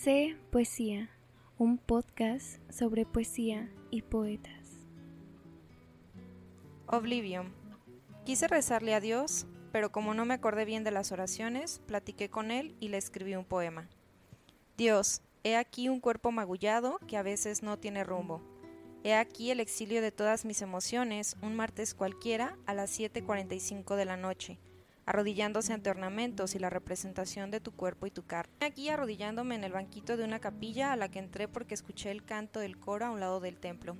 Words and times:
Sé 0.00 0.36
Poesía, 0.52 1.10
un 1.58 1.76
podcast 1.76 2.60
sobre 2.70 3.04
poesía 3.04 3.68
y 3.90 4.02
poetas. 4.02 4.86
Oblivion. 6.86 7.52
Quise 8.24 8.46
rezarle 8.46 8.94
a 8.94 9.00
Dios, 9.00 9.48
pero 9.72 9.90
como 9.90 10.14
no 10.14 10.24
me 10.24 10.34
acordé 10.34 10.64
bien 10.64 10.84
de 10.84 10.92
las 10.92 11.10
oraciones, 11.10 11.80
platiqué 11.84 12.30
con 12.30 12.52
él 12.52 12.76
y 12.78 12.90
le 12.90 12.96
escribí 12.96 13.34
un 13.34 13.44
poema. 13.44 13.88
Dios, 14.76 15.20
he 15.42 15.56
aquí 15.56 15.88
un 15.88 15.98
cuerpo 15.98 16.30
magullado 16.30 17.00
que 17.08 17.16
a 17.16 17.24
veces 17.24 17.64
no 17.64 17.76
tiene 17.76 18.04
rumbo. 18.04 18.40
He 19.02 19.14
aquí 19.14 19.50
el 19.50 19.58
exilio 19.58 20.00
de 20.00 20.12
todas 20.12 20.44
mis 20.44 20.62
emociones, 20.62 21.36
un 21.42 21.56
martes 21.56 21.94
cualquiera 21.94 22.56
a 22.66 22.74
las 22.74 22.96
7.45 22.96 23.96
de 23.96 24.04
la 24.04 24.16
noche 24.16 24.60
arrodillándose 25.08 25.72
ante 25.72 25.88
ornamentos 25.88 26.54
y 26.54 26.58
la 26.58 26.68
representación 26.68 27.50
de 27.50 27.60
tu 27.60 27.72
cuerpo 27.72 28.06
y 28.06 28.10
tu 28.10 28.26
carne. 28.26 28.52
Aquí 28.60 28.90
arrodillándome 28.90 29.54
en 29.54 29.64
el 29.64 29.72
banquito 29.72 30.18
de 30.18 30.24
una 30.24 30.38
capilla 30.38 30.92
a 30.92 30.96
la 30.96 31.10
que 31.10 31.18
entré 31.18 31.48
porque 31.48 31.72
escuché 31.72 32.10
el 32.10 32.26
canto 32.26 32.60
del 32.60 32.78
coro 32.78 33.06
a 33.06 33.10
un 33.10 33.18
lado 33.18 33.40
del 33.40 33.58
templo. 33.58 33.96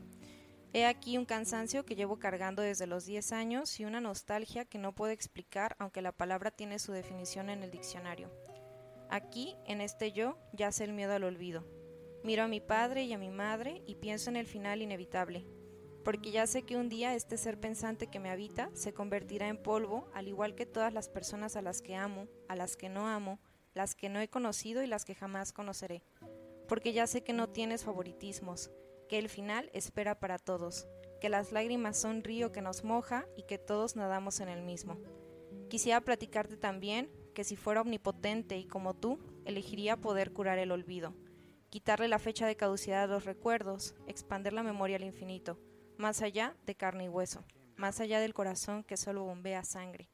He 0.74 0.84
aquí 0.84 1.16
un 1.16 1.24
cansancio 1.24 1.86
que 1.86 1.94
llevo 1.96 2.18
cargando 2.18 2.60
desde 2.60 2.86
los 2.86 3.06
10 3.06 3.32
años 3.32 3.80
y 3.80 3.86
una 3.86 4.02
nostalgia 4.02 4.66
que 4.66 4.76
no 4.76 4.94
puedo 4.94 5.10
explicar 5.10 5.76
aunque 5.78 6.02
la 6.02 6.12
palabra 6.12 6.50
tiene 6.50 6.78
su 6.78 6.92
definición 6.92 7.48
en 7.48 7.62
el 7.62 7.70
diccionario. 7.70 8.30
Aquí, 9.08 9.56
en 9.64 9.80
este 9.80 10.12
yo, 10.12 10.36
yace 10.52 10.84
el 10.84 10.92
miedo 10.92 11.14
al 11.14 11.24
olvido. 11.24 11.64
Miro 12.22 12.42
a 12.42 12.48
mi 12.48 12.60
padre 12.60 13.04
y 13.04 13.14
a 13.14 13.18
mi 13.18 13.30
madre 13.30 13.80
y 13.86 13.94
pienso 13.94 14.28
en 14.28 14.36
el 14.36 14.46
final 14.46 14.82
inevitable, 14.82 15.46
porque 16.08 16.30
ya 16.30 16.46
sé 16.46 16.62
que 16.62 16.78
un 16.78 16.88
día 16.88 17.14
este 17.14 17.36
ser 17.36 17.60
pensante 17.60 18.06
que 18.06 18.18
me 18.18 18.30
habita 18.30 18.70
se 18.72 18.94
convertirá 18.94 19.48
en 19.48 19.62
polvo, 19.62 20.08
al 20.14 20.26
igual 20.26 20.54
que 20.54 20.64
todas 20.64 20.90
las 20.94 21.10
personas 21.10 21.54
a 21.54 21.60
las 21.60 21.82
que 21.82 21.96
amo, 21.96 22.28
a 22.48 22.56
las 22.56 22.78
que 22.78 22.88
no 22.88 23.06
amo, 23.06 23.40
las 23.74 23.94
que 23.94 24.08
no 24.08 24.18
he 24.18 24.28
conocido 24.28 24.82
y 24.82 24.86
las 24.86 25.04
que 25.04 25.14
jamás 25.14 25.52
conoceré. 25.52 26.02
Porque 26.66 26.94
ya 26.94 27.06
sé 27.06 27.24
que 27.24 27.34
no 27.34 27.50
tienes 27.50 27.84
favoritismos, 27.84 28.70
que 29.06 29.18
el 29.18 29.28
final 29.28 29.68
espera 29.74 30.18
para 30.18 30.38
todos, 30.38 30.88
que 31.20 31.28
las 31.28 31.52
lágrimas 31.52 31.98
son 31.98 32.24
río 32.24 32.52
que 32.52 32.62
nos 32.62 32.84
moja 32.84 33.26
y 33.36 33.42
que 33.42 33.58
todos 33.58 33.94
nadamos 33.94 34.40
en 34.40 34.48
el 34.48 34.62
mismo. 34.62 34.96
Quisiera 35.68 36.00
platicarte 36.00 36.56
también 36.56 37.10
que 37.34 37.44
si 37.44 37.54
fuera 37.54 37.82
omnipotente 37.82 38.56
y 38.56 38.64
como 38.64 38.94
tú, 38.94 39.18
elegiría 39.44 39.98
poder 39.98 40.32
curar 40.32 40.58
el 40.58 40.72
olvido, 40.72 41.12
quitarle 41.68 42.08
la 42.08 42.18
fecha 42.18 42.46
de 42.46 42.56
caducidad 42.56 43.04
a 43.04 43.06
los 43.08 43.26
recuerdos, 43.26 43.94
expander 44.06 44.54
la 44.54 44.62
memoria 44.62 44.96
al 44.96 45.04
infinito, 45.04 45.58
más 45.98 46.22
allá 46.22 46.56
de 46.64 46.76
carne 46.76 47.04
y 47.04 47.08
hueso, 47.08 47.44
más 47.76 48.00
allá 48.00 48.20
del 48.20 48.32
corazón 48.32 48.84
que 48.84 48.96
solo 48.96 49.24
bombea 49.24 49.64
sangre. 49.64 50.08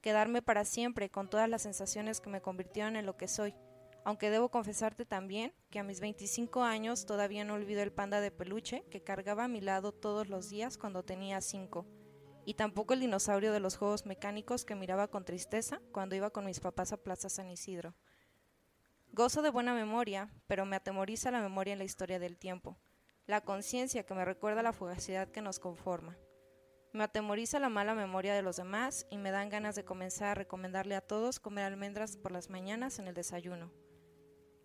Quedarme 0.00 0.40
para 0.40 0.64
siempre 0.64 1.10
con 1.10 1.28
todas 1.28 1.48
las 1.48 1.62
sensaciones 1.62 2.20
que 2.20 2.30
me 2.30 2.40
convirtieron 2.40 2.96
en 2.96 3.04
lo 3.04 3.18
que 3.18 3.28
soy, 3.28 3.54
aunque 4.02 4.30
debo 4.30 4.50
confesarte 4.50 5.04
también 5.04 5.52
que 5.68 5.78
a 5.78 5.84
mis 5.84 6.00
25 6.00 6.62
años 6.62 7.04
todavía 7.04 7.44
no 7.44 7.54
olvido 7.54 7.82
el 7.82 7.92
panda 7.92 8.22
de 8.22 8.30
peluche 8.30 8.82
que 8.90 9.02
cargaba 9.02 9.44
a 9.44 9.48
mi 9.48 9.60
lado 9.60 9.92
todos 9.92 10.28
los 10.28 10.48
días 10.48 10.78
cuando 10.78 11.02
tenía 11.02 11.42
5, 11.42 11.86
y 12.46 12.54
tampoco 12.54 12.94
el 12.94 13.00
dinosaurio 13.00 13.52
de 13.52 13.60
los 13.60 13.76
juegos 13.76 14.06
mecánicos 14.06 14.64
que 14.64 14.74
miraba 14.74 15.08
con 15.08 15.26
tristeza 15.26 15.82
cuando 15.92 16.16
iba 16.16 16.30
con 16.30 16.46
mis 16.46 16.60
papás 16.60 16.92
a 16.92 16.96
Plaza 16.96 17.28
San 17.28 17.50
Isidro. 17.50 17.94
Gozo 19.12 19.42
de 19.42 19.50
buena 19.50 19.74
memoria, 19.74 20.30
pero 20.46 20.64
me 20.64 20.76
atemoriza 20.76 21.30
la 21.30 21.42
memoria 21.42 21.74
en 21.74 21.78
la 21.78 21.84
historia 21.84 22.18
del 22.18 22.38
tiempo 22.38 22.78
la 23.26 23.40
conciencia 23.40 24.04
que 24.04 24.14
me 24.14 24.24
recuerda 24.24 24.62
la 24.62 24.72
fugacidad 24.72 25.28
que 25.28 25.42
nos 25.42 25.58
conforma. 25.58 26.16
Me 26.92 27.04
atemoriza 27.04 27.60
la 27.60 27.68
mala 27.68 27.94
memoria 27.94 28.34
de 28.34 28.42
los 28.42 28.56
demás 28.56 29.06
y 29.10 29.18
me 29.18 29.30
dan 29.30 29.48
ganas 29.48 29.76
de 29.76 29.84
comenzar 29.84 30.28
a 30.28 30.34
recomendarle 30.34 30.96
a 30.96 31.00
todos 31.00 31.38
comer 31.38 31.64
almendras 31.64 32.16
por 32.16 32.32
las 32.32 32.50
mañanas 32.50 32.98
en 32.98 33.06
el 33.06 33.14
desayuno. 33.14 33.72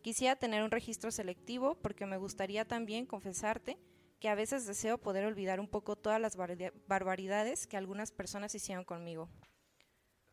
Quisiera 0.02 0.36
tener 0.36 0.64
un 0.64 0.72
registro 0.72 1.12
selectivo 1.12 1.76
porque 1.82 2.06
me 2.06 2.18
gustaría 2.18 2.66
también 2.66 3.06
confesarte 3.06 3.78
que 4.20 4.30
a 4.30 4.36
veces 4.36 4.66
deseo 4.66 4.98
poder 4.98 5.26
olvidar 5.26 5.60
un 5.60 5.68
poco 5.68 5.96
todas 5.96 6.20
las 6.20 6.36
barbaridades 6.36 7.68
que 7.68 7.78
algunas 7.78 8.12
personas 8.12 8.56
hicieron 8.56 8.86
conmigo, 8.86 9.30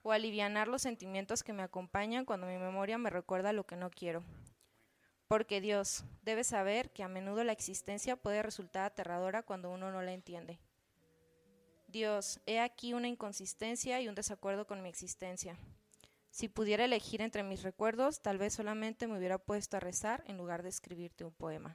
o 0.02 0.12
alivianar 0.12 0.68
los 0.68 0.82
sentimientos 0.82 1.42
que 1.42 1.52
me 1.52 1.62
acompañan 1.62 2.24
cuando 2.24 2.46
mi 2.46 2.58
memoria 2.58 2.96
me 2.98 3.10
recuerda 3.10 3.52
lo 3.52 3.64
que 3.64 3.76
no 3.76 3.90
quiero, 3.90 4.24
porque 5.32 5.62
Dios 5.62 6.04
debe 6.20 6.44
saber 6.44 6.90
que 6.90 7.02
a 7.02 7.08
menudo 7.08 7.42
la 7.42 7.52
existencia 7.52 8.16
puede 8.16 8.42
resultar 8.42 8.84
aterradora 8.84 9.42
cuando 9.42 9.70
uno 9.70 9.90
no 9.90 10.02
la 10.02 10.12
entiende. 10.12 10.58
Dios, 11.86 12.38
he 12.44 12.60
aquí 12.60 12.92
una 12.92 13.08
inconsistencia 13.08 13.98
y 14.02 14.08
un 14.08 14.14
desacuerdo 14.14 14.66
con 14.66 14.82
mi 14.82 14.90
existencia. 14.90 15.56
Si 16.28 16.48
pudiera 16.48 16.84
elegir 16.84 17.22
entre 17.22 17.44
mis 17.44 17.62
recuerdos, 17.62 18.20
tal 18.20 18.36
vez 18.36 18.52
solamente 18.52 19.06
me 19.06 19.16
hubiera 19.16 19.38
puesto 19.38 19.78
a 19.78 19.80
rezar 19.80 20.22
en 20.26 20.36
lugar 20.36 20.62
de 20.62 20.68
escribirte 20.68 21.24
un 21.24 21.32
poema. 21.32 21.74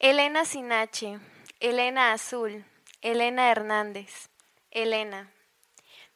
Elena 0.00 0.44
Sinache, 0.46 1.20
Elena 1.60 2.12
Azul, 2.12 2.64
Elena 3.02 3.52
Hernández, 3.52 4.30
Elena. 4.72 5.32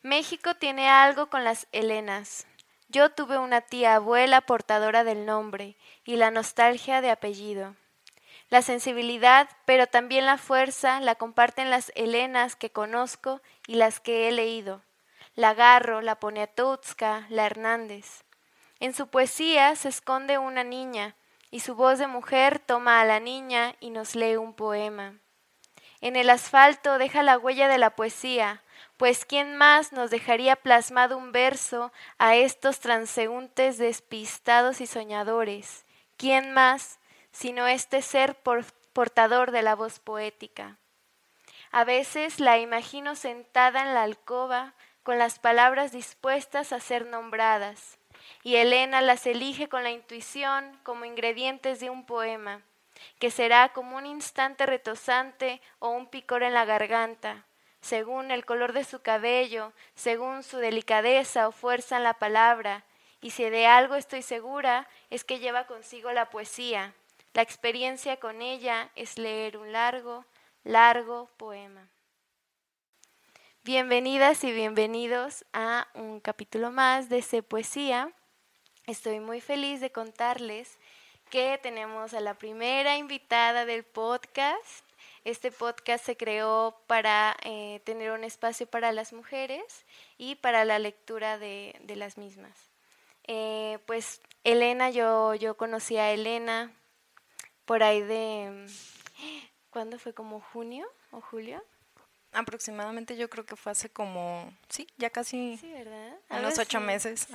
México 0.03 0.57
tiene 0.57 0.89
algo 0.89 1.31
con 1.31 1.45
las 1.45 1.69
Elenas. 1.71 2.49
Yo 2.93 3.09
tuve 3.09 3.39
una 3.39 3.63
tía 3.63 3.95
abuela 3.95 4.43
portadora 4.43 5.03
del 5.03 5.25
nombre 5.25 5.79
y 6.05 6.17
la 6.17 6.31
nostalgia 6.31 7.01
de 7.01 7.11
apellido. 7.11 7.75
La 8.51 8.61
sensibilidad, 8.61 9.49
pero 9.65 9.87
también 9.87 10.27
la 10.27 10.37
fuerza, 10.37 11.01
la 11.01 11.15
comparten 11.15 11.71
las 11.71 11.91
Helenas 11.95 12.55
que 12.55 12.69
conozco 12.69 13.41
y 13.67 13.77
las 13.77 13.99
que 13.99 14.29
he 14.29 14.33
leído. 14.33 14.83
La 15.35 15.55
Garro, 15.55 16.03
la 16.03 16.17
Poniatowska, 16.17 17.25
la 17.31 17.47
Hernández. 17.47 18.25
En 18.79 18.93
su 18.93 19.07
poesía 19.07 19.75
se 19.75 19.89
esconde 19.89 20.37
una 20.37 20.63
niña, 20.63 21.17
y 21.51 21.61
su 21.61 21.75
voz 21.75 21.99
de 21.99 22.09
mujer 22.09 22.59
toma 22.59 23.01
a 23.01 23.07
la 23.07 23.21
niña 23.21 23.75
y 23.81 23.89
nos 23.89 24.15
lee 24.15 24.37
un 24.37 24.53
poema. 24.53 25.15
En 26.03 26.17
el 26.17 26.31
asfalto 26.31 26.99
deja 26.99 27.23
la 27.23 27.39
huella 27.39 27.69
de 27.69 27.79
la 27.79 27.91
poesía, 27.91 28.61
pues 28.97 29.25
¿quién 29.25 29.57
más 29.57 29.93
nos 29.93 30.11
dejaría 30.11 30.57
plasmado 30.57 31.17
un 31.17 31.31
verso 31.31 31.93
a 32.19 32.35
estos 32.35 32.81
transeúntes 32.81 33.79
despistados 33.79 34.81
y 34.81 34.89
soñadores? 34.89 35.87
¿Quién 36.17 36.53
más 36.53 36.99
sino 37.31 37.69
este 37.69 38.03
ser 38.03 38.37
portador 38.93 39.53
de 39.53 39.63
la 39.63 39.77
voz 39.77 40.01
poética? 40.01 40.77
A 41.71 41.85
veces 41.85 42.41
la 42.41 42.59
imagino 42.59 43.15
sentada 43.15 43.83
en 43.83 43.95
la 43.95 44.03
alcoba 44.03 44.75
con 45.05 45.19
las 45.19 45.39
palabras 45.39 45.93
dispuestas 45.93 46.73
a 46.73 46.81
ser 46.81 47.07
nombradas, 47.07 47.99
y 48.43 48.57
Elena 48.57 49.03
las 49.03 49.25
elige 49.25 49.69
con 49.69 49.85
la 49.85 49.93
intuición 49.93 50.79
como 50.83 51.05
ingredientes 51.05 51.79
de 51.79 51.91
un 51.91 52.05
poema, 52.05 52.61
que 53.19 53.31
será 53.31 53.71
como 53.71 53.97
un 53.97 54.07
instante 54.07 54.67
retosante 54.67 55.61
o 55.79 55.91
un 55.91 56.07
picor 56.07 56.43
en 56.43 56.55
la 56.55 56.65
garganta, 56.65 57.47
según 57.81 58.31
el 58.31 58.45
color 58.45 58.73
de 58.73 58.85
su 58.85 59.03
cabello, 59.03 59.73
según 59.95 60.43
su 60.43 60.59
delicadeza 60.59 61.49
o 61.49 61.53
fuerza 61.53 61.97
en 61.97 62.05
la 62.05 62.15
palabra, 62.15 62.85
y 63.21 63.31
si 63.31 63.49
de 63.49 63.67
algo 63.67 63.95
estoy 63.95 64.23
segura 64.23 64.89
es 65.11 65.25
que 65.25 65.39
lleva 65.39 65.67
consigo 65.67 66.13
la 66.13 66.31
poesía. 66.31 66.95
La 67.35 67.43
experiencia 67.43 68.19
con 68.19 68.43
ella 68.43 68.91
es 68.95 69.17
leer 69.17 69.57
un 69.57 69.73
largo, 69.73 70.27
largo 70.65 71.31
poema. 71.37 71.89
Bienvenidas 73.65 74.43
y 74.43 74.53
bienvenidos 74.53 75.45
a 75.53 75.87
un 75.95 76.19
capítulo 76.19 76.73
más 76.73 77.09
de 77.09 77.23
C 77.23 77.45
Poesía. 77.45 78.13
Estoy 78.87 79.21
muy 79.21 79.41
feliz 79.41 79.81
de 79.81 79.93
contarles 79.93 80.79
que 81.33 81.59
tenemos 81.63 82.13
a 82.13 82.21
la 82.21 82.35
primera 82.35 82.99
invitada 82.99 83.65
del 83.65 83.85
podcast. 83.85 84.85
Este 85.25 85.51
podcast 85.51 86.05
se 86.05 86.15
creó 86.15 86.77
para 86.87 87.35
eh, 87.43 87.81
tener 87.85 88.11
un 88.11 88.23
espacio 88.23 88.67
para 88.67 88.93
las 88.93 89.15
mujeres 89.15 89.87
y 90.19 90.35
para 90.35 90.67
la 90.67 90.79
lectura 90.79 91.39
de, 91.39 91.75
las 91.97 92.19
mismas. 92.19 92.53
Eh, 93.27 93.79
pues 93.87 94.21
Elena, 94.45 94.91
yo, 94.91 95.35
yo 95.35 95.57
conocí 95.57 95.97
a 95.97 96.13
Elena 96.13 96.71
por 97.65 97.83
ahí 97.83 98.03
de, 98.03 98.67
¿cuándo 99.71 99.99
fue? 99.99 100.13
¿Como 100.13 100.39
junio 100.39 100.87
o 101.13 101.23
julio? 101.23 101.65
Aproximadamente 102.33 103.17
yo 103.17 103.29
creo 103.29 103.45
que 103.45 103.57
fue 103.57 103.73
hace 103.73 103.91
como, 103.91 104.51
sí, 104.69 104.87
ya 104.97 105.11
casi 105.11 105.59
sí, 105.59 105.71
¿verdad? 105.71 106.17
unos 106.31 106.59
ocho 106.59 106.81
meses 106.81 107.29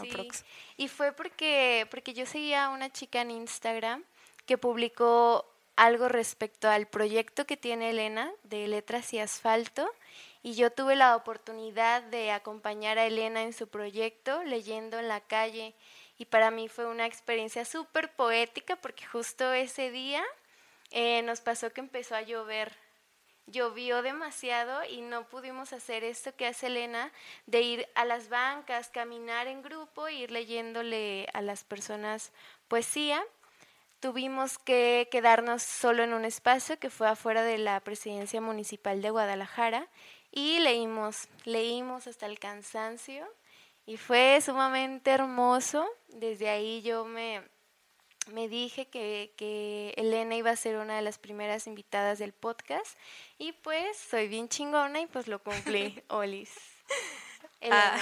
Y 0.75 0.87
fue 0.87 1.11
porque, 1.11 1.87
porque 1.91 2.13
yo 2.13 2.25
seguía 2.25 2.65
a 2.65 2.69
una 2.69 2.91
chica 2.91 3.21
en 3.21 3.29
Instagram 3.29 4.03
que 4.47 4.57
publicó 4.57 5.45
algo 5.75 6.09
respecto 6.09 6.67
al 6.67 6.87
proyecto 6.87 7.45
que 7.45 7.55
tiene 7.55 7.91
Elena 7.91 8.31
de 8.43 8.67
Letras 8.67 9.13
y 9.13 9.19
Asfalto 9.19 9.87
y 10.41 10.55
yo 10.55 10.71
tuve 10.71 10.95
la 10.95 11.15
oportunidad 11.15 12.01
de 12.03 12.31
acompañar 12.31 12.97
a 12.97 13.05
Elena 13.05 13.43
en 13.43 13.53
su 13.53 13.67
proyecto 13.67 14.43
leyendo 14.43 14.97
en 14.97 15.07
la 15.07 15.21
calle 15.21 15.75
y 16.17 16.25
para 16.25 16.49
mí 16.49 16.67
fue 16.67 16.87
una 16.87 17.05
experiencia 17.05 17.63
súper 17.63 18.11
poética 18.15 18.75
porque 18.77 19.05
justo 19.05 19.53
ese 19.53 19.91
día 19.91 20.23
eh, 20.89 21.21
nos 21.21 21.41
pasó 21.41 21.71
que 21.71 21.81
empezó 21.81 22.15
a 22.15 22.23
llover 22.23 22.73
llovió 23.47 24.01
demasiado 24.01 24.83
y 24.83 25.01
no 25.01 25.27
pudimos 25.27 25.73
hacer 25.73 26.03
esto 26.03 26.35
que 26.35 26.47
hace 26.47 26.67
Elena 26.67 27.11
de 27.45 27.61
ir 27.61 27.87
a 27.95 28.05
las 28.05 28.29
bancas, 28.29 28.89
caminar 28.89 29.47
en 29.47 29.61
grupo, 29.61 30.09
ir 30.09 30.31
leyéndole 30.31 31.27
a 31.33 31.41
las 31.41 31.63
personas 31.63 32.31
poesía. 32.67 33.23
Tuvimos 33.99 34.59
que 34.59 35.07
quedarnos 35.11 35.63
solo 35.63 36.03
en 36.03 36.13
un 36.13 36.25
espacio 36.25 36.77
que 36.77 36.89
fue 36.89 37.07
afuera 37.07 37.41
de 37.43 37.57
la 37.57 37.79
presidencia 37.79 38.41
municipal 38.41 39.01
de 39.01 39.09
Guadalajara 39.09 39.87
y 40.31 40.59
leímos, 40.59 41.27
leímos 41.45 42.05
hasta 42.05 42.27
el 42.27 42.37
cansancio 42.37 43.27
y 43.87 43.97
fue 43.97 44.39
sumamente 44.41 45.11
hermoso. 45.11 45.87
Desde 46.09 46.49
ahí 46.49 46.81
yo 46.83 47.05
me, 47.05 47.41
me 48.29 48.47
dije 48.47 48.87
que, 48.87 49.33
que, 49.37 49.93
Elena 49.97 50.35
iba 50.35 50.51
a 50.51 50.55
ser 50.55 50.77
una 50.77 50.95
de 50.95 51.01
las 51.01 51.17
primeras 51.17 51.67
invitadas 51.67 52.19
del 52.19 52.33
podcast 52.33 52.97
y 53.37 53.53
pues 53.53 53.97
soy 53.97 54.27
bien 54.27 54.49
chingona 54.49 55.01
y 55.01 55.07
pues 55.07 55.27
lo 55.27 55.39
cumplí, 55.39 56.01
Olis. 56.09 56.51
Ah, 57.71 57.99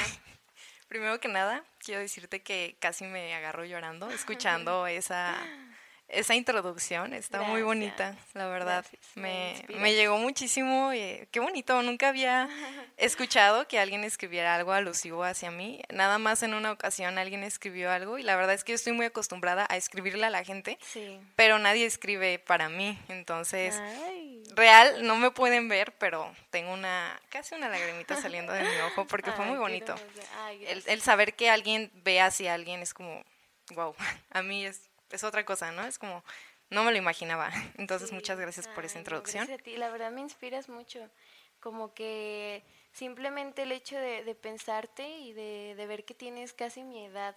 primero 0.88 1.20
que 1.20 1.28
nada, 1.28 1.64
quiero 1.80 2.02
decirte 2.02 2.44
que 2.44 2.78
casi 2.80 3.06
me 3.06 3.34
agarro 3.34 3.66
llorando 3.66 4.10
escuchando 4.10 4.88
esa 4.88 5.36
esa 6.08 6.36
introducción 6.36 7.14
está 7.14 7.42
muy 7.42 7.64
bonita, 7.64 8.16
la 8.34 8.48
verdad. 8.48 8.86
me, 9.16 9.56
me, 9.80 9.94
llegó 9.96 10.18
muchísimo. 10.18 10.94
Y, 10.94 11.28
qué 11.32 11.40
bonito, 11.40 11.82
nunca 11.82 12.10
había 12.10 12.48
escuchado 12.98 13.68
que 13.68 13.80
alguien 13.80 14.04
escribiera 14.04 14.56
algo 14.56 14.72
alusivo 14.72 15.24
hacia 15.24 15.50
mí. 15.50 15.82
Nada 15.90 16.20
más 16.20 16.44
en 16.44 16.54
una 16.54 16.72
ocasión 16.72 17.18
alguien 17.18 17.44
escribió 17.44 17.92
algo 17.92 18.18
y 18.20 18.24
la 18.24 18.36
verdad 18.36 18.54
es 18.54 18.64
que 18.64 18.74
yo 18.74 18.76
estoy 18.76 18.94
muy 18.94 19.08
acostumbrada 19.08 19.66
a 19.68 19.78
escribirle 19.78 20.26
a 20.26 20.30
la 20.30 20.44
gente, 20.44 20.78
pero 21.36 21.58
nadie 21.58 21.86
escribe 21.86 22.38
para 22.38 22.70
mí. 22.70 22.98
Entonces, 23.10 23.82
real, 24.56 25.06
no 25.08 25.16
me 25.16 25.32
pueden 25.32 25.68
ver, 25.70 25.92
pero 25.98 26.32
tengo 26.52 26.72
una, 26.72 27.20
casi 27.30 27.56
una 27.56 27.68
lagrimita 27.68 28.16
saliendo 28.16 28.54
de 28.54 28.62
mi 28.62 28.78
ojo 28.88 29.06
porque 29.08 29.32
fue 29.32 29.46
muy 29.46 29.58
bonito. 29.58 29.96
el, 30.68 30.84
el 30.86 31.02
saber 31.02 31.34
que 31.34 31.50
alguien 31.50 31.92
ve 32.04 32.22
hacia 32.22 32.54
alguien 32.54 32.82
es 32.82 32.94
como, 32.94 33.24
wow, 33.72 33.96
a 34.32 34.44
mí 34.44 34.66
es 34.66 34.82
es 35.10 35.24
otra 35.24 35.46
cosa, 35.46 35.72
¿no? 35.72 35.86
Es 35.86 35.98
como, 36.00 36.24
no 36.70 36.84
me 36.84 36.92
lo 36.92 36.98
imaginaba. 36.98 37.52
Entonces, 37.78 38.12
muchas 38.12 38.40
gracias 38.40 38.68
por 38.68 38.86
esa 38.86 39.00
introducción. 39.00 39.46
Gracias 39.46 39.60
a 39.60 39.64
ti, 39.64 39.78
la 39.78 39.90
verdad 39.90 40.12
me 40.12 40.22
inspiras 40.22 40.70
mucho. 40.70 41.10
Como 41.60 41.94
que 41.94 42.64
simplemente 42.92 43.64
el 43.64 43.72
hecho 43.72 43.98
de, 43.98 44.36
pensarte 44.36 45.08
y 45.08 45.34
de, 45.34 45.86
ver 45.88 46.06
que 46.06 46.14
tienes 46.14 46.54
casi 46.54 46.84
mi 46.84 47.06
edad. 47.06 47.36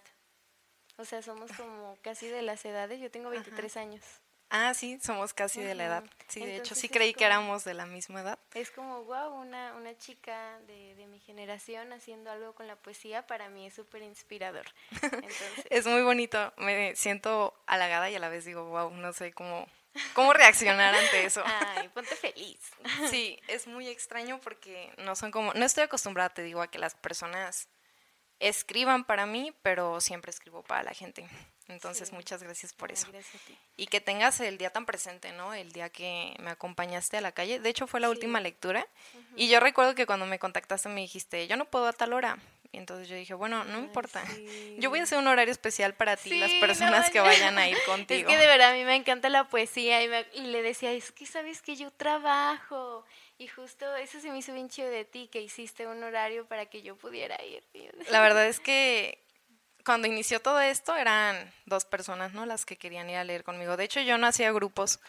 O 0.97 1.05
sea, 1.05 1.21
somos 1.21 1.51
como 1.53 1.97
casi 2.01 2.27
de 2.27 2.41
las 2.41 2.63
edades. 2.65 2.99
Yo 2.99 3.09
tengo 3.09 3.29
23 3.29 3.77
años. 3.77 4.03
Ah, 4.51 4.73
sí, 4.73 4.99
somos 5.01 5.33
casi 5.33 5.61
de 5.61 5.75
la 5.75 5.85
edad. 5.85 6.03
Sí, 6.27 6.43
de 6.43 6.57
hecho, 6.57 6.73
sí 6.73 6.89
creí 6.89 7.13
que 7.13 7.25
éramos 7.25 7.63
de 7.63 7.75
la 7.75 7.85
misma 7.85 8.21
edad. 8.21 8.39
Es 8.55 8.71
como, 8.71 9.03
wow, 9.03 9.33
una, 9.33 9.75
una 9.75 9.95
chica 9.97 10.59
de, 10.65 10.95
de 10.95 11.05
mi 11.05 11.19
generación 11.19 11.93
haciendo 11.93 12.31
algo 12.31 12.53
con 12.53 12.65
la 12.65 12.75
poesía, 12.75 13.27
para 13.27 13.49
mí 13.49 13.67
es 13.67 13.75
súper 13.75 14.01
inspirador. 14.01 14.65
es 15.69 15.85
muy 15.85 16.01
bonito, 16.01 16.51
me 16.57 16.95
siento 16.95 17.53
halagada 17.67 18.09
y 18.09 18.15
a 18.15 18.19
la 18.19 18.29
vez 18.29 18.45
digo, 18.45 18.65
wow, 18.65 18.91
no 18.91 19.13
sé 19.13 19.33
cómo, 19.33 19.67
cómo 20.13 20.33
reaccionar 20.33 20.95
ante 20.95 21.25
eso. 21.25 21.43
Ay, 21.45 21.89
ponte 21.89 22.15
feliz. 22.15 22.59
sí, 23.11 23.39
es 23.47 23.67
muy 23.67 23.87
extraño 23.87 24.39
porque 24.41 24.91
no 24.97 25.15
son 25.15 25.29
como, 25.29 25.53
no 25.53 25.65
estoy 25.65 25.83
acostumbrada, 25.83 26.29
te 26.29 26.41
digo, 26.41 26.61
a 26.61 26.71
que 26.71 26.79
las 26.79 26.95
personas 26.95 27.69
escriban 28.39 29.03
para 29.03 29.27
mí, 29.27 29.53
pero 29.61 30.01
siempre 30.01 30.31
escribo 30.31 30.63
para 30.63 30.83
la 30.83 30.93
gente. 30.93 31.27
Entonces, 31.69 32.11
muchas 32.11 32.41
gracias 32.41 32.73
por 32.73 32.91
eso. 32.91 33.07
Y 33.77 33.87
que 33.87 34.01
tengas 34.01 34.39
el 34.39 34.57
día 34.57 34.71
tan 34.71 34.85
presente, 34.85 35.31
¿no? 35.31 35.53
El 35.53 35.71
día 35.71 35.89
que 35.89 36.35
me 36.39 36.49
acompañaste 36.49 37.17
a 37.17 37.21
la 37.21 37.31
calle. 37.31 37.59
De 37.59 37.69
hecho, 37.69 37.85
fue 37.87 37.99
la 37.99 38.09
última 38.09 38.41
lectura. 38.41 38.85
Y 39.35 39.47
yo 39.49 39.59
recuerdo 39.59 39.95
que 39.95 40.05
cuando 40.05 40.25
me 40.25 40.39
contactaste 40.39 40.89
me 40.89 41.01
dijiste, 41.01 41.47
yo 41.47 41.55
no 41.55 41.65
puedo 41.65 41.87
a 41.87 41.93
tal 41.93 42.13
hora. 42.13 42.39
Y 42.71 42.77
entonces 42.77 43.07
yo 43.07 43.15
dije, 43.15 43.33
bueno, 43.33 43.63
no 43.63 43.79
importa. 43.79 44.23
Yo 44.77 44.89
voy 44.89 44.99
a 44.99 45.03
hacer 45.03 45.17
un 45.17 45.27
horario 45.27 45.51
especial 45.51 45.93
para 45.93 46.17
ti, 46.17 46.37
las 46.37 46.51
personas 46.53 47.09
que 47.09 47.19
vayan 47.19 47.57
a 47.57 47.67
ir 47.69 47.77
contigo. 47.85 48.29
Es 48.29 48.35
que 48.35 48.41
de 48.41 48.47
verdad 48.47 48.71
a 48.71 48.73
mí 48.73 48.83
me 48.83 48.95
encanta 48.95 49.29
la 49.29 49.47
poesía 49.47 50.03
y, 50.03 50.09
y 50.33 50.41
le 50.47 50.61
decía, 50.61 50.91
es 50.91 51.11
que 51.11 51.25
sabes 51.25 51.61
que 51.61 51.75
yo 51.75 51.91
trabajo. 51.91 53.05
Y 53.39 53.47
justo 53.47 53.95
eso 53.95 54.19
se 54.19 54.29
me 54.31 54.39
hizo 54.39 54.53
bien 54.53 54.69
chido 54.69 54.89
de 54.89 55.05
ti, 55.05 55.29
que 55.31 55.41
hiciste 55.41 55.87
un 55.87 56.03
horario 56.03 56.45
para 56.45 56.65
que 56.65 56.81
yo 56.81 56.95
pudiera 56.95 57.41
ir. 57.43 57.63
La 58.09 58.21
verdad 58.21 58.45
es 58.45 58.59
que 58.59 59.17
cuando 59.85 60.07
inició 60.07 60.41
todo 60.41 60.59
esto 60.59 60.95
eran 60.95 61.51
dos 61.65 61.85
personas, 61.85 62.33
¿no? 62.33 62.45
Las 62.45 62.65
que 62.65 62.77
querían 62.77 63.09
ir 63.09 63.17
a 63.17 63.23
leer 63.23 63.43
conmigo. 63.43 63.77
De 63.77 63.83
hecho, 63.83 64.01
yo 64.01 64.17
no 64.17 64.27
hacía 64.27 64.51
grupos. 64.51 64.99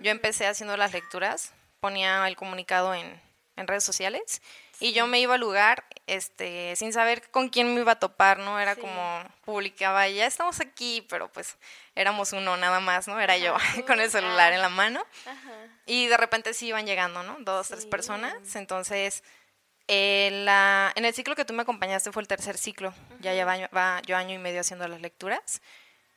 Yo 0.00 0.10
empecé 0.10 0.46
haciendo 0.46 0.76
las 0.76 0.92
lecturas, 0.92 1.52
ponía 1.80 2.26
el 2.28 2.36
comunicado 2.36 2.94
en, 2.94 3.20
en 3.56 3.66
redes 3.66 3.84
sociales 3.84 4.40
y 4.80 4.92
yo 4.92 5.06
me 5.06 5.20
iba 5.20 5.34
al 5.34 5.40
lugar 5.40 5.84
este 6.06 6.74
sin 6.76 6.92
saber 6.92 7.28
con 7.30 7.48
quién 7.48 7.74
me 7.74 7.80
iba 7.80 7.92
a 7.92 7.98
topar, 7.98 8.38
¿no? 8.38 8.60
Era 8.60 8.76
como 8.76 9.24
publicaba, 9.44 10.08
ya 10.08 10.26
estamos 10.26 10.60
aquí, 10.60 11.04
pero 11.08 11.30
pues 11.32 11.56
éramos 11.96 12.32
uno 12.32 12.56
nada 12.56 12.78
más, 12.78 13.08
¿no? 13.08 13.20
Era 13.20 13.36
yo 13.36 13.56
con 13.86 14.00
el 14.00 14.10
celular 14.10 14.52
en 14.52 14.62
la 14.62 14.68
mano. 14.68 15.04
Y 15.84 16.06
de 16.06 16.16
repente 16.16 16.54
sí 16.54 16.68
iban 16.68 16.86
llegando, 16.86 17.22
¿no? 17.24 17.36
Dos, 17.40 17.68
tres 17.68 17.86
personas. 17.86 18.54
Entonces 18.54 19.24
en, 19.88 20.44
la, 20.44 20.92
en 20.94 21.04
el 21.04 21.14
ciclo 21.14 21.34
que 21.34 21.44
tú 21.44 21.54
me 21.54 21.62
acompañaste 21.62 22.12
fue 22.12 22.22
el 22.22 22.28
tercer 22.28 22.56
ciclo, 22.58 22.94
ya 23.20 23.32
lleva 23.32 23.56
yo 24.02 24.16
año 24.16 24.34
y 24.34 24.38
medio 24.38 24.60
haciendo 24.60 24.86
las 24.86 25.00
lecturas. 25.00 25.60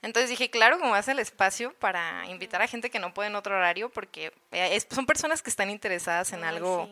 Entonces 0.01 0.29
dije, 0.29 0.49
claro, 0.49 0.79
como 0.79 0.95
hace 0.95 1.11
el 1.11 1.19
espacio 1.19 1.73
para 1.73 2.25
invitar 2.27 2.61
a 2.61 2.67
gente 2.67 2.89
que 2.89 2.99
no 2.99 3.13
puede 3.13 3.29
en 3.29 3.35
otro 3.35 3.55
horario, 3.55 3.89
porque 3.89 4.33
eh, 4.51 4.81
son 4.89 5.05
personas 5.05 5.41
que 5.41 5.49
están 5.49 5.69
interesadas 5.69 6.33
en 6.33 6.43
algo, 6.43 6.89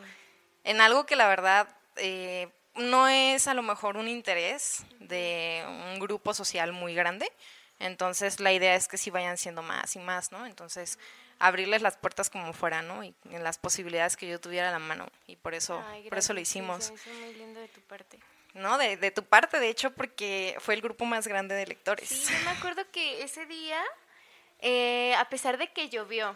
en 0.63 0.79
algo 0.79 1.05
que 1.05 1.15
la 1.15 1.27
verdad 1.27 1.67
eh, 1.95 2.49
no 2.75 3.07
es 3.07 3.47
a 3.47 3.53
lo 3.55 3.63
mejor 3.63 3.97
un 3.97 4.07
interés 4.07 4.85
de 4.99 5.63
un 5.67 5.99
grupo 5.99 6.33
social 6.33 6.71
muy 6.71 6.93
grande. 6.93 7.31
Entonces 7.79 8.39
la 8.39 8.53
idea 8.53 8.75
es 8.75 8.87
que 8.87 8.97
sí 8.97 9.09
vayan 9.09 9.37
siendo 9.37 9.63
más 9.63 9.95
y 9.95 9.99
más, 9.99 10.31
¿no? 10.31 10.45
Entonces 10.45 10.99
abrirles 11.39 11.81
las 11.81 11.97
puertas 11.97 12.29
como 12.29 12.53
fuera, 12.53 12.81
¿no? 12.81 13.03
Y 13.03 13.15
en 13.31 13.43
las 13.43 13.57
posibilidades 13.57 14.17
que 14.17 14.27
yo 14.27 14.39
tuviera 14.39 14.69
a 14.69 14.71
la 14.71 14.79
mano. 14.79 15.07
Y 15.25 15.37
por 15.37 15.53
eso, 15.53 15.83
por 16.09 16.17
eso 16.17 16.33
lo 16.33 16.39
hicimos. 16.39 16.93
muy 17.21 17.33
lindo 17.33 17.59
de 17.59 17.67
tu 17.69 17.81
parte. 17.81 18.19
No, 18.53 18.77
de, 18.77 18.97
de, 18.97 19.11
tu 19.11 19.23
parte, 19.23 19.59
de 19.59 19.69
hecho, 19.69 19.91
porque 19.91 20.55
fue 20.59 20.73
el 20.73 20.81
grupo 20.81 21.05
más 21.05 21.27
grande 21.27 21.55
de 21.55 21.65
lectores. 21.67 22.09
Sí, 22.09 22.33
yo 22.33 22.45
me 22.45 22.57
acuerdo 22.57 22.83
que 22.91 23.23
ese 23.23 23.45
día, 23.45 23.81
eh, 24.59 25.13
a 25.15 25.29
pesar 25.29 25.57
de 25.57 25.71
que 25.71 25.89
llovió, 25.89 26.35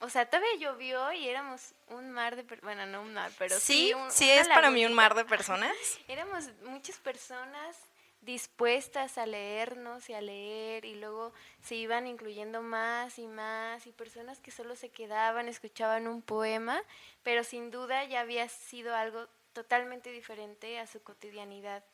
o 0.00 0.08
sea, 0.08 0.26
todavía 0.26 0.56
llovió 0.58 1.12
y 1.12 1.28
éramos 1.28 1.74
un 1.88 2.10
mar 2.10 2.34
de 2.34 2.42
bueno, 2.62 2.86
no 2.86 3.02
un 3.02 3.14
mar, 3.14 3.30
pero 3.38 3.60
sí. 3.60 3.92
Sí, 4.08 4.28
es 4.28 4.48
para 4.48 4.70
mí 4.70 4.84
un 4.84 4.94
mar 4.94 5.14
de 5.14 5.24
personas. 5.24 5.72
éramos 6.08 6.48
muchas 6.64 6.96
personas 6.96 7.76
dispuestas 8.22 9.18
a 9.18 9.26
leernos 9.26 10.08
y 10.08 10.14
a 10.14 10.20
leer 10.20 10.84
y 10.84 10.94
luego 10.94 11.32
se 11.62 11.74
iban 11.74 12.06
incluyendo 12.06 12.62
más 12.62 13.18
y 13.18 13.26
más 13.26 13.86
y 13.86 13.92
personas 13.92 14.40
que 14.40 14.52
solo 14.52 14.76
se 14.76 14.88
quedaban, 14.88 15.48
escuchaban 15.48 16.06
un 16.06 16.22
poema, 16.22 16.82
pero 17.24 17.44
sin 17.44 17.70
duda 17.70 18.04
ya 18.04 18.20
había 18.20 18.48
sido 18.48 18.94
algo 18.94 19.26
totalmente 19.52 20.10
diferente 20.10 20.78
a 20.78 20.86
su 20.86 21.02
cotidianidad, 21.02 21.84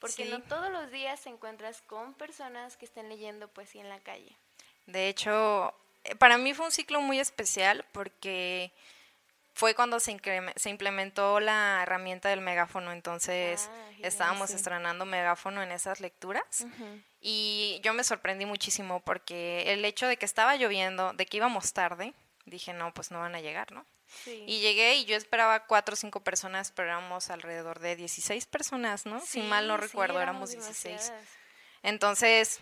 porque 0.00 0.26
no 0.26 0.42
todos 0.42 0.70
los 0.70 0.90
días 0.90 1.22
te 1.22 1.30
encuentras 1.30 1.80
con 1.82 2.14
personas 2.14 2.76
que 2.76 2.84
estén 2.84 3.08
leyendo 3.08 3.48
poesía 3.48 3.80
en 3.80 3.88
la 3.88 4.00
calle. 4.00 4.36
De 4.86 5.08
hecho, 5.08 5.72
eh, 6.04 6.14
para 6.16 6.36
mí 6.36 6.52
fue 6.52 6.66
un 6.66 6.72
ciclo 6.72 7.00
muy 7.00 7.20
especial 7.20 7.84
porque 7.92 8.72
fue 9.56 9.74
cuando 9.74 10.00
se, 10.00 10.20
se 10.56 10.68
implementó 10.68 11.40
la 11.40 11.80
herramienta 11.82 12.28
del 12.28 12.42
megáfono, 12.42 12.92
entonces 12.92 13.70
ah, 13.72 13.90
estábamos 14.02 14.50
estrenando 14.50 15.06
megáfono 15.06 15.62
en 15.62 15.72
esas 15.72 16.00
lecturas 16.00 16.66
y 17.22 17.80
yo 17.82 17.94
me 17.94 18.04
sorprendí 18.04 18.44
muchísimo 18.44 19.00
porque 19.00 19.72
el 19.72 19.82
hecho 19.86 20.06
de 20.06 20.18
que 20.18 20.26
estaba 20.26 20.56
lloviendo, 20.56 21.14
de 21.14 21.24
que 21.24 21.38
íbamos 21.38 21.72
tarde, 21.72 22.12
dije, 22.44 22.74
no, 22.74 22.92
pues 22.92 23.10
no 23.10 23.20
van 23.20 23.34
a 23.34 23.40
llegar, 23.40 23.72
¿no? 23.72 23.86
Y 24.26 24.60
llegué 24.60 24.96
y 24.96 25.06
yo 25.06 25.16
esperaba 25.16 25.66
cuatro 25.66 25.94
o 25.94 25.96
cinco 25.96 26.20
personas, 26.20 26.70
pero 26.70 26.88
éramos 26.88 27.30
alrededor 27.30 27.80
de 27.80 27.96
16 27.96 28.44
personas, 28.44 29.06
¿no? 29.06 29.20
si 29.20 29.40
mal 29.40 29.68
no 29.68 29.78
recuerdo, 29.78 30.20
éramos 30.20 30.50
16. 30.50 31.14
Entonces, 31.82 32.60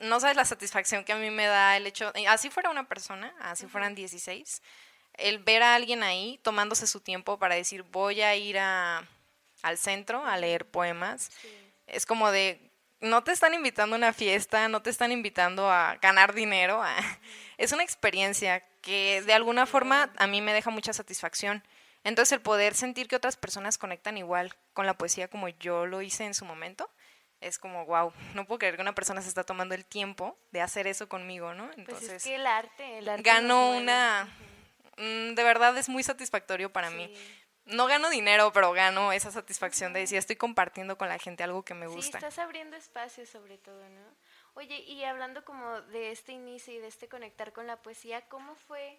no 0.00 0.20
sabes 0.20 0.36
la 0.36 0.46
satisfacción 0.46 1.04
que 1.04 1.12
a 1.12 1.16
mí 1.16 1.30
me 1.30 1.44
da 1.44 1.76
el 1.76 1.86
hecho, 1.86 2.14
así 2.28 2.48
fuera 2.48 2.70
una 2.70 2.88
persona, 2.88 3.34
así 3.40 3.66
fueran 3.66 3.94
16 3.94 4.62
el 5.18 5.38
ver 5.38 5.62
a 5.62 5.74
alguien 5.74 6.02
ahí 6.02 6.38
tomándose 6.42 6.86
su 6.86 7.00
tiempo 7.00 7.38
para 7.38 7.54
decir 7.54 7.82
voy 7.82 8.22
a 8.22 8.34
ir 8.36 8.58
a, 8.58 9.06
al 9.62 9.78
centro 9.78 10.24
a 10.24 10.36
leer 10.36 10.66
poemas, 10.66 11.30
es 11.86 12.06
como 12.06 12.30
de, 12.30 12.60
no 13.00 13.22
te 13.24 13.32
están 13.32 13.54
invitando 13.54 13.96
a 13.96 13.98
una 13.98 14.12
fiesta, 14.12 14.68
no 14.68 14.82
te 14.82 14.90
están 14.90 15.12
invitando 15.12 15.70
a 15.70 15.96
ganar 15.96 16.34
dinero, 16.34 16.82
es 17.58 17.72
una 17.72 17.82
experiencia 17.82 18.64
que 18.80 19.22
de 19.22 19.34
alguna 19.34 19.66
forma 19.66 20.12
a 20.16 20.26
mí 20.26 20.40
me 20.40 20.52
deja 20.52 20.70
mucha 20.70 20.92
satisfacción. 20.92 21.62
Entonces 22.04 22.32
el 22.32 22.40
poder 22.40 22.74
sentir 22.74 23.08
que 23.08 23.16
otras 23.16 23.36
personas 23.36 23.76
conectan 23.76 24.16
igual 24.16 24.54
con 24.72 24.86
la 24.86 24.96
poesía 24.96 25.28
como 25.28 25.48
yo 25.48 25.84
lo 25.84 26.00
hice 26.00 26.24
en 26.24 26.32
su 26.32 26.44
momento, 26.44 26.88
es 27.40 27.58
como, 27.58 27.84
wow, 27.86 28.12
no 28.34 28.46
puedo 28.46 28.58
creer 28.58 28.76
que 28.76 28.82
una 28.82 28.94
persona 28.94 29.22
se 29.22 29.28
está 29.28 29.44
tomando 29.44 29.74
el 29.74 29.84
tiempo 29.84 30.38
de 30.50 30.60
hacer 30.60 30.86
eso 30.86 31.08
conmigo, 31.08 31.54
¿no? 31.54 31.70
Entonces, 31.76 32.08
pues 32.08 32.10
es 32.10 32.24
que 32.24 32.34
el 32.36 32.46
arte, 32.46 32.98
el 32.98 33.08
arte 33.08 33.22
ganó 33.22 33.70
una 33.70 34.28
mm, 34.98 35.34
de 35.34 35.42
verdad 35.42 35.76
es 35.78 35.88
muy 35.88 36.02
satisfactorio 36.02 36.72
para 36.72 36.90
mí. 36.90 37.12
No 37.64 37.86
gano 37.86 38.08
dinero, 38.08 38.50
pero 38.52 38.72
gano 38.72 39.12
esa 39.12 39.30
satisfacción 39.30 39.92
de 39.92 40.00
decir, 40.00 40.16
estoy 40.16 40.36
compartiendo 40.36 40.96
con 40.96 41.08
la 41.08 41.18
gente 41.18 41.42
algo 41.44 41.64
que 41.64 41.74
me 41.74 41.86
gusta. 41.86 42.18
Sí, 42.18 42.24
estás 42.26 42.38
abriendo 42.38 42.76
espacio 42.76 43.26
sobre 43.26 43.58
todo, 43.58 43.88
¿no? 43.90 44.16
Oye, 44.54 44.78
y 44.80 45.04
hablando 45.04 45.44
como 45.44 45.82
de 45.82 46.10
este 46.10 46.32
inicio 46.32 46.72
y 46.72 46.78
de 46.78 46.88
este 46.88 47.08
conectar 47.08 47.52
con 47.52 47.66
la 47.66 47.76
poesía, 47.82 48.22
¿cómo 48.28 48.54
fue, 48.54 48.98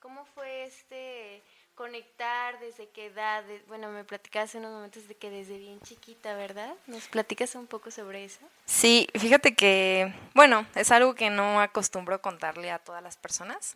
cómo 0.00 0.24
fue 0.24 0.64
este 0.64 1.44
conectar 1.76 2.58
desde 2.58 2.88
qué 2.88 3.06
edad? 3.06 3.44
bueno, 3.68 3.90
me 3.90 4.02
platicabas 4.02 4.50
hace 4.50 4.58
unos 4.58 4.72
momentos 4.72 5.06
de 5.06 5.14
que 5.14 5.30
desde 5.30 5.58
bien 5.58 5.78
chiquita, 5.82 6.34
¿verdad? 6.34 6.74
¿Nos 6.86 7.06
platicas 7.06 7.54
un 7.54 7.66
poco 7.66 7.90
sobre 7.90 8.24
eso? 8.24 8.40
Sí, 8.64 9.06
fíjate 9.14 9.54
que, 9.54 10.12
bueno, 10.34 10.66
es 10.74 10.90
algo 10.90 11.14
que 11.14 11.30
no 11.30 11.60
acostumbro 11.60 12.20
contarle 12.20 12.70
a 12.70 12.78
todas 12.78 13.02
las 13.02 13.16
personas, 13.16 13.74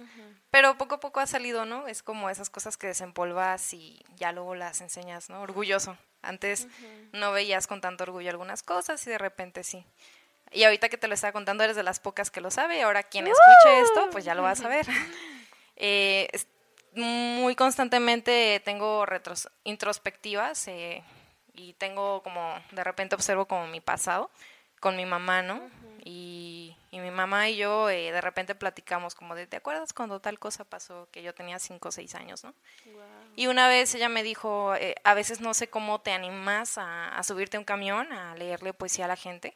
pero 0.50 0.76
poco 0.78 0.96
a 0.96 1.00
poco 1.00 1.20
ha 1.20 1.26
salido, 1.26 1.66
¿no? 1.66 1.86
Es 1.86 2.02
como 2.02 2.30
esas 2.30 2.50
cosas 2.50 2.76
que 2.76 2.88
desempolvas 2.88 3.72
y 3.74 4.02
ya 4.16 4.32
luego 4.32 4.54
las 4.54 4.80
enseñas, 4.80 5.30
¿no? 5.30 5.42
Orgulloso. 5.42 5.96
Antes 6.22 6.68
no 7.12 7.32
veías 7.32 7.66
con 7.66 7.80
tanto 7.80 8.04
orgullo 8.04 8.30
algunas 8.30 8.62
cosas 8.62 9.06
y 9.06 9.10
de 9.10 9.18
repente 9.18 9.62
sí. 9.62 9.84
Y 10.52 10.64
ahorita 10.64 10.88
que 10.88 10.98
te 10.98 11.06
lo 11.06 11.14
estaba 11.14 11.32
contando 11.32 11.62
eres 11.64 11.76
de 11.76 11.82
las 11.82 12.00
pocas 12.00 12.30
que 12.30 12.40
lo 12.40 12.50
sabe 12.50 12.78
y 12.78 12.80
ahora 12.80 13.02
quien 13.02 13.26
escuche 13.26 13.80
esto, 13.80 14.08
pues 14.10 14.24
ya 14.24 14.34
lo 14.34 14.42
va 14.42 14.50
a 14.50 14.56
saber. 14.56 14.86
eh, 15.76 16.28
muy 16.94 17.54
constantemente 17.54 18.60
tengo 18.64 19.06
retros 19.06 19.48
introspectivas 19.64 20.68
eh, 20.68 21.02
y 21.54 21.74
tengo 21.74 22.22
como, 22.22 22.54
de 22.72 22.84
repente 22.84 23.14
observo 23.14 23.46
como 23.46 23.66
mi 23.66 23.80
pasado 23.80 24.30
con 24.80 24.96
mi 24.96 25.04
mamá, 25.04 25.42
¿no? 25.42 25.60
y, 26.04 26.76
y, 26.90 26.98
mi 26.98 27.10
mamá 27.10 27.48
y 27.48 27.56
yo 27.56 27.90
eh, 27.90 28.10
de 28.12 28.20
repente 28.20 28.54
platicamos 28.54 29.14
como 29.14 29.34
de, 29.34 29.46
¿te 29.46 29.56
acuerdas 29.56 29.92
cuando 29.92 30.20
tal 30.20 30.38
cosa 30.38 30.64
pasó? 30.64 31.08
Que 31.12 31.22
yo 31.22 31.34
tenía 31.34 31.58
cinco 31.58 31.88
o 31.88 31.92
seis 31.92 32.14
años, 32.14 32.44
¿no? 32.44 32.54
Y 33.36 33.46
una 33.46 33.68
vez 33.68 33.94
ella 33.94 34.08
me 34.08 34.22
dijo, 34.22 34.74
eh, 34.74 34.94
a 35.04 35.14
veces 35.14 35.40
no 35.40 35.54
sé 35.54 35.68
cómo 35.68 36.00
te 36.00 36.12
animas 36.12 36.78
a, 36.78 37.16
a 37.16 37.22
subirte 37.22 37.56
a 37.56 37.60
un 37.60 37.64
camión, 37.64 38.12
a 38.12 38.34
leerle 38.34 38.72
poesía 38.72 39.04
a 39.04 39.08
la 39.08 39.16
gente, 39.16 39.54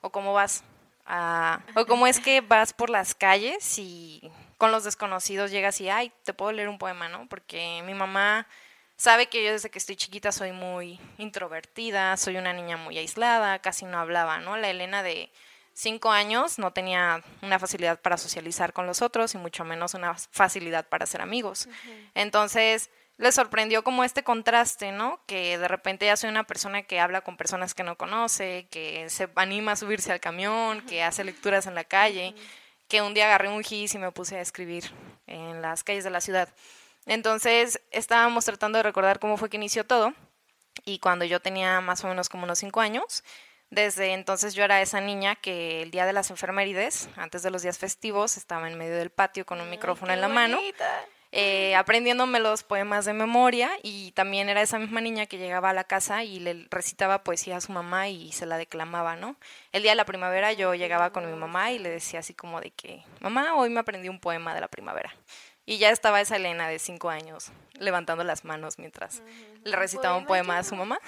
o 0.00 0.10
cómo 0.10 0.32
vas 0.32 0.64
a, 1.06 1.60
o 1.76 1.86
cómo 1.86 2.06
es 2.06 2.20
que 2.20 2.40
vas 2.40 2.72
por 2.72 2.90
las 2.90 3.14
calles 3.14 3.78
y 3.78 4.30
con 4.64 4.72
los 4.72 4.84
desconocidos 4.84 5.50
llegas 5.50 5.78
y, 5.82 5.90
ay, 5.90 6.10
te 6.24 6.32
puedo 6.32 6.50
leer 6.50 6.70
un 6.70 6.78
poema, 6.78 7.06
¿no? 7.10 7.28
Porque 7.28 7.82
mi 7.84 7.92
mamá 7.92 8.46
sabe 8.96 9.26
que 9.26 9.44
yo 9.44 9.52
desde 9.52 9.68
que 9.68 9.78
estoy 9.78 9.94
chiquita 9.94 10.32
soy 10.32 10.52
muy 10.52 10.98
introvertida, 11.18 12.16
soy 12.16 12.38
una 12.38 12.54
niña 12.54 12.78
muy 12.78 12.96
aislada, 12.96 13.58
casi 13.58 13.84
no 13.84 13.98
hablaba, 13.98 14.38
¿no? 14.38 14.56
La 14.56 14.70
Elena 14.70 15.02
de 15.02 15.30
cinco 15.74 16.12
años 16.12 16.58
no 16.58 16.72
tenía 16.72 17.22
una 17.42 17.58
facilidad 17.58 18.00
para 18.00 18.16
socializar 18.16 18.72
con 18.72 18.86
los 18.86 19.02
otros 19.02 19.34
y 19.34 19.36
mucho 19.36 19.66
menos 19.66 19.92
una 19.92 20.14
facilidad 20.14 20.88
para 20.88 21.04
ser 21.04 21.20
amigos. 21.20 21.68
Entonces, 22.14 22.88
le 23.18 23.32
sorprendió 23.32 23.84
como 23.84 24.02
este 24.02 24.24
contraste, 24.24 24.92
¿no? 24.92 25.20
Que 25.26 25.58
de 25.58 25.68
repente 25.68 26.06
ya 26.06 26.16
soy 26.16 26.30
una 26.30 26.44
persona 26.44 26.84
que 26.84 27.00
habla 27.00 27.20
con 27.20 27.36
personas 27.36 27.74
que 27.74 27.82
no 27.82 27.98
conoce, 27.98 28.66
que 28.70 29.10
se 29.10 29.28
anima 29.34 29.72
a 29.72 29.76
subirse 29.76 30.10
al 30.10 30.20
camión, 30.20 30.80
que 30.86 31.02
hace 31.02 31.22
lecturas 31.22 31.66
en 31.66 31.74
la 31.74 31.84
calle 31.84 32.34
que 32.88 33.02
un 33.02 33.14
día 33.14 33.26
agarré 33.26 33.48
un 33.48 33.62
gis 33.62 33.94
y 33.94 33.98
me 33.98 34.12
puse 34.12 34.36
a 34.36 34.40
escribir 34.40 34.84
en 35.26 35.62
las 35.62 35.84
calles 35.84 36.04
de 36.04 36.10
la 36.10 36.20
ciudad. 36.20 36.48
Entonces 37.06 37.80
estábamos 37.90 38.44
tratando 38.44 38.78
de 38.78 38.82
recordar 38.82 39.18
cómo 39.18 39.36
fue 39.36 39.50
que 39.50 39.56
inició 39.56 39.84
todo 39.84 40.14
y 40.84 40.98
cuando 40.98 41.24
yo 41.24 41.40
tenía 41.40 41.80
más 41.80 42.04
o 42.04 42.08
menos 42.08 42.28
como 42.28 42.44
unos 42.44 42.58
cinco 42.58 42.80
años, 42.80 43.24
desde 43.70 44.12
entonces 44.12 44.54
yo 44.54 44.64
era 44.64 44.80
esa 44.80 45.00
niña 45.00 45.34
que 45.34 45.82
el 45.82 45.90
día 45.90 46.06
de 46.06 46.12
las 46.12 46.30
enfermerides, 46.30 47.08
antes 47.16 47.42
de 47.42 47.50
los 47.50 47.62
días 47.62 47.78
festivos, 47.78 48.36
estaba 48.36 48.70
en 48.70 48.78
medio 48.78 48.96
del 48.96 49.10
patio 49.10 49.44
con 49.44 49.60
un 49.60 49.70
micrófono 49.70 50.12
en 50.12 50.20
la 50.20 50.28
mano 50.28 50.60
eh, 51.36 51.74
aprendiéndome 51.74 52.38
los 52.38 52.62
poemas 52.62 53.04
de 53.04 53.12
memoria 53.12 53.72
y 53.82 54.12
también 54.12 54.48
era 54.48 54.62
esa 54.62 54.78
misma 54.78 55.00
niña 55.00 55.26
que 55.26 55.36
llegaba 55.36 55.70
a 55.70 55.72
la 55.72 55.82
casa 55.82 56.22
y 56.22 56.38
le 56.38 56.68
recitaba 56.70 57.24
poesía 57.24 57.56
a 57.56 57.60
su 57.60 57.72
mamá 57.72 58.08
y 58.08 58.30
se 58.30 58.46
la 58.46 58.56
declamaba, 58.56 59.16
¿no? 59.16 59.34
El 59.72 59.82
día 59.82 59.90
de 59.90 59.96
la 59.96 60.04
primavera 60.04 60.52
yo 60.52 60.76
llegaba 60.76 61.10
con 61.10 61.28
mi 61.28 61.36
mamá 61.36 61.72
y 61.72 61.80
le 61.80 61.90
decía 61.90 62.20
así 62.20 62.34
como 62.34 62.60
de 62.60 62.70
que, 62.70 63.02
mamá, 63.18 63.56
hoy 63.56 63.68
me 63.68 63.80
aprendí 63.80 64.08
un 64.08 64.20
poema 64.20 64.54
de 64.54 64.60
la 64.60 64.68
primavera. 64.68 65.12
Y 65.66 65.78
ya 65.78 65.90
estaba 65.90 66.20
esa 66.20 66.36
Elena 66.36 66.68
de 66.68 66.78
cinco 66.78 67.10
años 67.10 67.50
levantando 67.80 68.22
las 68.22 68.44
manos 68.44 68.78
mientras 68.78 69.24
le 69.64 69.74
recitaba 69.74 70.16
un 70.16 70.26
poema 70.26 70.58
a 70.58 70.62
su 70.62 70.76
mamá. 70.76 71.00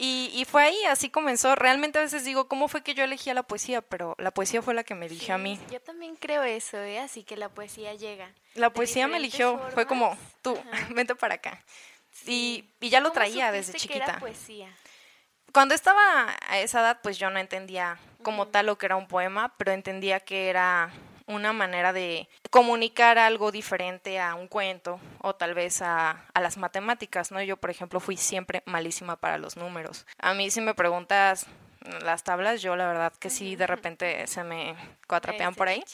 Y, 0.00 0.30
y, 0.32 0.44
fue 0.44 0.62
ahí, 0.62 0.84
así 0.84 1.10
comenzó. 1.10 1.56
Realmente 1.56 1.98
a 1.98 2.02
veces 2.02 2.24
digo, 2.24 2.46
¿cómo 2.46 2.68
fue 2.68 2.84
que 2.84 2.94
yo 2.94 3.02
elegía 3.02 3.34
la 3.34 3.42
poesía? 3.42 3.82
Pero 3.82 4.14
la 4.18 4.30
poesía 4.30 4.62
fue 4.62 4.72
la 4.72 4.84
que 4.84 4.94
me 4.94 5.06
eligió 5.06 5.34
a 5.34 5.38
mí. 5.38 5.58
Yo 5.72 5.80
también 5.80 6.14
creo 6.14 6.44
eso, 6.44 6.78
¿eh? 6.78 7.00
Así 7.00 7.24
que 7.24 7.36
la 7.36 7.48
poesía 7.48 7.92
llega. 7.94 8.32
La 8.54 8.70
poesía 8.70 9.08
me 9.08 9.16
eligió, 9.16 9.60
fue 9.74 9.86
como, 9.86 10.16
tú, 10.40 10.56
vente 10.94 11.16
para 11.16 11.34
acá. 11.34 11.64
Y, 12.26 12.64
y, 12.78 12.90
ya 12.90 13.00
lo 13.00 13.10
traía 13.10 13.50
desde 13.50 13.72
chiquita. 13.72 14.04
Que 14.04 14.10
era 14.10 14.20
poesía? 14.20 14.72
Cuando 15.52 15.74
estaba 15.74 16.36
a 16.48 16.60
esa 16.60 16.78
edad, 16.78 17.00
pues 17.02 17.18
yo 17.18 17.28
no 17.30 17.40
entendía 17.40 17.98
como 18.22 18.46
tal 18.46 18.66
lo 18.66 18.78
que 18.78 18.86
era 18.86 18.94
un 18.94 19.08
poema, 19.08 19.52
pero 19.58 19.72
entendía 19.72 20.20
que 20.20 20.48
era 20.48 20.92
una 21.28 21.52
manera 21.52 21.92
de 21.92 22.28
comunicar 22.50 23.18
algo 23.18 23.52
diferente 23.52 24.18
a 24.18 24.34
un 24.34 24.48
cuento 24.48 24.98
o 25.20 25.34
tal 25.34 25.54
vez 25.54 25.82
a, 25.82 26.26
a, 26.32 26.40
las 26.40 26.56
matemáticas, 26.56 27.30
¿no? 27.30 27.40
Yo, 27.42 27.56
por 27.56 27.70
ejemplo, 27.70 28.00
fui 28.00 28.16
siempre 28.16 28.62
malísima 28.66 29.16
para 29.16 29.38
los 29.38 29.56
números. 29.56 30.06
A 30.18 30.34
mí 30.34 30.50
si 30.50 30.60
me 30.60 30.74
preguntas 30.74 31.46
las 32.04 32.24
tablas, 32.24 32.62
yo 32.62 32.76
la 32.76 32.86
verdad 32.86 33.12
que 33.18 33.30
sí, 33.30 33.56
de 33.56 33.66
repente 33.66 34.26
se 34.26 34.42
me 34.42 34.74
cuatrapean 35.06 35.54
por 35.54 35.68
ahí. 35.68 35.84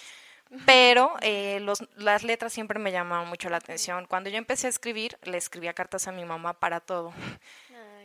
Pero 0.67 1.14
eh, 1.21 1.59
los, 1.61 1.85
las 1.97 2.23
letras 2.23 2.53
siempre 2.53 2.79
me 2.79 2.93
llamaban 2.93 3.29
mucho 3.29 3.49
la 3.49 3.59
atención. 3.59 4.07
Cuando 4.07 4.31
yo 4.31 4.38
empecé 4.38 4.67
a 4.67 4.71
escribir, 4.71 5.19
le 5.23 5.37
escribía 5.37 5.75
cartas 5.75 6.09
a 6.09 6.12
mi 6.12 6.25
mamá 6.25 6.55
para 6.55 6.81
todo 6.81 7.12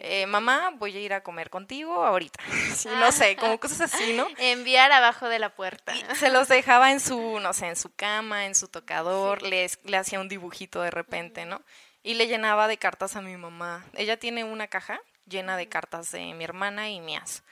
eh, 0.01 0.25
mamá, 0.25 0.71
voy 0.77 0.95
a 0.95 0.99
ir 0.99 1.13
a 1.13 1.21
comer 1.21 1.49
contigo 1.49 2.05
ahorita. 2.05 2.41
no 2.99 3.11
sé, 3.11 3.35
como 3.35 3.59
cosas 3.59 3.81
así, 3.81 4.13
¿no? 4.13 4.27
Enviar 4.37 4.91
abajo 4.91 5.27
de 5.27 5.39
la 5.39 5.53
puerta. 5.53 5.93
se 6.15 6.29
los 6.29 6.47
dejaba 6.47 6.91
en 6.91 6.99
su, 6.99 7.39
no 7.39 7.53
sé, 7.53 7.67
en 7.67 7.75
su 7.75 7.93
cama, 7.93 8.45
en 8.45 8.55
su 8.55 8.67
tocador, 8.67 9.41
les, 9.41 9.79
le 9.83 9.97
hacía 9.97 10.19
un 10.19 10.29
dibujito 10.29 10.81
de 10.81 10.91
repente, 10.91 11.45
¿no? 11.45 11.61
Y 12.01 12.13
le 12.13 12.27
llenaba 12.27 12.67
de 12.67 12.77
cartas 12.77 13.15
a 13.15 13.21
mi 13.21 13.35
mamá. 13.35 13.85
Ella 13.93 14.17
tiene 14.17 14.43
una 14.43 14.67
caja 14.67 15.01
llena 15.25 15.57
de 15.57 15.67
cartas 15.67 16.11
de 16.11 16.33
mi 16.33 16.43
hermana 16.43 16.89
y 16.89 16.99
mías. 17.01 17.43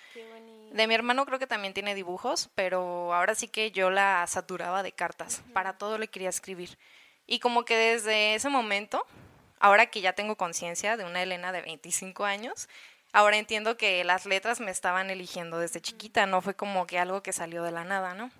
de 0.72 0.88
mi 0.88 0.96
hermano 0.96 1.26
creo 1.26 1.40
que 1.40 1.48
también 1.48 1.74
tiene 1.74 1.96
dibujos, 1.96 2.50
pero 2.56 3.14
ahora 3.14 3.36
sí 3.36 3.48
que 3.48 3.72
yo 3.72 3.90
la 3.90 4.26
saturaba 4.28 4.84
de 4.84 4.94
cartas. 4.94 5.44
Para 5.54 5.78
todo 5.78 5.98
le 5.98 6.08
quería 6.08 6.30
escribir. 6.30 6.78
Y 7.28 7.40
como 7.40 7.66
que 7.66 7.76
desde 7.76 8.36
ese 8.36 8.50
momento 8.50 9.06
ahora 9.60 9.88
que 9.88 10.02
ya 10.02 10.14
tengo 10.14 10.36
conciencia 10.36 10.98
de 10.98 11.06
una 11.06 11.22
Elena 11.22 11.52
de 11.52 11.62
25 11.62 12.26
años, 12.26 12.68
ahora 13.14 13.38
entiendo 13.38 13.78
que 13.78 14.04
las 14.04 14.26
letras 14.26 14.60
me 14.60 14.72
estaban 14.72 15.10
eligiendo 15.10 15.60
desde 15.60 15.82
chiquita, 15.82 16.26
no 16.26 16.42
fue 16.42 16.56
como 16.56 16.88
que 16.88 17.00
algo 17.00 17.24
que 17.24 17.34
salió 17.34 17.64
de 17.64 17.72
la 17.72 17.84
nada, 17.84 18.14
¿no? 18.14 18.32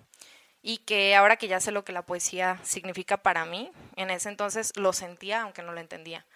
Y 0.62 0.78
que 0.78 1.14
ahora 1.14 1.36
que 1.36 1.48
ya 1.48 1.60
sé 1.60 1.70
lo 1.70 1.84
que 1.84 1.92
la 1.92 2.02
poesía 2.02 2.58
significa 2.62 3.16
para 3.16 3.44
mí, 3.44 3.70
en 3.96 4.10
ese 4.10 4.28
entonces 4.28 4.72
lo 4.76 4.92
sentía, 4.92 5.42
aunque 5.42 5.62
no 5.62 5.72
lo 5.72 5.80
entendía. 5.80 6.26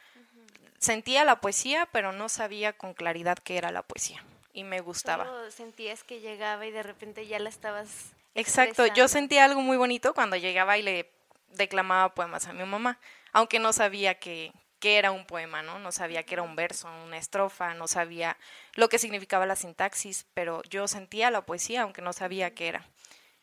Sentía 0.79 1.25
la 1.25 1.41
poesía, 1.41 1.89
pero 1.93 2.13
no 2.13 2.29
sabía 2.29 2.73
con 2.73 2.95
claridad 2.95 3.39
qué 3.39 3.57
era 3.57 3.71
la 3.71 3.83
poesía. 3.83 4.25
Y 4.53 4.65
me 4.65 4.81
gustaba. 4.81 5.25
Solo 5.25 5.51
sentías 5.51 6.03
que 6.03 6.21
llegaba 6.21 6.67
y 6.67 6.71
de 6.73 6.83
repente 6.83 7.27
ya 7.27 7.39
la 7.39 7.49
estabas. 7.49 8.13
Exacto, 8.35 8.87
yo 8.87 9.09
sentía 9.09 9.45
algo 9.45 9.61
muy 9.61 9.77
bonito 9.77 10.15
cuando 10.15 10.37
llegaba 10.37 10.79
y 10.79 10.83
le 10.83 11.11
declamaba 11.51 12.15
poemas 12.15 12.47
a 12.47 12.53
mi 12.53 12.65
mamá, 12.65 12.99
aunque 13.33 13.59
no 13.59 13.73
sabía 13.73 14.19
que, 14.19 14.53
qué 14.83 14.99
era 14.99 15.13
un 15.13 15.25
poema, 15.25 15.63
¿no? 15.63 15.79
No 15.79 15.93
sabía 15.93 16.25
que 16.25 16.35
era 16.35 16.43
un 16.43 16.57
verso, 16.57 16.89
una 17.05 17.17
estrofa, 17.17 17.73
no 17.73 17.87
sabía 17.87 18.37
lo 18.75 18.89
que 18.89 18.99
significaba 18.99 19.47
la 19.47 19.55
sintaxis, 19.55 20.27
pero 20.35 20.61
yo 20.65 20.89
sentía 20.89 21.31
la 21.31 21.47
poesía 21.47 21.83
aunque 21.83 22.03
no 22.03 22.13
sabía 22.13 22.53
qué 22.53 22.67
era. 22.67 22.85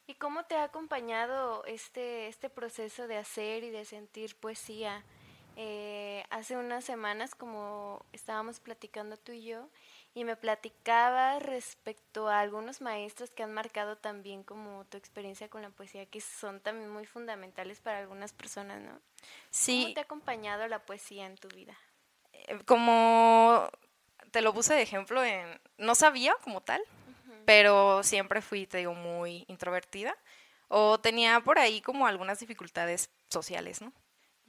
¿Y 0.05 0.15
cómo 0.15 0.43
te 0.43 0.55
ha 0.55 0.65
acompañado 0.65 1.63
este, 1.63 2.27
este 2.27 2.49
proceso 2.49 3.07
de 3.07 3.15
hacer 3.15 3.63
y 3.63 3.69
de 3.69 3.85
sentir 3.85 4.35
poesía? 4.35 5.05
Eh, 5.55 6.25
hace 6.29 6.57
unas 6.57 6.83
semanas, 6.83 7.35
como 7.35 8.05
estábamos 8.11 8.59
platicando 8.59 9.15
tú 9.15 9.31
y 9.31 9.43
yo, 9.43 9.69
y 10.13 10.23
me 10.23 10.35
platicaba 10.35 11.39
respecto 11.39 12.27
a 12.27 12.39
algunos 12.39 12.81
maestros 12.81 13.29
que 13.29 13.43
han 13.43 13.53
marcado 13.53 13.97
también 13.97 14.43
como 14.43 14.85
tu 14.85 14.97
experiencia 14.97 15.49
con 15.49 15.61
la 15.61 15.69
poesía, 15.69 16.05
que 16.05 16.21
son 16.21 16.59
también 16.59 16.89
muy 16.89 17.05
fundamentales 17.05 17.79
para 17.79 17.99
algunas 17.99 18.33
personas, 18.33 18.81
¿no? 18.81 18.99
Sí. 19.49 19.83
¿Cómo 19.83 19.93
te 19.93 19.99
ha 19.99 20.03
acompañado 20.03 20.67
la 20.67 20.79
poesía 20.79 21.25
en 21.25 21.37
tu 21.37 21.47
vida? 21.49 21.77
Eh, 22.33 22.59
como 22.65 23.69
te 24.31 24.41
lo 24.41 24.53
puse 24.53 24.73
de 24.73 24.81
ejemplo, 24.81 25.23
en, 25.23 25.59
no 25.77 25.95
sabía 25.95 26.35
como 26.43 26.61
tal, 26.61 26.81
pero 27.45 28.03
siempre 28.03 28.41
fui, 28.41 28.67
te 28.67 28.79
digo, 28.79 28.93
muy 28.93 29.45
introvertida 29.47 30.15
o 30.67 30.99
tenía 30.99 31.39
por 31.41 31.59
ahí 31.59 31.81
como 31.81 32.07
algunas 32.07 32.39
dificultades 32.39 33.09
sociales, 33.27 33.81
¿no? 33.81 33.91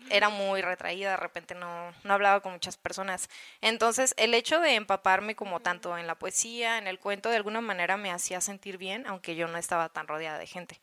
Era 0.09 0.29
muy 0.29 0.63
retraída, 0.63 1.11
de 1.11 1.17
repente 1.17 1.55
no, 1.55 1.93
no 2.05 2.15
hablaba 2.15 2.41
con 2.41 2.53
muchas 2.53 2.77
personas. 2.77 3.29
Entonces, 3.61 4.15
el 4.17 4.35
hecho 4.35 4.61
de 4.61 4.75
empaparme 4.75 5.37
como 5.37 5.61
tanto 5.61 5.97
en 5.99 6.07
la 6.07 6.15
poesía, 6.15 6.79
en 6.79 6.87
el 6.87 6.99
cuento, 6.99 7.29
de 7.29 7.37
alguna 7.37 7.61
manera 7.61 7.97
me 7.97 8.11
hacía 8.11 8.41
sentir 8.41 8.79
bien, 8.79 9.07
aunque 9.07 9.37
yo 9.37 9.47
no 9.49 9.59
estaba 9.59 9.89
tan 9.89 10.09
rodeada 10.09 10.39
de 10.39 10.47
gente. 10.47 10.81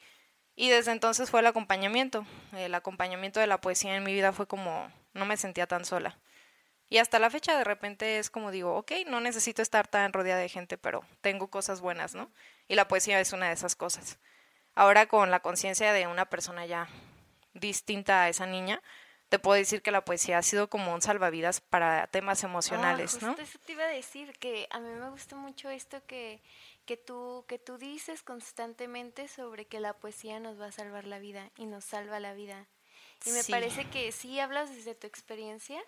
Y 0.55 0.69
desde 0.69 0.91
entonces 0.91 1.29
fue 1.29 1.41
el 1.41 1.47
acompañamiento. 1.47 2.25
El 2.53 2.73
acompañamiento 2.73 3.39
de 3.39 3.47
la 3.47 3.61
poesía 3.61 3.95
en 3.95 4.03
mi 4.03 4.13
vida 4.13 4.33
fue 4.33 4.47
como, 4.47 4.91
no 5.13 5.25
me 5.25 5.37
sentía 5.37 5.67
tan 5.67 5.85
sola. 5.85 6.17
Y 6.89 6.99
hasta 6.99 7.19
la 7.19 7.29
fecha 7.29 7.57
de 7.57 7.63
repente 7.63 8.17
es 8.17 8.29
como 8.29 8.49
digo, 8.49 8.75
ok, 8.75 8.91
no 9.07 9.19
necesito 9.19 9.61
estar 9.61 9.87
tan 9.87 10.13
rodeada 10.13 10.41
de 10.41 10.49
gente, 10.49 10.77
pero 10.77 11.03
tengo 11.21 11.49
cosas 11.49 11.81
buenas, 11.81 12.15
¿no? 12.15 12.31
Y 12.67 12.75
la 12.75 12.87
poesía 12.87 13.19
es 13.19 13.33
una 13.33 13.47
de 13.47 13.53
esas 13.53 13.75
cosas. 13.75 14.19
Ahora 14.73 15.07
con 15.07 15.31
la 15.31 15.41
conciencia 15.41 15.91
de 15.91 16.07
una 16.07 16.25
persona 16.25 16.65
ya 16.65 16.87
distinta 17.53 18.23
a 18.23 18.29
esa 18.29 18.45
niña, 18.45 18.81
te 19.29 19.39
puedo 19.39 19.57
decir 19.57 19.81
que 19.81 19.91
la 19.91 20.05
poesía 20.05 20.37
ha 20.37 20.43
sido 20.43 20.69
como 20.69 20.93
un 20.93 21.01
salvavidas 21.01 21.59
para 21.59 22.07
temas 22.07 22.43
emocionales, 22.43 23.21
¿no? 23.21 23.29
Justo 23.29 23.41
eso 23.41 23.59
te 23.65 23.73
iba 23.73 23.83
a 23.83 23.87
decir, 23.87 24.37
que 24.39 24.67
a 24.69 24.79
mí 24.79 24.89
me 24.89 25.09
gusta 25.09 25.35
mucho 25.35 25.69
esto 25.69 26.01
que, 26.05 26.41
que, 26.85 26.95
tú, 26.95 27.43
que 27.47 27.59
tú 27.59 27.77
dices 27.77 28.23
constantemente 28.23 29.27
sobre 29.27 29.65
que 29.65 29.79
la 29.79 29.93
poesía 29.93 30.39
nos 30.39 30.59
va 30.59 30.67
a 30.67 30.71
salvar 30.71 31.05
la 31.05 31.19
vida 31.19 31.51
y 31.57 31.65
nos 31.65 31.83
salva 31.83 32.19
la 32.19 32.33
vida. 32.33 32.67
Y 33.25 33.31
me 33.31 33.43
parece 33.43 33.89
que 33.89 34.11
sí 34.11 34.39
hablas 34.39 34.69
desde 34.69 34.95
tu 34.95 35.07
experiencia, 35.07 35.81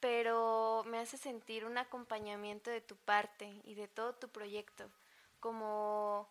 pero 0.00 0.84
me 0.86 0.98
hace 0.98 1.16
sentir 1.16 1.64
un 1.64 1.78
acompañamiento 1.78 2.70
de 2.70 2.80
tu 2.80 2.96
parte 2.96 3.60
y 3.64 3.74
de 3.74 3.88
todo 3.88 4.14
tu 4.14 4.28
proyecto, 4.28 4.90
como 5.40 6.28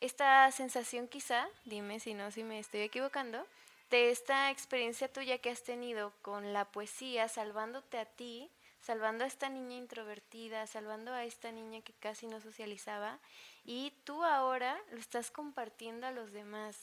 esta 0.00 0.50
sensación 0.50 1.06
quizá, 1.06 1.46
dime 1.64 2.00
si 2.00 2.14
no, 2.14 2.30
si 2.30 2.42
me 2.42 2.58
estoy 2.58 2.80
equivocando, 2.80 3.46
de 3.94 4.10
esta 4.10 4.50
experiencia 4.50 5.06
tuya 5.06 5.38
que 5.38 5.50
has 5.50 5.62
tenido 5.62 6.12
con 6.20 6.52
la 6.52 6.64
poesía, 6.64 7.28
salvándote 7.28 7.96
a 7.98 8.04
ti, 8.04 8.50
salvando 8.80 9.22
a 9.22 9.28
esta 9.28 9.48
niña 9.48 9.76
introvertida, 9.76 10.66
salvando 10.66 11.12
a 11.12 11.22
esta 11.22 11.52
niña 11.52 11.80
que 11.80 11.92
casi 11.92 12.26
no 12.26 12.40
socializaba, 12.40 13.20
y 13.64 13.92
tú 14.02 14.24
ahora 14.24 14.76
lo 14.90 14.98
estás 14.98 15.30
compartiendo 15.30 16.08
a 16.08 16.10
los 16.10 16.32
demás. 16.32 16.76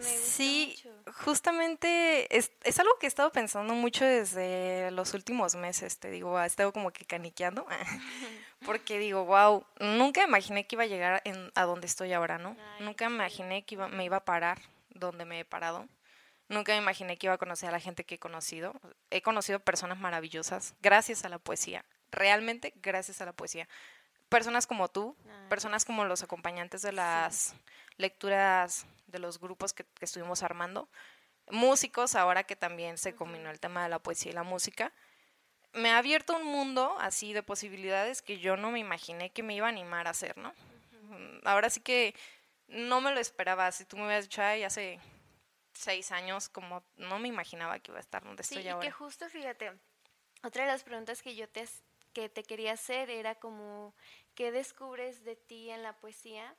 sí, 0.00 0.76
justamente 1.24 2.36
es, 2.36 2.50
es, 2.64 2.80
algo 2.80 2.98
que 2.98 3.06
he 3.06 3.08
estado 3.08 3.30
pensando 3.30 3.74
mucho 3.74 4.04
desde 4.04 4.90
los 4.90 5.14
últimos 5.14 5.54
meses, 5.54 5.96
te 5.98 6.10
digo, 6.10 6.40
he 6.40 6.46
estado 6.46 6.72
como 6.72 6.90
que 6.90 7.04
caniqueando, 7.04 7.68
porque 8.66 8.98
digo, 8.98 9.26
wow, 9.26 9.64
nunca 9.78 10.24
imaginé 10.24 10.66
que 10.66 10.74
iba 10.74 10.82
a 10.82 10.88
llegar 10.88 11.22
en, 11.24 11.52
a 11.54 11.62
donde 11.66 11.86
estoy 11.86 12.12
ahora, 12.12 12.36
¿no? 12.36 12.56
nunca 12.80 13.04
imaginé 13.04 13.64
que 13.64 13.76
iba, 13.76 13.86
me 13.86 14.04
iba 14.04 14.16
a 14.16 14.24
parar 14.24 14.60
donde 14.92 15.24
me 15.24 15.38
he 15.38 15.44
parado. 15.44 15.86
Nunca 16.50 16.72
me 16.72 16.78
imaginé 16.78 17.16
que 17.16 17.28
iba 17.28 17.34
a 17.34 17.38
conocer 17.38 17.68
a 17.68 17.72
la 17.72 17.78
gente 17.78 18.02
que 18.02 18.16
he 18.16 18.18
conocido. 18.18 18.74
He 19.10 19.22
conocido 19.22 19.60
personas 19.60 20.00
maravillosas 20.00 20.74
gracias 20.82 21.24
a 21.24 21.28
la 21.28 21.38
poesía, 21.38 21.84
realmente 22.10 22.72
gracias 22.82 23.20
a 23.20 23.24
la 23.24 23.32
poesía. 23.32 23.68
Personas 24.28 24.66
como 24.66 24.88
tú, 24.88 25.16
personas 25.48 25.84
como 25.84 26.04
los 26.04 26.24
acompañantes 26.24 26.82
de 26.82 26.90
las 26.90 27.54
lecturas 27.98 28.84
de 29.06 29.20
los 29.20 29.38
grupos 29.38 29.72
que, 29.72 29.86
estuvimos 30.00 30.42
armando, 30.42 30.88
músicos, 31.52 32.16
ahora 32.16 32.42
que 32.42 32.56
también 32.56 32.98
se 32.98 33.14
combinó 33.14 33.48
el 33.50 33.60
tema 33.60 33.84
de 33.84 33.88
la 33.88 34.00
poesía 34.00 34.32
y 34.32 34.34
la 34.34 34.42
música. 34.42 34.92
Me 35.72 35.90
ha 35.90 35.98
abierto 35.98 36.36
un 36.36 36.44
mundo 36.44 36.96
así 36.98 37.32
de 37.32 37.44
posibilidades 37.44 38.22
que 38.22 38.40
yo 38.40 38.56
no 38.56 38.72
me 38.72 38.80
imaginé 38.80 39.30
que 39.30 39.44
me 39.44 39.54
iba 39.54 39.66
a 39.66 39.70
animar 39.70 40.08
a 40.08 40.10
hacer, 40.10 40.36
¿no? 40.36 40.52
Ahora 41.44 41.70
sí 41.70 41.80
que 41.80 42.12
no 42.66 43.00
me 43.00 43.12
lo 43.12 43.20
esperaba. 43.20 43.70
Si 43.70 43.84
tú 43.84 43.96
me 43.96 44.06
hubieras 44.06 44.24
dicho, 44.24 44.42
ay, 44.42 44.64
hace 44.64 44.98
seis 45.72 46.12
años, 46.12 46.48
como 46.48 46.84
no 46.96 47.18
me 47.18 47.28
imaginaba 47.28 47.78
que 47.78 47.90
iba 47.90 47.98
a 47.98 48.02
estar 48.02 48.24
donde 48.24 48.42
estoy 48.42 48.66
ahora. 48.68 48.82
Sí, 48.82 48.88
que 48.88 48.92
justo, 48.92 49.28
fíjate, 49.28 49.72
otra 50.42 50.64
de 50.64 50.70
las 50.70 50.84
preguntas 50.84 51.22
que 51.22 51.34
yo 51.34 51.48
te, 51.48 51.68
que 52.12 52.28
te 52.28 52.42
quería 52.42 52.72
hacer 52.72 53.10
era 53.10 53.34
como, 53.34 53.94
¿qué 54.34 54.52
descubres 54.52 55.24
de 55.24 55.36
ti 55.36 55.70
en 55.70 55.82
la 55.82 55.98
poesía? 55.98 56.56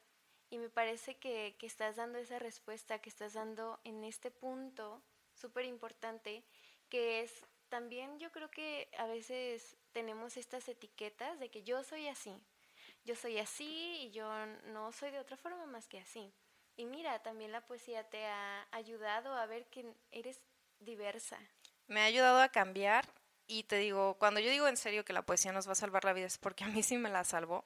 Y 0.50 0.58
me 0.58 0.70
parece 0.70 1.18
que, 1.18 1.56
que 1.58 1.66
estás 1.66 1.96
dando 1.96 2.20
esa 2.20 2.40
respuesta, 2.40 3.00
que 3.00 3.10
estás 3.10 3.34
dando 3.34 3.80
en 3.84 4.04
este 4.04 4.32
punto 4.32 5.02
súper 5.34 5.66
importante, 5.66 6.44
que 6.90 7.22
es 7.22 7.46
también 7.70 8.20
yo 8.20 8.32
creo 8.32 8.52
que 8.52 8.90
a 8.98 9.06
veces 9.06 9.78
tenemos 9.94 10.36
estas 10.36 10.68
etiquetas 10.68 11.40
de 11.40 11.50
que 11.50 11.64
yo 11.64 11.84
soy 11.84 12.08
así, 12.10 12.36
yo 13.06 13.16
soy 13.16 13.40
así 13.40 13.98
y 14.02 14.12
yo 14.12 14.30
no 14.74 14.92
soy 14.92 15.12
de 15.12 15.20
otra 15.20 15.38
forma 15.38 15.66
más 15.66 15.88
que 15.88 16.00
así. 16.00 16.34
Y 16.76 16.86
mira, 16.86 17.22
también 17.22 17.52
la 17.52 17.62
poesía 17.62 18.04
te 18.10 18.26
ha 18.26 18.68
ayudado 18.72 19.34
a 19.34 19.46
ver 19.46 19.68
que 19.68 19.94
eres 20.12 20.42
diversa. 20.80 21.38
Me 21.88 22.02
ha 22.02 22.06
ayudado 22.06 22.42
a 22.42 22.50
cambiar 22.50 23.06
y 23.48 23.64
te 23.64 23.78
digo, 23.78 24.16
cuando 24.18 24.40
yo 24.40 24.50
digo 24.50 24.68
en 24.68 24.78
serio 24.78 25.04
que 25.04 25.14
la 25.14 25.24
poesía 25.24 25.52
nos 25.52 25.68
va 25.68 25.74
a 25.74 25.76
salvar 25.76 26.06
la 26.06 26.14
vida 26.14 26.28
es 26.28 26.38
porque 26.38 26.64
a 26.64 26.68
mí 26.68 26.84
sí 26.84 26.98
me 26.98 27.10
la 27.10 27.24
salvó. 27.24 27.66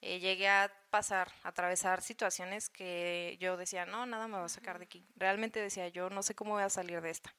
Eh, 0.00 0.20
llegué 0.20 0.48
a 0.48 0.72
pasar, 0.90 1.30
a 1.42 1.48
atravesar 1.48 2.02
situaciones 2.02 2.70
que 2.70 3.36
yo 3.40 3.56
decía, 3.56 3.84
no, 3.84 4.06
nada 4.06 4.28
me 4.28 4.38
va 4.38 4.44
a 4.44 4.48
sacar 4.48 4.78
de 4.78 4.84
aquí. 4.84 5.04
Realmente 5.16 5.60
decía, 5.60 5.88
yo 5.88 6.08
no 6.08 6.22
sé 6.22 6.34
cómo 6.34 6.52
voy 6.52 6.62
a 6.62 6.70
salir 6.70 7.00
de 7.00 7.10
esta. 7.10 7.34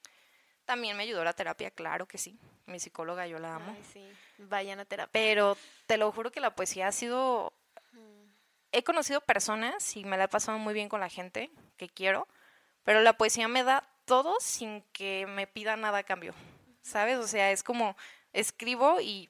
También 0.65 0.95
me 0.97 1.03
ayudó 1.03 1.23
la 1.23 1.33
terapia, 1.33 1.71
claro 1.71 2.07
que 2.07 2.17
sí. 2.17 2.37
Mi 2.65 2.79
psicóloga, 2.79 3.25
yo 3.25 3.39
la 3.39 3.55
amo. 3.55 3.75
sí. 3.91 4.07
Vayan 4.37 4.79
a 4.79 4.85
terapia. 4.85 5.09
Pero 5.11 5.57
te 5.87 5.97
lo 5.97 6.11
juro 6.11 6.31
que 6.31 6.41
la 6.41 6.53
poesía 6.53 6.87
ha 6.87 6.91
sido... 6.91 7.53
He 8.71 8.83
conocido 8.83 9.21
personas 9.21 9.95
y 9.95 10.03
me 10.03 10.17
la 10.17 10.25
he 10.25 10.27
pasado 10.27 10.57
muy 10.59 10.73
bien 10.73 10.89
con 10.89 10.99
la 10.99 11.09
gente 11.09 11.49
que 11.77 11.89
quiero, 11.89 12.27
pero 12.83 13.01
la 13.01 13.13
poesía 13.13 13.47
me 13.47 13.63
da 13.63 13.83
todo 14.05 14.37
sin 14.39 14.81
que 14.93 15.25
me 15.27 15.47
pida 15.47 15.75
nada 15.75 15.99
a 15.99 16.03
cambio, 16.03 16.33
¿sabes? 16.81 17.17
O 17.17 17.27
sea, 17.27 17.51
es 17.51 17.63
como 17.63 17.95
escribo 18.33 19.01
y 19.01 19.29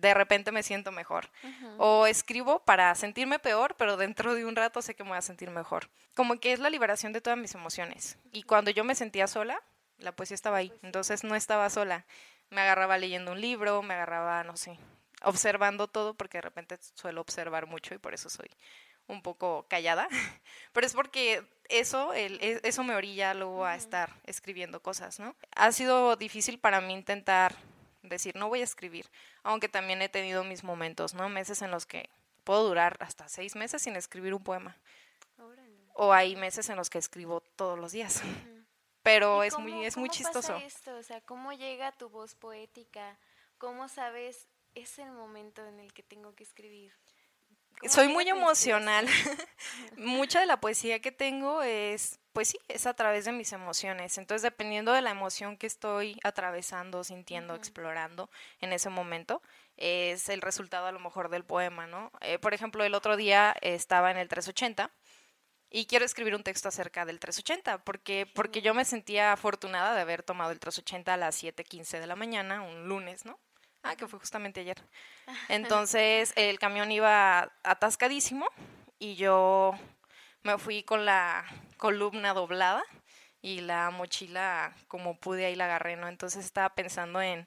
de 0.00 0.14
repente 0.14 0.52
me 0.52 0.62
siento 0.62 0.92
mejor. 0.92 1.28
O 1.76 2.06
escribo 2.06 2.60
para 2.60 2.94
sentirme 2.94 3.38
peor, 3.38 3.74
pero 3.76 3.96
dentro 3.96 4.34
de 4.34 4.44
un 4.44 4.56
rato 4.56 4.82
sé 4.82 4.94
que 4.94 5.02
me 5.02 5.10
voy 5.10 5.18
a 5.18 5.22
sentir 5.22 5.50
mejor. 5.50 5.88
Como 6.14 6.38
que 6.38 6.52
es 6.52 6.60
la 6.60 6.70
liberación 6.70 7.12
de 7.12 7.20
todas 7.20 7.38
mis 7.38 7.54
emociones. 7.54 8.18
Y 8.32 8.44
cuando 8.44 8.70
yo 8.70 8.84
me 8.84 8.94
sentía 8.94 9.26
sola, 9.26 9.60
la 9.98 10.12
poesía 10.12 10.36
estaba 10.36 10.58
ahí, 10.58 10.72
entonces 10.82 11.24
no 11.24 11.34
estaba 11.34 11.68
sola. 11.70 12.04
Me 12.50 12.60
agarraba 12.60 12.98
leyendo 12.98 13.32
un 13.32 13.40
libro, 13.40 13.82
me 13.82 13.94
agarraba, 13.94 14.44
no 14.44 14.56
sé, 14.56 14.78
observando 15.22 15.88
todo, 15.88 16.14
porque 16.14 16.38
de 16.38 16.42
repente 16.42 16.78
suelo 16.94 17.20
observar 17.20 17.66
mucho 17.66 17.94
y 17.94 17.98
por 17.98 18.14
eso 18.14 18.28
soy 18.28 18.50
un 19.06 19.22
poco 19.22 19.66
callada. 19.68 20.08
Pero 20.72 20.86
es 20.86 20.94
porque 20.94 21.44
eso, 21.68 22.12
el, 22.12 22.38
e, 22.40 22.60
eso 22.62 22.84
me 22.84 22.94
orilla 22.94 23.34
luego 23.34 23.64
a 23.64 23.74
estar 23.74 24.12
escribiendo 24.24 24.80
cosas, 24.80 25.18
¿no? 25.18 25.34
Ha 25.56 25.72
sido 25.72 26.16
difícil 26.16 26.58
para 26.58 26.80
mí 26.80 26.92
intentar 26.92 27.56
decir, 28.02 28.36
no 28.36 28.48
voy 28.48 28.60
a 28.60 28.64
escribir, 28.64 29.10
aunque 29.42 29.68
también 29.68 30.02
he 30.02 30.08
tenido 30.08 30.44
mis 30.44 30.62
momentos, 30.62 31.14
¿no? 31.14 31.28
Meses 31.28 31.62
en 31.62 31.70
los 31.70 31.86
que 31.86 32.08
puedo 32.44 32.66
durar 32.66 32.96
hasta 33.00 33.28
seis 33.28 33.56
meses 33.56 33.82
sin 33.82 33.96
escribir 33.96 34.34
un 34.34 34.44
poema. 34.44 34.76
O 36.00 36.12
hay 36.12 36.36
meses 36.36 36.68
en 36.68 36.76
los 36.76 36.90
que 36.90 36.98
escribo 36.98 37.40
todos 37.40 37.76
los 37.76 37.90
días 37.90 38.22
pero 39.02 39.42
es 39.42 39.58
muy 39.58 39.86
es 39.86 39.96
muy 39.96 40.10
chistoso. 40.10 40.52
Pasa 40.52 40.64
esto? 40.64 40.96
O 40.96 41.02
sea, 41.02 41.20
¿cómo 41.22 41.52
llega 41.52 41.92
tu 41.92 42.10
voz 42.10 42.34
poética? 42.34 43.18
¿Cómo 43.56 43.88
sabes 43.88 44.46
es 44.74 44.98
el 44.98 45.12
momento 45.12 45.66
en 45.66 45.80
el 45.80 45.92
que 45.92 46.02
tengo 46.02 46.34
que 46.34 46.44
escribir? 46.44 46.92
Soy 47.86 48.08
muy 48.08 48.28
emocional. 48.28 49.06
Mucha 49.96 50.40
de 50.40 50.46
la 50.46 50.60
poesía 50.60 51.00
que 51.00 51.12
tengo 51.12 51.62
es, 51.62 52.18
pues 52.32 52.48
sí, 52.48 52.58
es 52.68 52.86
a 52.86 52.94
través 52.94 53.24
de 53.24 53.32
mis 53.32 53.52
emociones. 53.52 54.18
Entonces, 54.18 54.42
dependiendo 54.42 54.92
de 54.92 55.02
la 55.02 55.10
emoción 55.10 55.56
que 55.56 55.68
estoy 55.68 56.18
atravesando, 56.24 57.04
sintiendo, 57.04 57.54
explorando 57.54 58.30
en 58.60 58.72
ese 58.72 58.90
momento, 58.90 59.42
es 59.76 60.28
el 60.28 60.42
resultado 60.42 60.86
a 60.86 60.92
lo 60.92 60.98
mejor 60.98 61.28
del 61.30 61.44
poema, 61.44 61.86
¿no? 61.86 62.10
Eh, 62.20 62.38
por 62.38 62.52
ejemplo, 62.52 62.82
el 62.82 62.94
otro 62.94 63.16
día 63.16 63.54
estaba 63.60 64.10
en 64.10 64.16
el 64.16 64.28
380 64.28 64.90
y 65.70 65.86
quiero 65.86 66.04
escribir 66.04 66.34
un 66.34 66.42
texto 66.42 66.68
acerca 66.68 67.04
del 67.04 67.20
380, 67.20 67.84
porque, 67.84 68.26
porque 68.34 68.60
yo 68.60 68.74
me 68.74 68.84
sentía 68.84 69.32
afortunada 69.32 69.94
de 69.94 70.00
haber 70.00 70.22
tomado 70.22 70.50
el 70.50 70.58
380 70.58 71.14
a 71.14 71.16
las 71.16 71.42
7.15 71.42 72.00
de 72.00 72.06
la 72.06 72.16
mañana, 72.16 72.62
un 72.62 72.88
lunes, 72.88 73.24
¿no? 73.24 73.38
Ah, 73.88 73.96
que 73.96 74.06
fue 74.06 74.18
justamente 74.18 74.60
ayer. 74.60 74.76
Entonces 75.48 76.32
el 76.36 76.58
camión 76.58 76.90
iba 76.92 77.52
atascadísimo 77.62 78.46
y 78.98 79.14
yo 79.16 79.72
me 80.42 80.58
fui 80.58 80.82
con 80.82 81.04
la 81.04 81.44
columna 81.76 82.34
doblada 82.34 82.82
y 83.40 83.60
la 83.60 83.90
mochila 83.90 84.74
como 84.88 85.16
pude 85.18 85.46
ahí 85.46 85.54
la 85.54 85.66
agarré, 85.66 85.96
¿no? 85.96 86.08
Entonces 86.08 86.44
estaba 86.44 86.74
pensando 86.74 87.20
en 87.22 87.46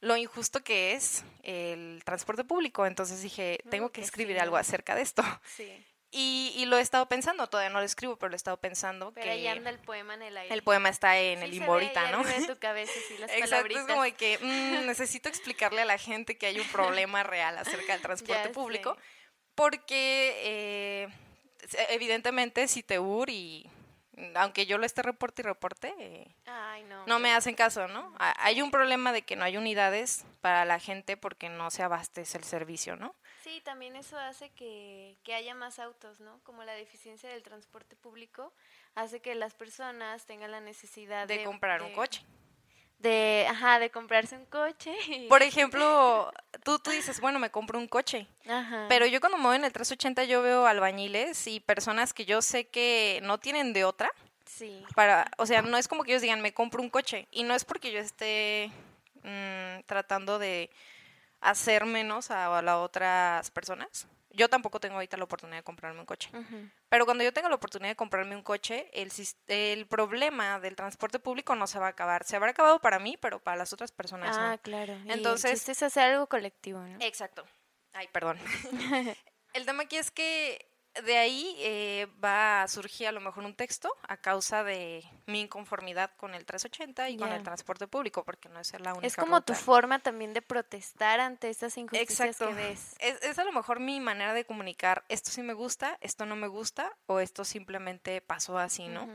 lo 0.00 0.16
injusto 0.16 0.62
que 0.64 0.94
es 0.94 1.24
el 1.42 2.02
transporte 2.04 2.44
público, 2.44 2.86
entonces 2.86 3.22
dije, 3.22 3.60
tengo 3.70 3.90
que 3.90 4.00
escribir 4.00 4.40
algo 4.40 4.56
acerca 4.56 4.94
de 4.94 5.02
esto. 5.02 5.22
Sí. 5.44 5.86
Y, 6.14 6.52
y, 6.56 6.66
lo 6.66 6.76
he 6.76 6.82
estado 6.82 7.06
pensando, 7.06 7.46
todavía 7.46 7.70
no 7.70 7.78
lo 7.78 7.86
escribo, 7.86 8.16
pero 8.16 8.28
lo 8.28 8.34
he 8.34 8.36
estado 8.36 8.58
pensando 8.58 9.12
pero 9.12 9.30
ahí 9.30 9.46
anda 9.46 9.70
el 9.70 9.78
poema 9.78 10.12
en 10.12 10.20
el 10.20 10.36
aire. 10.36 10.54
El 10.54 10.62
poema 10.62 10.90
está 10.90 11.18
en 11.18 11.42
el 11.42 11.50
limbo 11.50 11.72
ahorita, 11.72 12.10
¿no? 12.10 12.28
En 12.28 12.46
tu 12.46 12.58
cabeza, 12.60 12.92
sí, 13.08 13.16
las 13.16 13.30
Exacto, 13.30 13.78
es 13.78 13.86
como 13.86 14.02
que 14.14 14.38
mm, 14.38 14.86
necesito 14.86 15.30
explicarle 15.30 15.80
a 15.80 15.84
la 15.86 15.96
gente 15.96 16.36
que 16.36 16.44
hay 16.44 16.60
un 16.60 16.68
problema 16.68 17.22
real 17.22 17.56
acerca 17.56 17.94
del 17.94 18.02
transporte 18.02 18.50
público, 18.50 18.94
porque 19.54 20.34
eh, 20.42 21.08
evidentemente 21.88 22.68
si 22.68 22.82
te 22.82 22.98
ur 22.98 23.30
y 23.30 23.70
aunque 24.34 24.66
yo 24.66 24.76
lo 24.76 24.84
esté 24.84 25.00
reporte 25.00 25.40
y 25.40 25.44
reporte, 25.46 25.94
eh, 25.98 26.34
no, 26.88 27.06
no 27.06 27.18
me 27.20 27.32
hacen 27.32 27.54
caso, 27.54 27.88
¿no? 27.88 28.14
Hay 28.18 28.60
un 28.60 28.70
problema 28.70 29.12
de 29.12 29.22
que 29.22 29.36
no 29.36 29.44
hay 29.44 29.56
unidades 29.56 30.26
para 30.42 30.66
la 30.66 30.78
gente 30.78 31.16
porque 31.16 31.48
no 31.48 31.70
se 31.70 31.82
abastece 31.82 32.36
el 32.36 32.44
servicio, 32.44 32.96
¿no? 32.96 33.14
Sí, 33.52 33.58
Sí, 33.58 33.60
también 33.60 33.96
eso 33.96 34.18
hace 34.18 34.48
que, 34.50 35.18
que 35.24 35.34
haya 35.34 35.54
más 35.54 35.78
autos, 35.78 36.20
¿no? 36.20 36.40
Como 36.42 36.64
la 36.64 36.72
deficiencia 36.72 37.28
del 37.28 37.42
transporte 37.42 37.96
público 37.96 38.50
hace 38.94 39.20
que 39.20 39.34
las 39.34 39.52
personas 39.52 40.24
tengan 40.24 40.50
la 40.50 40.60
necesidad 40.60 41.28
de, 41.28 41.38
de, 41.38 41.44
comprar 41.44 41.82
un 41.82 41.92
coche. 41.92 42.22
De, 42.98 43.46
ajá, 43.50 43.78
de 43.78 43.90
comprarse 43.90 44.36
un 44.36 44.46
coche. 44.46 44.94
y- 45.06 45.28
Por 45.28 45.42
ejemplo, 45.42 46.32
tú, 46.64 46.78
tú 46.78 46.90
dices, 46.92 47.20
bueno, 47.20 47.38
me 47.38 47.50
compro 47.50 47.78
un 47.78 47.88
coche. 47.88 48.26
Ajá. 48.48 48.86
Pero 48.88 49.04
yo 49.04 49.20
cuando 49.20 49.36
me 49.36 49.44
voy 49.44 49.56
en 49.56 49.64
el 49.64 49.72
380 49.72 50.24
yo 50.24 50.40
veo 50.40 50.66
albañiles 50.66 51.46
y 51.46 51.60
personas 51.60 52.14
que 52.14 52.24
yo 52.24 52.40
sé 52.40 52.68
que 52.68 53.20
no 53.22 53.38
tienen 53.38 53.74
de 53.74 53.84
otra. 53.84 54.10
Sí. 54.46 54.82
Para, 54.94 55.30
o 55.36 55.44
sea, 55.44 55.60
no 55.60 55.76
es 55.76 55.88
como 55.88 56.04
que 56.04 56.12
ellos 56.12 56.22
digan, 56.22 56.40
me 56.40 56.54
compro 56.54 56.80
un 56.80 56.88
coche. 56.88 57.28
Y 57.30 57.42
no 57.42 57.54
es 57.54 57.66
porque 57.66 57.92
yo 57.92 57.98
esté 57.98 58.70
mm, 59.24 59.82
tratando 59.84 60.38
de 60.38 60.70
hacer 61.42 61.84
menos 61.84 62.30
a, 62.30 62.56
a 62.58 62.62
las 62.62 62.76
otras 62.76 63.50
personas. 63.50 64.06
Yo 64.34 64.48
tampoco 64.48 64.80
tengo 64.80 64.94
ahorita 64.94 65.18
la 65.18 65.24
oportunidad 65.24 65.58
de 65.58 65.62
comprarme 65.62 66.00
un 66.00 66.06
coche. 66.06 66.30
Pero 66.88 67.04
cuando 67.04 67.22
yo 67.22 67.34
tenga 67.34 67.50
la 67.50 67.54
oportunidad 67.56 67.90
de 67.90 67.96
comprarme 67.96 68.34
un 68.34 68.42
coche, 68.42 68.88
el, 68.94 69.12
el 69.48 69.86
problema 69.86 70.58
del 70.58 70.74
transporte 70.74 71.18
público 71.18 71.54
no 71.54 71.66
se 71.66 71.78
va 71.78 71.86
a 71.88 71.90
acabar. 71.90 72.24
Se 72.24 72.36
habrá 72.36 72.52
acabado 72.52 72.80
para 72.80 72.98
mí, 72.98 73.18
pero 73.18 73.40
para 73.42 73.58
las 73.58 73.74
otras 73.74 73.92
personas 73.92 74.34
Ah, 74.38 74.52
no. 74.52 74.58
claro. 74.62 74.94
Y 75.04 75.10
el 75.10 75.18
Entonces- 75.18 75.68
es 75.68 75.82
hacer 75.82 76.12
algo 76.12 76.28
colectivo, 76.28 76.80
¿no? 76.80 76.96
Exacto. 77.00 77.44
Ay, 77.92 78.08
perdón. 78.10 78.38
el 79.52 79.66
tema 79.66 79.82
aquí 79.82 79.96
es 79.96 80.10
que 80.10 80.66
de 81.04 81.16
ahí 81.16 81.56
eh, 81.58 82.06
va 82.22 82.62
a 82.62 82.68
surgir 82.68 83.06
a 83.06 83.12
lo 83.12 83.20
mejor 83.20 83.44
un 83.44 83.54
texto 83.54 83.94
a 84.06 84.18
causa 84.18 84.62
de 84.62 85.04
mi 85.26 85.40
inconformidad 85.40 86.10
con 86.16 86.34
el 86.34 86.44
380 86.44 87.10
y 87.10 87.16
con 87.16 87.32
el 87.32 87.42
transporte 87.42 87.86
público, 87.86 88.24
porque 88.24 88.48
no 88.48 88.60
es 88.60 88.72
la 88.78 88.92
única 88.92 89.06
Es 89.06 89.16
como 89.16 89.40
tu 89.40 89.54
forma 89.54 90.00
también 90.00 90.34
de 90.34 90.42
protestar 90.42 91.20
ante 91.20 91.48
estas 91.48 91.76
injusticias 91.78 92.20
Exacto. 92.20 92.48
que 92.48 92.54
ves. 92.54 92.94
Es, 92.98 93.22
es 93.22 93.38
a 93.38 93.44
lo 93.44 93.52
mejor 93.52 93.80
mi 93.80 94.00
manera 94.00 94.34
de 94.34 94.44
comunicar, 94.44 95.04
esto 95.08 95.30
sí 95.30 95.42
me 95.42 95.54
gusta, 95.54 95.96
esto 96.00 96.26
no 96.26 96.36
me 96.36 96.46
gusta, 96.46 96.92
o 97.06 97.20
esto 97.20 97.44
simplemente 97.44 98.20
pasó 98.20 98.58
así, 98.58 98.88
¿no? 98.88 99.08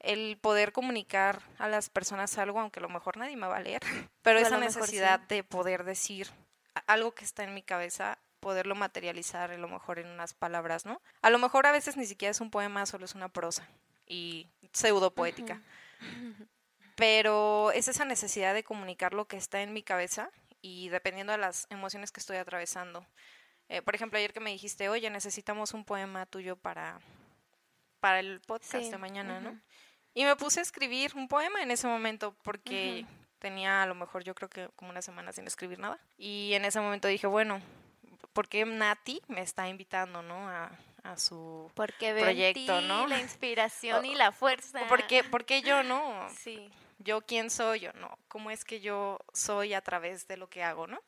El 0.00 0.36
poder 0.38 0.72
comunicar 0.72 1.42
a 1.58 1.68
las 1.68 1.88
personas 1.88 2.36
algo, 2.38 2.60
aunque 2.60 2.80
a 2.80 2.82
lo 2.82 2.88
mejor 2.88 3.16
nadie 3.16 3.36
me 3.36 3.46
va 3.46 3.56
a 3.56 3.60
leer, 3.60 3.80
pero 4.22 4.38
esa 4.38 4.58
necesidad 4.58 5.20
sí. 5.20 5.36
de 5.36 5.44
poder 5.44 5.84
decir 5.84 6.28
algo 6.86 7.12
que 7.12 7.24
está 7.24 7.44
en 7.44 7.54
mi 7.54 7.62
cabeza, 7.62 8.18
poderlo 8.44 8.74
materializar 8.74 9.50
a 9.50 9.56
lo 9.56 9.68
mejor 9.68 9.98
en 9.98 10.06
unas 10.06 10.34
palabras, 10.34 10.84
¿no? 10.84 11.00
A 11.22 11.30
lo 11.30 11.38
mejor 11.38 11.66
a 11.66 11.72
veces 11.72 11.96
ni 11.96 12.04
siquiera 12.04 12.30
es 12.30 12.42
un 12.42 12.50
poema, 12.50 12.84
solo 12.84 13.06
es 13.06 13.14
una 13.14 13.30
prosa 13.30 13.66
y 14.06 14.46
pseudo 14.70 15.10
poética. 15.14 15.62
Pero 16.94 17.72
es 17.72 17.88
esa 17.88 18.04
necesidad 18.04 18.52
de 18.52 18.62
comunicar 18.62 19.14
lo 19.14 19.24
que 19.26 19.38
está 19.38 19.62
en 19.62 19.72
mi 19.72 19.82
cabeza 19.82 20.30
y 20.60 20.90
dependiendo 20.90 21.32
de 21.32 21.38
las 21.38 21.66
emociones 21.70 22.12
que 22.12 22.20
estoy 22.20 22.36
atravesando. 22.36 23.06
Eh, 23.70 23.80
por 23.80 23.94
ejemplo, 23.94 24.18
ayer 24.18 24.34
que 24.34 24.40
me 24.40 24.50
dijiste, 24.50 24.90
oye, 24.90 25.08
necesitamos 25.08 25.72
un 25.72 25.84
poema 25.86 26.26
tuyo 26.26 26.56
para, 26.56 27.00
para 28.00 28.20
el 28.20 28.40
podcast 28.42 28.84
Sí, 28.84 28.90
de 28.90 28.98
mañana, 28.98 29.40
¿no? 29.40 29.50
ujú. 29.50 29.60
Y 30.12 30.24
me 30.24 30.36
puse 30.36 30.60
a 30.60 30.62
escribir 30.62 31.12
un 31.16 31.28
poema 31.28 31.62
en 31.62 31.70
ese 31.70 31.86
momento 31.88 32.36
porque 32.44 33.06
tenía 33.40 33.82
a 33.82 33.86
lo 33.86 33.94
mejor 33.94 34.22
yo 34.22 34.34
creo 34.34 34.48
que 34.48 34.68
como 34.76 34.90
una 34.90 35.02
semana 35.02 35.32
sin 35.32 35.46
escribir 35.46 35.78
nada. 35.78 35.98
Y 36.18 36.52
en 36.52 36.64
ese 36.64 36.78
momento 36.80 37.08
dije, 37.08 37.26
bueno, 37.26 37.60
¿por 38.34 38.48
qué 38.48 38.66
Nati 38.66 39.22
me 39.28 39.40
está 39.40 39.66
invitando, 39.68 40.20
no? 40.22 40.48
A, 40.48 40.70
a 41.04 41.16
su... 41.16 41.70
Porque 41.74 42.14
proyecto, 42.14 42.80
ti 42.80 42.86
¿no? 42.86 43.06
la 43.06 43.18
inspiración 43.20 44.00
O- 44.04 44.06
y 44.06 44.14
la 44.14 44.32
fuerza. 44.32 44.86
¿Por 44.88 45.06
qué, 45.06 45.24
por 45.24 45.46
qué 45.46 45.62
yo 45.62 45.82
no? 45.82 46.28
Sí. 46.38 46.70
Yo 46.98 47.20
quién 47.22 47.50
soy, 47.50 47.80
yo 47.80 47.92
no. 47.94 48.18
¿Cómo 48.28 48.50
es 48.50 48.64
que 48.64 48.80
yo 48.80 49.18
soy 49.32 49.74
a 49.74 49.80
través 49.80 50.26
de 50.28 50.36
lo 50.36 50.48
que 50.48 50.62
hago, 50.62 50.86
no? 50.86 51.00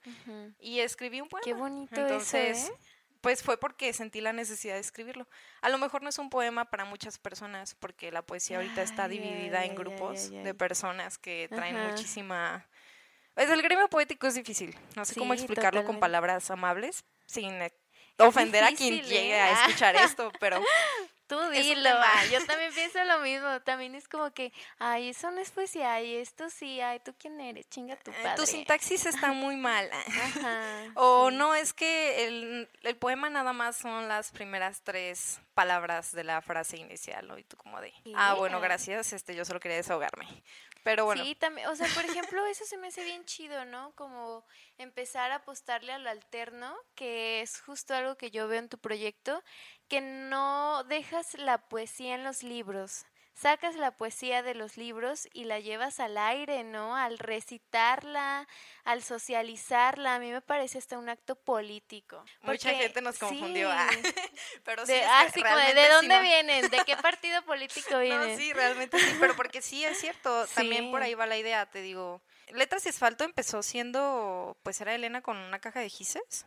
Y 0.58 0.80
escribí 0.80 1.20
un 1.20 1.28
poema. 1.28 1.44
Qué 1.44 1.54
bonito 1.54 1.94
Entonces, 1.94 2.58
eso, 2.58 2.72
¿eh? 2.72 2.76
pues 3.20 3.42
fue 3.42 3.56
porque 3.56 3.92
sentí 3.92 4.20
la 4.20 4.32
necesidad 4.32 4.74
de 4.74 4.80
escribirlo. 4.80 5.26
A 5.62 5.68
lo 5.68 5.78
mejor 5.78 6.02
no 6.02 6.08
es 6.08 6.18
un 6.18 6.28
poema 6.28 6.66
para 6.66 6.84
muchas 6.84 7.18
personas, 7.18 7.74
porque 7.76 8.10
la 8.10 8.22
poesía 8.22 8.58
ahorita 8.58 8.82
está 8.82 9.08
dividida 9.08 9.60
ay, 9.60 9.70
en 9.70 9.76
grupos 9.76 10.28
ay. 10.32 10.42
de 10.42 10.54
personas 10.54 11.18
que 11.18 11.48
traen 11.48 11.76
Ajá. 11.76 11.88
muchísima... 11.88 12.66
Pues 13.36 13.50
el 13.50 13.62
gremio 13.62 13.86
poético 13.88 14.26
es 14.26 14.34
difícil. 14.34 14.76
No 14.96 15.04
sé 15.04 15.14
cómo 15.14 15.32
explicarlo 15.34 15.84
con 15.84 16.00
palabras 16.00 16.50
amables 16.50 17.04
sin 17.26 17.52
eh, 17.62 17.72
ofender 18.18 18.64
a 18.64 18.72
quien 18.72 18.94
llegue 19.02 19.28
¿eh? 19.36 19.40
a 19.40 19.46
Ah. 19.46 19.66
escuchar 19.66 19.94
esto, 19.96 20.32
pero 20.40 20.60
Tú 21.28 21.36
dilo, 21.50 21.90
ah, 21.90 22.24
yo 22.32 22.44
también 22.46 22.72
pienso 22.72 23.02
lo 23.02 23.18
mismo, 23.18 23.60
también 23.62 23.96
es 23.96 24.06
como 24.08 24.30
que, 24.32 24.52
ay, 24.78 25.08
eso 25.08 25.28
no 25.32 25.40
es 25.40 25.50
poesía, 25.50 25.94
ay, 25.94 26.14
esto 26.14 26.48
sí, 26.50 26.80
ay, 26.80 27.00
¿tú 27.00 27.14
quién 27.18 27.40
eres? 27.40 27.68
Chinga 27.68 27.96
tu 27.96 28.12
eh, 28.12 28.14
padre. 28.22 28.36
tu 28.36 28.46
sintaxis 28.46 29.06
está 29.06 29.32
muy 29.32 29.56
mal. 29.70 29.90
Ajá, 29.92 30.84
O 30.94 31.28
sí. 31.30 31.36
no, 31.36 31.54
es 31.56 31.72
que 31.72 32.26
el, 32.28 32.68
el 32.84 32.96
poema 32.96 33.28
nada 33.28 33.52
más 33.52 33.76
son 33.76 34.06
las 34.06 34.30
primeras 34.30 34.82
tres 34.82 35.40
palabras 35.52 36.12
de 36.12 36.22
la 36.22 36.40
frase 36.42 36.76
inicial, 36.76 37.26
¿no? 37.26 37.36
Y 37.38 37.42
tú 37.42 37.56
como 37.56 37.80
de, 37.80 37.92
ah, 38.14 38.34
bueno, 38.34 38.60
gracias, 38.60 39.12
este, 39.12 39.34
yo 39.34 39.44
solo 39.44 39.58
quería 39.58 39.78
desahogarme. 39.78 40.26
Pero 40.86 41.04
bueno, 41.04 41.24
Sí, 41.24 41.34
también, 41.34 41.66
o 41.66 41.74
sea, 41.74 41.88
por 41.96 42.04
ejemplo, 42.04 42.46
eso 42.46 42.64
se 42.64 42.78
me 42.78 42.86
hace 42.86 43.02
bien 43.02 43.24
chido, 43.24 43.64
¿no? 43.64 43.92
Como 43.96 44.44
empezar 44.78 45.32
a 45.32 45.36
apostarle 45.42 45.92
a 45.92 45.98
lo 45.98 46.08
alterno, 46.08 46.76
que 46.94 47.40
es 47.40 47.60
justo 47.60 47.92
algo 47.92 48.14
que 48.14 48.30
yo 48.30 48.46
veo 48.46 48.60
en 48.60 48.68
tu 48.68 48.78
proyecto, 48.78 49.42
que 49.88 50.00
no 50.00 50.84
dejas 50.84 51.34
la 51.34 51.58
poesía 51.68 52.14
en 52.14 52.22
los 52.22 52.44
libros. 52.44 53.04
Sacas 53.38 53.76
la 53.76 53.90
poesía 53.90 54.42
de 54.42 54.54
los 54.54 54.78
libros 54.78 55.28
y 55.34 55.44
la 55.44 55.60
llevas 55.60 56.00
al 56.00 56.16
aire, 56.16 56.64
¿no? 56.64 56.96
Al 56.96 57.18
recitarla, 57.18 58.48
al 58.84 59.02
socializarla. 59.02 60.14
A 60.14 60.18
mí 60.18 60.30
me 60.32 60.40
parece 60.40 60.78
hasta 60.78 60.96
un 60.98 61.10
acto 61.10 61.36
político. 61.36 62.24
Mucha 62.40 62.70
gente 62.74 63.02
nos 63.02 63.18
confundió, 63.18 63.68
sí. 63.70 63.76
ah, 63.78 63.88
pero 64.64 64.86
sí, 64.86 64.92
De, 64.92 65.00
es 65.00 65.06
ah, 65.10 65.26
sí, 65.34 65.42
como 65.42 65.54
de, 65.54 65.62
realmente 65.74 65.80
¿de 65.82 65.86
sí 65.86 65.92
dónde 65.92 66.14
no- 66.16 66.22
vienen? 66.22 66.70
¿De 66.70 66.84
qué 66.86 66.96
partido 67.02 67.42
político 67.44 67.90
No, 67.90 67.98
vienen? 68.00 68.38
sí, 68.38 68.52
realmente 68.54 68.98
sí, 68.98 69.16
pero 69.20 69.36
porque 69.36 69.60
sí 69.60 69.84
es 69.84 69.98
cierto, 69.98 70.46
también 70.54 70.90
por 70.90 71.00
Sí. 71.02 71.06
ahí 71.08 71.14
va 71.14 71.26
la 71.26 71.36
idea, 71.36 71.66
te 71.66 71.82
digo. 71.82 72.22
Letras 72.48 72.86
y 72.86 72.88
Asfalto 72.88 73.24
empezó 73.24 73.62
siendo, 73.62 74.56
pues 74.62 74.80
era 74.80 74.94
Elena 74.94 75.20
con 75.20 75.36
una 75.36 75.58
caja 75.58 75.80
de 75.80 75.90
gises. 75.90 76.46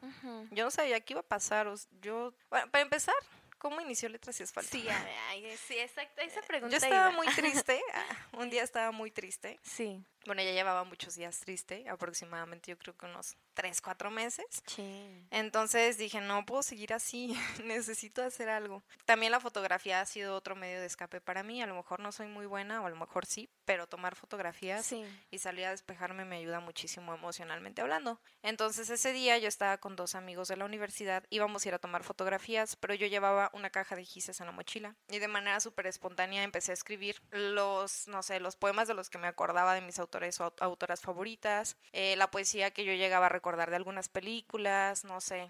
Yo 0.49 0.63
no 0.65 0.71
sabía 0.71 1.02
qué 1.02 1.13
iba 1.13 1.19
a 1.21 1.28
pasar, 1.28 1.71
yo, 2.02 2.34
bueno, 2.49 2.71
para 2.71 2.82
empezar, 2.82 3.13
¿cómo 3.59 3.79
inició 3.81 4.09
Letras 4.09 4.39
y 4.39 4.43
Asfalto? 4.43 4.71
Sí, 4.71 4.87
ay, 5.29 5.55
sí, 5.67 5.77
exacto. 5.77 6.21
Esa 6.21 6.41
pregunta 6.47 6.71
Yo 6.77 6.83
estaba 6.83 7.11
iba. 7.11 7.17
muy 7.23 7.27
triste, 7.27 7.79
ah, 7.93 8.17
un 8.37 8.49
día 8.49 8.63
estaba 8.63 8.91
muy 8.91 9.11
triste. 9.11 9.59
Sí. 9.61 10.03
Bueno, 10.25 10.41
ya 10.41 10.51
llevaba 10.51 10.83
muchos 10.83 11.15
días 11.15 11.39
triste, 11.39 11.87
aproximadamente 11.87 12.71
yo 12.71 12.77
creo 12.77 12.95
que 12.95 13.05
unos 13.05 13.35
3, 13.53 13.81
4 13.81 14.11
meses. 14.11 14.45
Sí. 14.65 15.25
Entonces 15.31 15.97
dije, 15.97 16.19
no 16.21 16.45
puedo 16.45 16.63
seguir 16.63 16.93
así, 16.93 17.33
necesito 17.63 18.23
hacer 18.23 18.49
algo. 18.49 18.83
También 19.05 19.31
la 19.31 19.39
fotografía 19.39 20.01
ha 20.01 20.05
sido 20.05 20.35
otro 20.35 20.55
medio 20.55 20.79
de 20.79 20.87
escape 20.87 21.21
para 21.21 21.43
mí, 21.43 21.61
a 21.61 21.67
lo 21.67 21.75
mejor 21.75 21.99
no 21.99 22.11
soy 22.11 22.27
muy 22.27 22.45
buena 22.47 22.81
o 22.81 22.85
a 22.85 22.89
lo 22.89 22.95
mejor 22.95 23.25
sí, 23.25 23.49
pero 23.69 23.86
tomar 23.86 24.15
fotografías 24.15 24.84
Sí. 24.84 25.05
y 25.29 25.38
salir 25.38 25.65
a 25.65 25.69
despejarme 25.69 26.25
me 26.25 26.38
ayuda 26.38 26.60
muchísimo 26.60 27.13
emocionalmente 27.13 27.84
hablando. 27.84 28.19
Entonces 28.41 28.89
ese 28.89 29.13
día 29.13 29.38
yo 29.38 29.47
estaba 29.47 29.77
con 29.77 29.95
dos 29.95 30.15
amigos 30.15 30.47
de 30.47 30.58
la 30.58 30.65
universidad, 30.65 31.23
íbamos 31.29 31.63
a 31.63 31.67
ir 31.67 31.75
a 31.75 31.77
tomar 31.77 32.03
fotografías, 32.03 32.75
pero 32.75 32.95
yo 32.95 33.05
llevaba 33.05 33.51
una 33.53 33.69
caja 33.69 33.95
de 33.95 34.03
gises 34.05 34.39
en 34.39 34.47
la 34.47 34.51
mochila 34.53 34.95
y 35.08 35.19
de 35.19 35.27
manera 35.27 35.60
súper 35.60 35.86
espontánea 35.86 36.41
empecé 36.41 36.71
a 36.71 36.73
escribir 36.73 37.21
los, 37.29 38.08
no 38.08 38.23
sé, 38.23 38.39
los 38.39 38.55
poemas 38.55 38.88
de 38.88 38.95
los 38.95 39.12
que 39.12 39.19
me 39.19 39.27
acordaba 39.27 39.75
de 39.75 39.82
mis 39.82 39.99
autores 39.99 40.39
o 40.39 40.45
aut- 40.47 40.62
autoras 40.63 41.01
favoritas, 41.01 41.77
eh, 41.91 42.15
la 42.15 42.32
poesía 42.32 42.71
que 42.71 42.86
yo 42.86 42.93
llegaba 42.93 43.27
a 43.27 43.29
recordar 43.29 43.69
de 43.69 43.75
algunas 43.75 44.10
películas, 44.10 45.03
no 45.03 45.21
sé. 45.21 45.47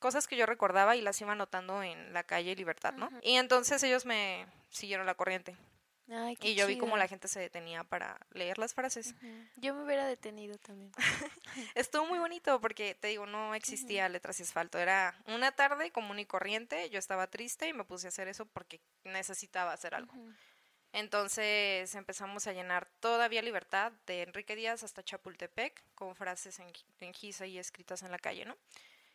Cosas 0.00 0.26
que 0.26 0.36
yo 0.38 0.46
recordaba 0.46 0.96
y 0.96 1.02
las 1.02 1.20
iba 1.20 1.32
anotando 1.32 1.82
en 1.82 2.14
la 2.14 2.22
calle 2.22 2.56
Libertad, 2.56 2.94
¿no? 2.94 3.10
Y 3.22 3.34
entonces 3.34 3.82
ellos 3.82 4.06
me 4.06 4.46
siguieron 4.70 5.04
la 5.04 5.14
corriente. 5.16 5.54
Ay, 6.10 6.36
qué 6.36 6.50
Y 6.50 6.54
yo 6.54 6.66
vi 6.66 6.78
cómo 6.78 6.96
la 6.96 7.06
gente 7.06 7.28
se 7.28 7.38
detenía 7.38 7.84
para 7.84 8.18
leer 8.32 8.58
las 8.58 8.74
frases. 8.74 9.14
Yo 9.56 9.74
me 9.74 9.84
hubiera 9.84 10.06
detenido 10.06 10.56
también. 10.58 10.90
Estuvo 11.74 12.06
muy 12.06 12.18
bonito 12.18 12.60
porque, 12.60 12.94
te 12.94 13.08
digo, 13.08 13.26
no 13.26 13.54
existía 13.54 14.08
letras 14.08 14.40
y 14.40 14.42
asfalto. 14.42 14.78
Era 14.78 15.14
una 15.26 15.52
tarde 15.52 15.90
común 15.90 16.18
y 16.18 16.24
corriente. 16.24 16.88
Yo 16.90 16.98
estaba 16.98 17.26
triste 17.26 17.68
y 17.68 17.72
me 17.72 17.84
puse 17.84 18.06
a 18.06 18.08
hacer 18.08 18.28
eso 18.28 18.46
porque 18.46 18.80
necesitaba 19.04 19.72
hacer 19.72 19.94
algo. 19.94 20.14
Entonces 20.92 21.94
empezamos 21.94 22.46
a 22.46 22.52
llenar 22.52 22.88
todavía 23.00 23.42
Libertad 23.42 23.92
de 24.06 24.22
Enrique 24.22 24.56
Díaz 24.56 24.82
hasta 24.82 25.02
Chapultepec 25.02 25.84
con 25.94 26.16
frases 26.16 26.58
en, 26.60 26.72
en 27.00 27.12
gisa 27.12 27.46
y 27.46 27.58
escritas 27.58 28.02
en 28.02 28.10
la 28.10 28.18
calle, 28.18 28.46
¿no? 28.46 28.56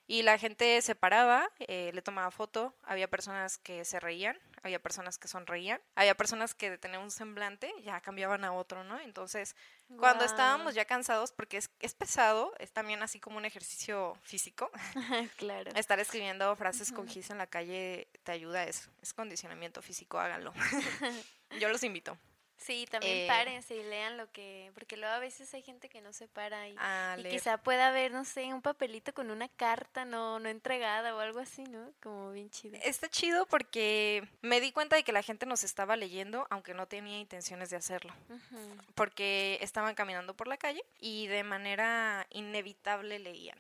Y 0.06 0.24
la 0.24 0.38
gente 0.38 0.82
se 0.82 0.96
paraba, 0.96 1.50
eh, 1.60 1.92
le 1.94 2.02
tomaba 2.02 2.30
foto, 2.30 2.76
había 2.84 3.10
personas 3.10 3.58
que 3.58 3.86
se 3.86 4.00
reían, 4.00 4.38
había 4.62 4.80
personas 4.80 5.18
que 5.18 5.28
sonreían, 5.28 5.82
había 5.96 6.16
personas 6.16 6.54
que 6.54 6.70
de 6.70 6.78
tener 6.78 7.00
un 7.00 7.12
semblante 7.12 7.74
ya 7.84 8.02
cambiaban 8.02 8.44
a 8.44 8.54
otro, 8.54 8.84
¿no? 8.84 9.00
Entonces, 9.00 9.56
cuando 9.98 10.26
estábamos 10.26 10.76
ya 10.76 10.86
cansados, 10.86 11.32
porque 11.32 11.58
es, 11.58 11.70
es 11.80 11.94
pesado, 11.94 12.54
es 12.60 12.72
también 12.72 13.02
así 13.02 13.20
como 13.20 13.38
un 13.38 13.46
ejercicio 13.46 14.18
físico, 14.24 14.72
claro. 15.38 15.72
estar 15.76 16.00
escribiendo 16.00 16.54
frases 16.56 16.92
con 16.92 17.08
gis 17.08 17.30
en 17.30 17.38
la 17.38 17.48
calle 17.48 18.08
te 18.24 18.32
ayuda, 18.32 18.64
es, 18.64 18.90
es 19.02 19.14
condicionamiento 19.14 19.82
físico, 19.82 20.20
háganlo. 20.20 20.54
Yo 21.60 21.70
los 21.70 21.84
invito. 21.84 22.18
Sí, 22.64 22.86
también 22.90 23.26
Eh, 23.26 23.28
párense 23.28 23.76
y 23.76 23.84
lean 23.84 24.16
lo 24.16 24.32
que, 24.32 24.72
porque 24.74 24.96
luego 24.96 25.14
a 25.14 25.20
veces 25.20 25.54
hay 25.54 25.62
gente 25.62 25.90
que 25.90 26.00
no 26.00 26.14
se 26.14 26.30
para 26.30 26.70
y, 26.70 26.76
y 27.18 27.24
quizá 27.30 27.58
pueda 27.58 27.90
haber, 27.90 28.12
no 28.12 28.24
sé, 28.24 28.54
un 28.54 28.62
papelito 28.62 29.14
con 29.14 29.32
una 29.32 29.50
carta 29.50 30.06
no, 30.06 30.40
no 30.40 30.48
entregada 30.48 31.14
o 31.14 31.20
algo 31.20 31.40
así, 31.40 31.64
¿no? 31.66 31.92
Como 32.02 32.32
bien 32.32 32.50
chido. 32.50 32.78
Está 32.82 33.10
chido 33.10 33.46
porque 33.48 34.26
me 34.42 34.62
di 34.62 34.72
cuenta 34.72 34.96
de 34.96 35.04
que 35.04 35.12
la 35.12 35.24
gente 35.24 35.46
nos 35.46 35.66
estaba 35.66 35.98
leyendo, 35.98 36.48
aunque 36.50 36.74
no 36.74 36.88
tenía 36.88 37.20
intenciones 37.20 37.70
de 37.70 37.76
hacerlo. 37.76 38.14
Ujú. 38.30 38.78
Porque 38.96 39.58
estaban 39.62 39.94
caminando 39.94 40.34
por 40.34 40.48
la 40.48 40.58
calle 40.58 40.84
y 41.02 41.28
de 41.28 41.44
manera 41.44 42.28
inevitable 42.30 43.20
leían. 43.20 43.58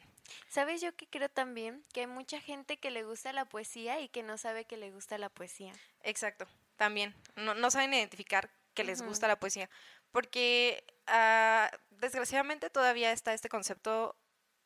¿Sabes 0.48 0.82
yo 0.82 0.96
que 0.96 1.08
creo 1.08 1.28
también? 1.28 1.84
Que 1.94 2.02
hay 2.02 2.08
mucha 2.08 2.40
gente 2.40 2.78
que 2.78 2.90
le 2.90 3.04
gusta 3.04 3.34
la 3.34 3.44
poesía 3.44 4.00
y 4.00 4.08
que 4.08 4.24
no 4.24 4.38
sabe 4.38 4.64
que 4.64 4.78
le 4.78 4.92
gusta 4.92 5.18
la 5.18 5.28
poesía. 5.28 5.74
Exacto, 6.04 6.48
también. 6.78 7.14
No, 7.36 7.54
no 7.54 7.70
saben 7.70 7.94
identificar 7.94 8.50
que 8.74 8.84
les 8.84 9.02
gusta 9.02 9.28
la 9.28 9.40
poesía. 9.40 9.70
Porque 10.12 10.84
ah, 11.08 11.70
desgraciadamente 11.92 12.70
todavía 12.70 13.12
está 13.12 13.34
este 13.34 13.50
concepto 13.50 14.16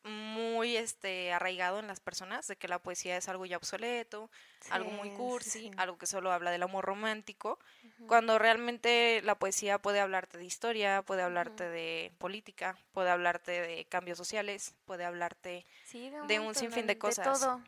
muy 0.04 0.76
este 0.76 1.32
arraigado 1.32 1.80
en 1.80 1.86
las 1.88 2.00
personas 2.00 2.46
de 2.46 2.56
que 2.56 2.68
la 2.68 2.78
poesía 2.78 3.16
es 3.16 3.28
algo 3.28 3.44
ya 3.46 3.56
obsoleto, 3.56 4.30
algo 4.70 4.90
muy 4.90 5.10
cursi, 5.10 5.50
sí. 5.50 5.70
algo 5.76 5.98
que 5.98 6.06
solo 6.06 6.32
habla 6.32 6.50
del 6.50 6.62
amor 6.62 6.84
romántico, 6.84 7.58
cuando 8.06 8.38
realmente 8.38 9.20
la 9.24 9.34
poesía 9.38 9.78
puede 9.80 10.00
hablarte 10.00 10.38
de 10.38 10.44
historia, 10.44 11.02
puede 11.02 11.22
hablarte 11.22 11.68
de 11.68 12.12
política, 12.18 12.78
puede 12.92 13.10
hablarte 13.10 13.60
de 13.60 13.84
cambios 13.86 14.16
sociales, 14.16 14.74
puede 14.86 15.04
hablarte 15.04 15.66
Sí, 15.84 16.10
de 16.10 16.38
un 16.38 16.46
montón, 16.46 16.54
sinfín 16.62 16.86
de 16.86 16.94
De 16.94 16.98
cosas. 16.98 17.40
todo. 17.40 17.60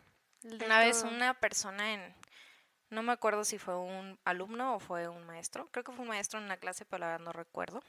de 0.42 0.64
una 0.64 0.78
vez 0.78 1.00
todo. 1.02 1.10
una 1.10 1.34
persona 1.40 1.92
en, 1.94 2.14
no 2.90 3.02
me 3.02 3.12
acuerdo 3.12 3.44
si 3.44 3.58
fue 3.58 3.76
un 3.76 4.18
alumno 4.24 4.74
o 4.74 4.80
fue 4.80 5.08
un 5.08 5.24
maestro, 5.24 5.68
creo 5.70 5.84
que 5.84 5.92
fue 5.92 6.02
un 6.02 6.08
maestro 6.08 6.38
en 6.38 6.46
una 6.46 6.56
clase, 6.56 6.84
pero 6.84 7.00
la 7.00 7.06
verdad 7.06 7.24
no 7.24 7.32
recuerdo, 7.32 7.82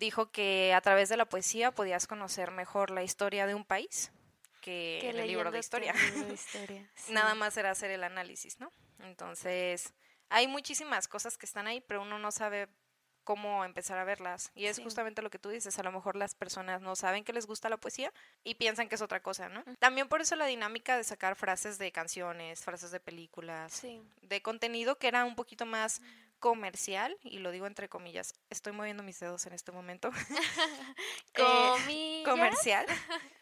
dijo 0.00 0.30
que 0.30 0.72
a 0.74 0.80
través 0.80 1.08
de 1.08 1.16
la 1.16 1.26
poesía 1.26 1.70
podías 1.70 2.06
conocer 2.06 2.50
mejor 2.50 2.90
la 2.90 3.02
historia 3.02 3.46
de 3.46 3.54
un 3.54 3.64
país 3.64 4.10
que, 4.60 5.00
en 5.08 5.18
el 5.18 5.28
libro 5.28 5.50
de 5.50 5.58
historia. 5.58 5.92
el 5.92 6.14
libro 6.14 6.28
de 6.28 6.34
historia, 6.34 6.90
sí. 6.94 7.12
Nada 7.12 7.34
más 7.34 7.56
era 7.56 7.70
hacer 7.70 7.90
el 7.90 8.04
análisis, 8.04 8.58
¿no? 8.58 8.72
Entonces, 9.00 9.92
hay 10.30 10.48
muchísimas 10.48 11.08
cosas 11.08 11.36
que 11.36 11.46
están 11.46 11.66
ahí, 11.66 11.80
pero 11.82 12.02
uno 12.02 12.18
no 12.18 12.32
sabe 12.32 12.68
cómo 13.24 13.64
empezar 13.64 13.98
a 13.98 14.04
verlas. 14.04 14.50
Y 14.54 14.66
es 14.66 14.76
Sí. 14.76 14.82
justamente 14.84 15.22
lo 15.22 15.30
que 15.30 15.38
tú 15.38 15.48
dices, 15.48 15.78
a 15.78 15.82
lo 15.82 15.92
mejor 15.92 16.16
las 16.16 16.34
personas 16.34 16.80
no 16.82 16.96
saben 16.96 17.24
que 17.24 17.32
les 17.32 17.46
gusta 17.46 17.68
la 17.68 17.76
poesía 17.76 18.12
y 18.44 18.54
piensan 18.54 18.88
que 18.88 18.94
es 18.96 19.02
otra 19.02 19.20
cosa, 19.22 19.48
¿no? 19.48 19.62
También 19.78 20.08
por 20.08 20.20
eso 20.20 20.36
la 20.36 20.46
dinámica 20.46 20.96
de 20.96 21.04
sacar 21.04 21.36
frases 21.36 21.78
de 21.78 21.92
canciones, 21.92 22.62
frases 22.62 22.90
de 22.90 23.00
películas, 23.00 23.72
Sí. 23.72 24.02
de 24.22 24.42
contenido 24.42 24.98
que 24.98 25.08
era 25.08 25.24
un 25.24 25.34
poquito 25.36 25.66
más 25.66 26.00
comercial, 26.40 27.16
y 27.22 27.38
lo 27.38 27.52
digo 27.52 27.66
entre 27.68 27.88
comillas, 27.88 28.34
estoy 28.50 28.72
moviendo 28.72 29.04
mis 29.04 29.20
dedos 29.20 29.46
en 29.46 29.52
este 29.52 29.70
momento, 29.70 30.10
Eh, 31.34 32.22
comercial, 32.24 32.86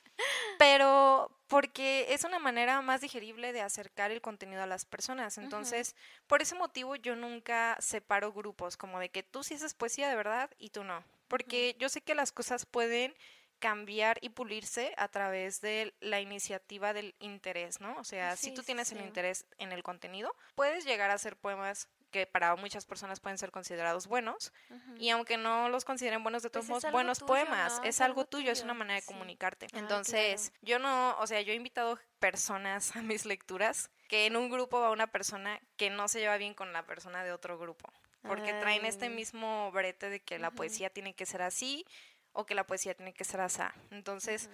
pero 0.60 1.30
porque 1.48 2.04
es 2.10 2.24
una 2.24 2.38
manera 2.38 2.82
más 2.82 3.00
digerible 3.00 3.54
de 3.54 3.62
acercar 3.62 4.10
el 4.10 4.20
contenido 4.20 4.62
a 4.62 4.66
las 4.66 4.84
personas. 4.84 5.38
Entonces, 5.38 5.96
por 6.26 6.42
ese 6.42 6.54
motivo 6.54 6.96
yo 6.96 7.16
nunca 7.16 7.78
separo 7.80 8.30
grupos, 8.30 8.76
como 8.76 9.00
de 9.00 9.08
que 9.08 9.22
tú 9.22 9.42
sí 9.42 9.54
haces 9.54 9.72
poesía 9.72 10.10
de 10.10 10.16
verdad 10.16 10.50
y 10.58 10.68
tú 10.68 10.84
no, 10.84 11.02
porque 11.28 11.76
yo 11.78 11.88
sé 11.88 12.02
que 12.02 12.14
las 12.14 12.30
cosas 12.30 12.66
pueden 12.66 13.14
cambiar 13.58 14.18
y 14.20 14.28
pulirse 14.28 14.92
a 14.98 15.08
través 15.08 15.62
de 15.62 15.94
la 16.00 16.20
iniciativa 16.20 16.92
del 16.92 17.14
interés, 17.20 17.80
¿no? 17.80 17.96
O 17.98 18.04
sea, 18.04 18.36
si 18.36 18.52
tú 18.52 18.60
sí, 18.60 18.66
tienes 18.66 18.92
el 18.92 19.00
interés 19.00 19.46
en 19.56 19.72
el 19.72 19.82
contenido, 19.82 20.36
puedes 20.54 20.84
llegar 20.84 21.10
a 21.10 21.14
hacer 21.14 21.36
poemas 21.36 21.88
que 22.10 22.26
para 22.26 22.54
muchas 22.56 22.84
personas 22.84 23.20
pueden 23.20 23.38
ser 23.38 23.50
considerados 23.50 24.06
buenos, 24.06 24.52
y 24.98 25.10
aunque 25.10 25.36
no 25.36 25.68
los 25.68 25.84
consideren 25.84 26.22
buenos 26.22 26.42
de 26.42 26.50
Pues 26.50 26.66
todos 26.66 26.78
es 26.78 26.84
modos, 26.84 26.92
buenos 26.92 27.18
tuyo, 27.18 27.26
poemas, 27.28 27.78
¿no? 27.78 27.84
es, 27.84 27.96
Es 27.96 28.00
algo 28.00 28.20
algo 28.20 28.24
tuyo, 28.28 28.52
es 28.52 28.62
una 28.62 28.74
manera 28.74 28.96
de 28.96 29.02
sí. 29.02 29.06
comunicarte. 29.06 29.66
Ay, 29.72 29.78
Entonces, 29.80 30.52
yo 30.62 30.78
no, 30.78 31.16
o 31.18 31.26
sea, 31.26 31.40
yo 31.40 31.52
he 31.52 31.56
invitado 31.56 31.98
personas 32.18 32.94
a 32.96 33.02
mis 33.02 33.24
lecturas 33.24 33.90
que 34.08 34.26
en 34.26 34.36
un 34.36 34.50
grupo 34.50 34.80
va 34.80 34.90
una 34.90 35.06
persona 35.06 35.60
que 35.76 35.90
no 35.90 36.08
se 36.08 36.18
lleva 36.18 36.36
bien 36.36 36.54
con 36.54 36.72
la 36.72 36.84
persona 36.84 37.22
de 37.22 37.32
otro 37.32 37.58
grupo, 37.58 37.92
porque 38.22 38.52
traen 38.54 38.84
este 38.84 39.08
mismo 39.08 39.70
brete 39.72 40.10
de 40.10 40.20
que 40.20 40.38
la 40.38 40.50
poesía 40.50 40.90
tiene 40.90 41.14
que 41.14 41.24
ser 41.26 41.42
así 41.42 41.86
o 42.32 42.44
que 42.46 42.54
la 42.54 42.64
poesía 42.66 42.94
tiene 42.94 43.12
que 43.12 43.24
ser 43.24 43.40
así. 43.40 43.62
Entonces, 43.90 44.50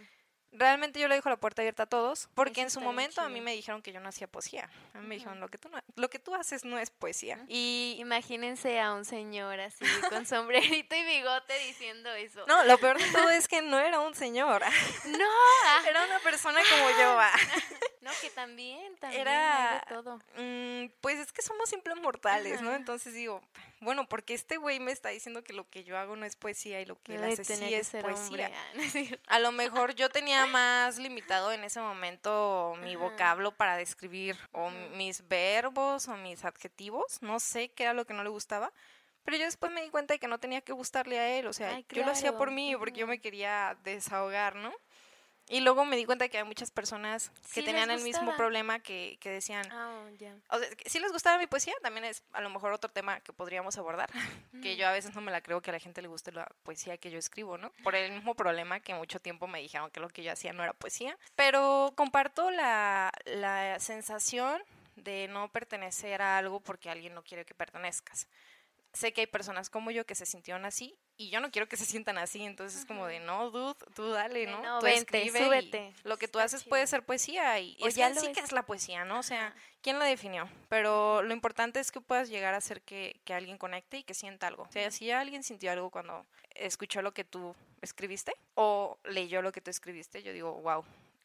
realmente 0.53 0.99
yo 1.01 1.09
le 1.09 1.15
dejo 1.17 1.29
la 1.29 1.37
puerta 1.37 1.63
abierta 1.63 1.83
a 1.85 1.87
todos, 1.87 2.29
porque 2.35 2.61
Eso 2.61 2.63
en 2.63 2.71
su 2.71 2.81
momento 2.81 3.21
a 3.21 3.29
mí 3.29 3.41
me 3.41 3.53
dijeron 3.53 3.83
que 3.83 3.93
yo 3.93 4.01
no 4.01 4.09
hacía 4.09 4.27
poesía. 4.27 4.69
A 4.95 4.99
mí 5.01 5.07
me 5.07 5.15
dijeron, 5.17 5.41
lo 5.41 5.49
que 5.49 5.59
tú 5.59 5.69
no- 5.69 5.79
lo 5.97 6.09
que 6.11 6.19
tú 6.19 6.35
haces 6.35 6.65
no 6.65 6.79
es 6.79 6.91
poesía. 6.91 7.45
Y 7.49 7.97
Imagínense 7.99 8.81
a 8.81 8.93
un 8.95 9.05
señor 9.05 9.61
así 9.61 9.85
con 10.09 10.25
sombrerito 10.27 10.95
y 10.97 11.05
bigote 11.05 11.59
diciendo 11.67 12.11
eso. 12.15 12.45
no, 12.47 12.65
lo 12.65 12.79
peor 12.79 12.99
de 12.99 13.11
todo 13.13 13.31
es 13.31 13.49
que 13.49 13.63
no 13.63 13.79
era 13.79 14.01
un 14.01 14.15
señor. 14.15 14.63
No, 15.07 15.29
Era 15.89 16.05
una 16.05 16.19
persona 16.21 16.61
como 16.71 16.91
yo. 16.99 17.19
No, 18.07 18.13
que 18.21 18.31
también, 18.31 18.97
también 18.97 19.23
Era- 19.23 19.85
de 19.89 19.95
todo. 19.95 20.17
Mm, 20.37 20.91
pues 21.01 21.19
es 21.19 21.33
que 21.33 21.43
somos 21.43 21.69
simples 21.69 21.97
mortales, 21.97 22.61
¿no? 22.63 22.75
Entonces 22.75 23.13
digo, 23.15 23.43
bueno, 23.81 24.09
porque 24.09 24.33
este 24.35 24.57
güey 24.57 24.81
me 24.81 24.93
está 24.93 25.11
diciendo 25.11 25.43
que 25.45 25.53
lo 25.53 25.69
que 25.69 25.85
yo 25.85 25.99
hago 25.99 26.17
no 26.17 26.25
es 26.25 26.37
poesía 26.37 26.81
y 26.81 26.87
lo 26.87 27.01
que 27.03 27.17
él 27.17 27.25
hace 27.25 27.45
sí 27.45 27.75
es 27.75 27.91
poesía. 27.91 28.15
hombre. 28.15 28.51
Ah. 28.55 29.35
A 29.35 29.39
lo 29.39 29.53
mejor 29.53 29.95
yo 29.95 30.09
tenía 30.09 30.47
más 30.47 30.99
limitado 30.99 31.53
en 31.53 31.65
ese 31.65 31.81
momento 31.81 32.75
mi 32.83 32.95
Ajá. 32.95 32.99
vocablo 33.05 33.53
para 33.53 33.77
describir 33.77 34.37
o 34.53 34.71
mis 34.71 35.27
verbos 35.29 36.09
o 36.09 36.17
mis 36.17 36.45
adjetivos, 36.45 37.21
no 37.21 37.41
sé 37.41 37.69
qué 37.71 37.83
era 37.85 37.93
lo 37.93 38.07
que 38.07 38.15
no 38.15 38.23
le 38.23 38.31
gustaba. 38.31 38.73
Pero 39.25 39.39
yo 39.39 39.45
después 39.45 39.73
me 39.73 39.83
di 39.83 39.91
cuenta 39.91 40.15
de 40.15 40.21
que 40.21 40.29
no 40.29 40.39
tenía 40.39 40.61
que 40.61 40.73
gustarle 40.73 41.19
a 41.19 41.37
él, 41.37 41.49
o 41.49 41.53
sea, 41.53 41.71
Ay, 41.75 41.85
yo 41.91 42.05
lo 42.05 42.13
hacía 42.13 42.31
por 42.31 42.47
claro, 42.47 42.53
mí, 42.53 42.77
porque 42.77 43.01
yo 43.01 43.09
me 43.09 43.21
quería 43.21 43.77
desahogar, 43.83 44.55
¿no? 44.55 44.73
Y 45.49 45.61
luego 45.61 45.85
me 45.85 45.97
di 45.97 46.05
cuenta 46.05 46.29
que 46.29 46.39
hay 46.39 46.45
muchas 46.45 46.73
personas 46.73 47.31
que 47.55 47.61
Sí, 47.61 47.65
tenían 47.65 47.89
el 47.91 48.01
mismo 48.03 48.35
problema 48.37 48.81
que, 48.81 49.17
que 49.21 49.31
decían, 49.31 49.65
Ah, 49.71 50.03
ya. 50.19 50.35
o 50.51 50.59
sea, 50.59 50.69
si 50.87 50.99
les 50.99 51.13
gustaba 51.13 51.39
mi 51.39 51.47
poesía, 51.47 51.73
también 51.83 52.05
es 52.05 52.25
a 52.33 52.41
lo 52.41 52.51
mejor 52.51 52.73
otro 52.73 52.91
tema 52.91 53.21
que 53.21 53.33
podríamos 53.33 53.79
abordar, 53.79 54.11
que 54.63 54.77
yo 54.77 54.89
a 54.89 54.93
veces 54.93 55.15
no 55.15 55.21
me 55.21 55.31
la 55.31 55.41
creo 55.41 55.61
que 55.63 55.71
a 55.71 55.73
la 55.75 55.79
gente 55.79 56.03
le 56.03 56.09
guste 56.09 56.33
la 56.33 56.47
poesía 56.65 56.97
que 56.99 57.11
yo 57.13 57.19
escribo, 57.19 57.59
¿no? 57.59 57.71
Por 57.85 57.95
el 57.95 58.11
mismo 58.13 58.35
problema 58.35 58.81
que 58.81 58.95
mucho 58.95 59.21
tiempo 59.21 59.47
me 59.47 59.61
dijeron 59.61 59.91
que 59.93 60.01
lo 60.01 60.09
que 60.09 60.25
yo 60.25 60.33
hacía 60.33 60.53
no 60.53 60.65
era 60.65 60.73
poesía, 60.73 61.17
pero 61.37 61.93
comparto 61.97 62.51
la, 62.51 63.13
la 63.27 63.79
sensación 63.79 64.61
de 64.97 65.29
no 65.29 65.49
pertenecer 65.53 66.23
a 66.23 66.39
algo 66.39 66.59
porque 66.59 66.91
alguien 66.91 67.15
no 67.15 67.23
quiere 67.23 67.45
que 67.45 67.55
pertenezcas. 67.55 68.27
Sé 68.97 69.13
que 69.13 69.21
hay 69.21 69.27
personas 69.27 69.69
como 69.69 69.91
yo 69.91 70.07
que 70.07 70.15
se 70.15 70.25
sintieron 70.25 70.65
así 70.65 70.97
y 71.19 71.29
yo 71.29 71.41
no 71.41 71.51
quiero 71.51 71.69
que 71.69 71.77
se 71.77 71.85
sientan 71.85 72.17
así, 72.17 72.43
entonces 72.43 72.81
es 72.81 72.87
como 72.87 73.07
de 73.07 73.21
no, 73.21 73.51
dude, 73.51 73.75
tú 73.95 74.09
dale, 74.09 74.47
¿no? 74.47 74.63
no, 74.63 74.79
tú 74.79 74.87
vente, 74.87 75.19
escribe 75.19 75.45
súbete. 75.45 75.93
Lo 76.05 76.17
que 76.17 76.29
tú 76.29 76.39
haces 76.39 76.63
chido. 76.63 76.71
puede 76.71 76.87
ser 76.87 77.05
poesía 77.05 77.61
y, 77.61 77.77
O 77.83 77.89
es 77.89 77.95
ya 77.95 78.11
que 78.11 78.21
sí 78.21 78.33
que 78.33 78.41
es. 78.41 78.47
es 78.47 78.53
la 78.53 78.65
poesía, 78.65 79.05
¿no? 79.05 79.19
O 79.19 79.23
sea, 79.23 79.49
Ajá. 79.49 79.57
¿quién 79.83 79.99
la 79.99 80.07
definió? 80.07 80.49
Pero 80.71 81.21
lo 81.23 81.35
importante 81.35 81.79
es 81.79 81.93
que 81.93 82.01
puedas 82.01 82.31
llegar 82.31 82.55
a 82.55 82.57
hacer 82.57 82.81
que, 82.81 83.21
que 83.27 83.35
alguien 83.35 83.59
conecte 83.59 83.99
y 83.99 84.03
que 84.03 84.15
sienta 84.15 84.47
algo. 84.47 84.63
O 84.63 84.73
sea, 84.73 84.91
si 84.91 85.11
alguien 85.11 85.43
sintió 85.43 85.71
algo 85.73 85.91
cuando 85.91 86.25
escuchó 86.55 87.03
lo 87.03 87.13
que 87.13 87.25
tú 87.25 87.55
escribiste 87.83 88.35
o 88.55 88.99
leyó 89.05 89.43
lo 89.43 89.53
que 89.53 89.61
tú 89.61 89.71
escribiste, 89.71 90.23
yo 90.23 90.33
digo, 90.33 90.55
wow. 90.63 90.85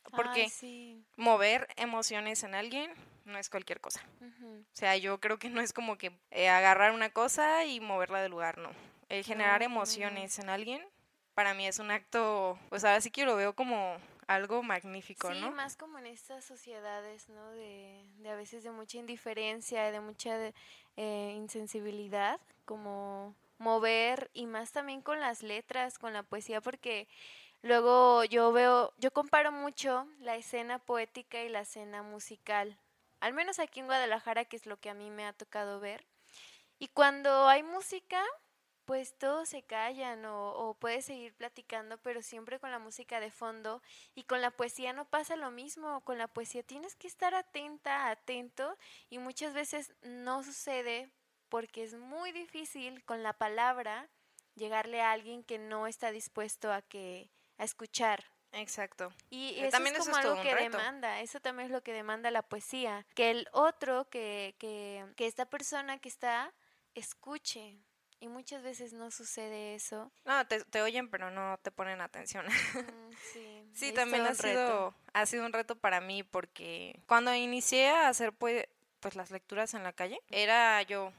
Porque 0.10 0.44
Ay, 0.44 0.50
sí. 0.50 1.04
mover 1.16 1.68
emociones 1.78 2.44
en 2.44 2.56
alguien 2.56 2.92
no 3.26 3.38
es 3.38 3.50
cualquier 3.50 3.80
cosa. 3.80 4.02
O 4.22 4.64
sea, 4.76 4.98
yo 4.98 5.20
creo 5.20 5.38
que 5.38 5.50
no 5.50 5.62
es 5.62 5.74
como 5.74 5.98
que 5.98 6.12
eh, 6.32 6.50
agarrar 6.50 6.92
una 6.92 7.10
cosa 7.12 7.66
y 7.66 7.80
moverla 7.80 8.22
del 8.22 8.32
lugar, 8.32 8.58
no. 8.58 8.72
El 9.10 9.24
generar 9.24 9.62
emociones 9.62 10.40
en 10.40 10.50
alguien, 10.50 10.82
para 11.34 11.54
mí 11.54 11.68
es 11.68 11.80
un 11.80 11.92
acto, 11.92 12.58
pues 12.70 12.84
ahora 12.84 13.02
sí 13.02 13.12
que 13.12 13.26
lo 13.26 13.36
veo 13.36 13.54
como 13.54 13.98
algo 14.28 14.64
magnífico, 14.64 15.32
Sí, 15.34 15.40
¿no? 15.42 15.52
más 15.52 15.76
como 15.76 16.00
en 16.00 16.06
estas 16.08 16.46
sociedades, 16.46 17.28
¿no? 17.30 17.52
De, 17.52 18.02
de 18.20 18.30
a 18.30 18.36
veces 18.36 18.64
de 18.64 18.72
mucha 18.72 18.98
indiferencia, 18.98 19.92
de 19.92 20.00
mucha 20.00 20.38
de- 20.38 20.54
eh, 20.96 21.34
insensibilidad, 21.36 22.40
como 22.66 23.36
mover 23.58 24.32
y 24.34 24.46
más 24.48 24.72
también 24.72 25.02
con 25.02 25.20
las 25.20 25.44
letras, 25.44 26.00
con 26.00 26.14
la 26.14 26.24
poesía, 26.24 26.62
porque 26.62 27.08
luego 27.62 28.24
yo 28.26 28.52
veo, 28.52 28.93
yo 28.97 29.12
comparo 29.12 29.52
mucho 29.52 30.08
la 30.19 30.36
escena 30.36 30.80
poética 30.80 31.41
y 31.43 31.50
la 31.50 31.62
escena 31.62 32.04
musical, 32.04 32.78
al 33.19 33.34
menos 33.34 33.60
aquí 33.60 33.80
en 33.80 33.86
Guadalajara, 33.86 34.45
que 34.45 34.56
es 34.56 34.65
lo 34.65 34.78
que 34.78 34.89
a 34.89 34.93
mí 34.93 35.10
me 35.12 35.26
ha 35.26 35.34
tocado 35.34 35.80
ver. 35.80 36.06
Y 36.80 36.88
cuando 36.88 37.47
hay 37.47 37.62
música, 37.62 38.24
pues 38.86 39.15
todos 39.17 39.50
se 39.50 39.62
callan 39.62 40.26
o, 40.26 40.50
o 40.54 40.74
puedes 40.74 41.06
seguir 41.06 41.34
platicando, 41.36 42.00
pero 42.00 42.24
siempre 42.24 42.60
con 42.60 42.71
la 42.71 42.80
música 42.80 43.19
de 43.19 43.30
fondo. 43.30 43.84
Y 44.15 44.24
con 44.24 44.41
la 44.41 44.50
poesía 44.50 44.91
no 44.91 45.06
pasa 45.06 45.36
lo 45.36 45.52
mismo. 45.52 46.02
Con 46.02 46.17
la 46.17 46.28
poesía 46.28 46.63
tienes 46.63 46.95
que 46.95 47.08
estar 47.08 47.36
atenta, 47.36 48.10
atento. 48.10 48.76
Y 49.12 49.19
muchas 49.19 49.54
veces 49.54 49.93
no 50.02 50.43
sucede 50.43 51.12
porque 51.50 51.84
es 51.84 51.93
muy 51.93 52.32
difícil 52.32 53.04
con 53.06 53.21
la 53.21 53.34
palabra 53.34 54.10
llegarle 54.56 55.02
a 55.02 55.12
alguien 55.12 55.43
que 55.43 55.60
no 55.60 55.86
está 55.86 56.12
dispuesto 56.12 56.74
a 56.74 56.82
que 56.82 57.30
a 57.62 57.65
escuchar. 57.65 58.26
Exacto. 58.54 59.13
Y 59.30 59.52
Eh, 59.52 59.62
eso 59.67 59.71
también 59.71 59.95
es 59.95 60.02
eso 60.02 60.12
como 60.12 60.19
es 60.19 60.26
algo 60.26 60.41
que 60.41 60.54
reto. 60.54 60.78
demanda, 60.78 61.21
eso 61.21 61.39
también 61.39 61.67
es 61.67 61.71
lo 61.71 61.82
que 61.84 61.93
demanda 61.93 62.30
la 62.32 62.41
poesía, 62.41 63.06
que 63.15 63.32
el 63.32 63.47
otro, 63.54 64.10
que, 64.10 64.56
que, 64.60 65.06
que 65.15 65.26
esta 65.28 65.45
persona 65.45 66.00
que 66.00 66.10
está, 66.10 66.52
escuche, 66.95 67.78
y 68.19 68.28
muchas 68.28 68.62
veces 68.62 68.93
no 68.93 69.10
sucede 69.10 69.74
eso. 69.76 70.12
No, 70.26 70.45
te, 70.47 70.63
te 70.65 70.82
oyen, 70.82 71.10
pero 71.10 71.32
no 71.32 71.58
te 71.63 71.71
ponen 71.71 72.02
atención. 72.02 72.45
Mm, 72.45 73.12
sí, 73.34 73.63
Sí, 73.74 73.91
también 73.93 74.24
ha 74.26 74.30
reto. 74.34 74.41
sido, 74.43 74.95
ha 75.13 75.26
sido 75.26 75.45
un 75.45 75.54
reto 75.54 75.76
para 75.76 76.02
mí 76.02 76.21
porque 76.24 77.00
cuando 77.08 77.34
inicié 77.34 77.89
a 77.89 78.10
hacer 78.10 78.34
pues, 78.34 78.67
pues 79.00 79.15
las 79.15 79.32
lecturas 79.32 79.74
en 79.74 79.84
la 79.84 79.93
calle, 79.93 80.19
era 80.30 80.82
yo. 80.84 81.13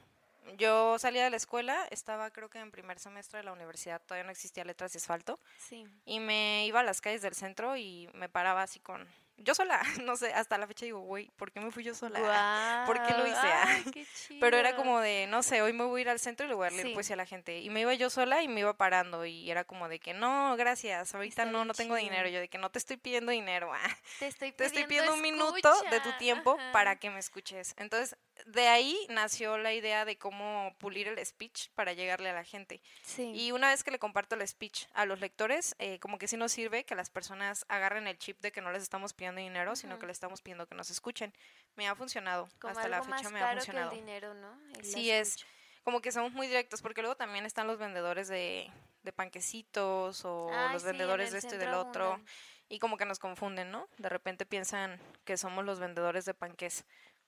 Yo 0.57 0.99
salía 0.99 1.23
de 1.23 1.29
la 1.29 1.37
escuela, 1.37 1.87
estaba 1.89 2.29
creo 2.31 2.49
que 2.49 2.59
en 2.59 2.71
primer 2.71 2.99
semestre 2.99 3.37
de 3.39 3.43
la 3.43 3.53
universidad, 3.53 4.01
todavía 4.01 4.25
no 4.25 4.31
existía 4.31 4.63
letras 4.65 4.93
y 4.93 4.97
asfalto, 4.97 5.39
Sí. 5.57 5.85
y 6.05 6.19
me 6.19 6.65
iba 6.65 6.81
a 6.81 6.83
las 6.83 7.01
calles 7.01 7.21
del 7.21 7.33
centro 7.35 7.75
y 7.77 8.09
me 8.13 8.29
paraba 8.29 8.61
así 8.63 8.79
con... 8.79 9.07
Yo 9.43 9.53
sola, 9.55 9.81
no 10.03 10.15
sé, 10.15 10.33
hasta 10.33 10.57
la 10.57 10.67
fecha 10.67 10.85
digo, 10.85 10.99
güey, 11.01 11.29
¿por 11.35 11.51
qué 11.51 11.59
me 11.59 11.71
fui 11.71 11.83
yo 11.83 11.93
sola? 11.93 12.83
¿Por 12.85 13.01
qué 13.03 13.13
lo 13.13 13.27
hice? 13.27 13.37
Ay, 13.37 13.83
qué 13.93 14.05
Pero 14.39 14.57
era 14.57 14.69
chido. 14.71 14.81
como 14.81 14.99
de, 14.99 15.27
no 15.27 15.43
sé, 15.43 15.61
hoy 15.61 15.73
me 15.73 15.83
voy 15.83 15.99
a 15.99 16.01
ir 16.03 16.09
al 16.09 16.19
centro 16.19 16.45
y 16.45 16.49
le 16.49 16.55
voy 16.55 16.67
a 16.67 16.71
leer 16.71 16.87
Sí. 16.87 16.93
poesía 16.93 17.15
a 17.15 17.17
la 17.17 17.25
gente. 17.25 17.59
Y 17.59 17.69
me 17.69 17.81
iba 17.81 17.93
yo 17.93 18.09
sola 18.09 18.41
y 18.41 18.47
me 18.47 18.61
iba 18.61 18.73
parando 18.77 19.25
y 19.25 19.49
era 19.51 19.63
como 19.63 19.87
de 19.89 19.99
que 19.99 20.13
no, 20.13 20.55
gracias, 20.57 21.13
ahorita 21.15 21.43
Está 21.43 21.45
no, 21.51 21.65
no 21.65 21.73
tengo 21.73 21.95
chido. 21.97 22.09
dinero. 22.09 22.29
Yo 22.29 22.39
de 22.39 22.47
que 22.49 22.57
no 22.57 22.69
te 22.71 22.79
estoy 22.79 22.97
pidiendo 22.97 23.31
dinero, 23.31 23.73
ah, 23.73 23.79
te 24.19 24.27
estoy 24.27 24.51
te 24.51 24.65
estoy 24.65 24.85
pidiendo 24.85 25.13
pidiendo 25.13 25.13
un 25.15 25.21
minuto 25.21 25.73
de 25.89 25.99
tu 25.99 26.11
tiempo 26.17 26.55
Ajá. 26.59 26.71
para 26.71 26.95
que 26.97 27.09
me 27.09 27.19
escuches. 27.19 27.73
Entonces, 27.77 28.15
de 28.45 28.67
ahí 28.67 28.97
nació 29.09 29.57
la 29.57 29.73
idea 29.73 30.05
de 30.05 30.17
cómo 30.17 30.75
pulir 30.79 31.07
el 31.07 31.23
speech 31.25 31.69
para 31.75 31.93
llegarle 31.93 32.29
a 32.29 32.33
la 32.33 32.43
gente. 32.43 32.81
Sí. 33.03 33.31
Y 33.33 33.51
una 33.51 33.69
vez 33.69 33.83
que 33.83 33.91
le 33.91 33.99
comparto 33.99 34.35
el 34.35 34.47
speech 34.47 34.85
a 34.93 35.05
los 35.05 35.19
lectores, 35.19 35.75
eh, 35.79 35.99
como 35.99 36.17
que 36.17 36.27
sí 36.27 36.37
nos 36.37 36.51
sirve 36.51 36.83
que 36.85 36.95
las 36.95 37.09
personas 37.09 37.65
agarren 37.69 38.07
el 38.07 38.17
chip 38.17 38.39
de 38.41 38.51
que 38.51 38.61
no 38.61 38.71
les 38.71 38.83
estamos 38.83 39.13
pidiendo 39.13 39.32
dinero, 39.41 39.75
sino 39.75 39.99
que 39.99 40.05
les 40.07 40.15
estamos 40.15 40.41
pidiendo 40.41 40.67
que 40.67 40.75
nos 40.75 40.89
escuchen. 40.89 41.33
Me 41.75 41.87
ha 41.87 41.95
funcionado. 41.95 42.49
como 42.59 42.71
Hasta 42.71 42.87
la 42.87 42.97
algo 42.97 43.05
fecha 43.05 43.23
más 43.23 43.31
me 43.31 43.41
ha 43.41 43.51
funcionado. 43.53 43.89
que 43.91 43.95
el 43.97 44.01
dinero, 44.05 44.33
¿no? 44.33 44.53
El 44.75 44.77
la 44.77 44.83
Sí, 44.83 45.11
es 45.11 45.37
como 45.83 46.01
que 46.01 46.11
somos 46.11 46.31
muy 46.31 46.47
directos, 46.47 46.81
porque 46.81 47.01
luego 47.01 47.15
también 47.17 47.45
están 47.45 47.67
los 47.67 47.77
vendedores 47.77 48.27
de, 48.29 48.71
de 49.03 49.11
panquecitos 49.13 50.23
o 50.25 50.49
Ay, 50.51 50.73
los 50.73 50.83
sí, 50.83 50.87
en 50.89 50.97
vendedores 50.97 51.31
de 51.31 51.39
esto 51.39 51.55
y 51.55 51.57
del 51.57 51.73
otro, 51.73 52.13
abundan. 52.13 52.33
y 52.69 52.79
como 52.79 52.97
que 52.97 53.05
nos 53.05 53.19
confunden, 53.19 53.69
¿no? 53.71 53.87
De 53.97 54.07
repente 54.09 54.45
piensan 54.45 54.99
que 55.25 55.35
somos 55.37 55.65
los 55.65 55.79
vendedores 55.79 56.23
de 56.25 56.33
panques. 56.33 56.85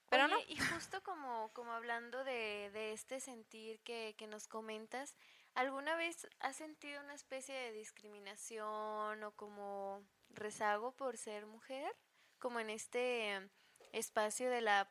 Pero 0.09 0.27
no, 0.27 0.37
Oye, 0.37 0.45
y 0.49 0.57
justo 0.57 1.01
como, 1.03 1.51
como 1.53 1.73
hablando 1.73 2.23
de, 2.23 2.69
de 2.71 2.93
este 2.93 3.19
sentir 3.19 3.79
que, 3.81 4.13
que 4.17 4.27
nos 4.27 4.47
comentas, 4.47 5.15
¿alguna 5.55 5.95
vez 5.95 6.27
has 6.39 6.55
sentido 6.55 7.01
una 7.01 7.15
especie 7.15 7.55
de 7.55 7.71
discriminación 7.73 9.23
o 9.23 9.31
como 9.35 10.01
rezago 10.35 10.91
por 10.93 11.17
ser 11.17 11.45
mujer? 11.45 11.91
Como 12.39 12.59
en 12.59 12.69
este 12.69 13.49
espacio 13.91 14.49
de 14.49 14.61
la 14.61 14.89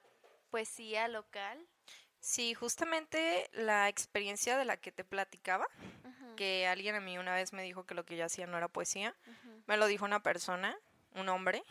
poesía 0.51 1.09
local. 1.09 1.67
sí, 2.21 2.55
justamente 2.55 3.49
la 3.53 3.89
experiencia 3.89 4.57
de 4.57 4.65
la 4.65 4.77
que 4.79 4.93
te 4.93 5.05
platicaba, 5.05 5.67
que 6.37 6.67
alguien 6.67 6.95
a 6.95 7.01
mí 7.01 7.19
una 7.19 7.35
vez 7.35 7.53
me 7.53 7.63
dijo 7.63 7.85
que 7.85 7.95
lo 7.95 8.05
que 8.05 8.17
yo 8.17 8.25
hacía 8.25 8.47
no 8.47 8.57
era 8.57 8.69
poesía, 8.69 9.15
me 9.67 9.77
lo 9.77 9.87
dijo 9.87 10.05
una 10.05 10.23
persona, 10.23 10.77
un 11.15 11.29
hombre, 11.29 11.63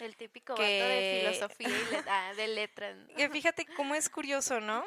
El 0.00 0.16
típico 0.16 0.54
que- 0.54 0.80
vato 0.80 0.88
de 0.88 1.20
filosofía 1.20 1.68
y 1.68 2.04
ah, 2.08 2.32
de 2.36 2.48
letras. 2.48 2.96
que 3.16 3.28
fíjate 3.30 3.64
cómo 3.76 3.94
es 3.94 4.08
curioso, 4.10 4.60
¿no? 4.60 4.84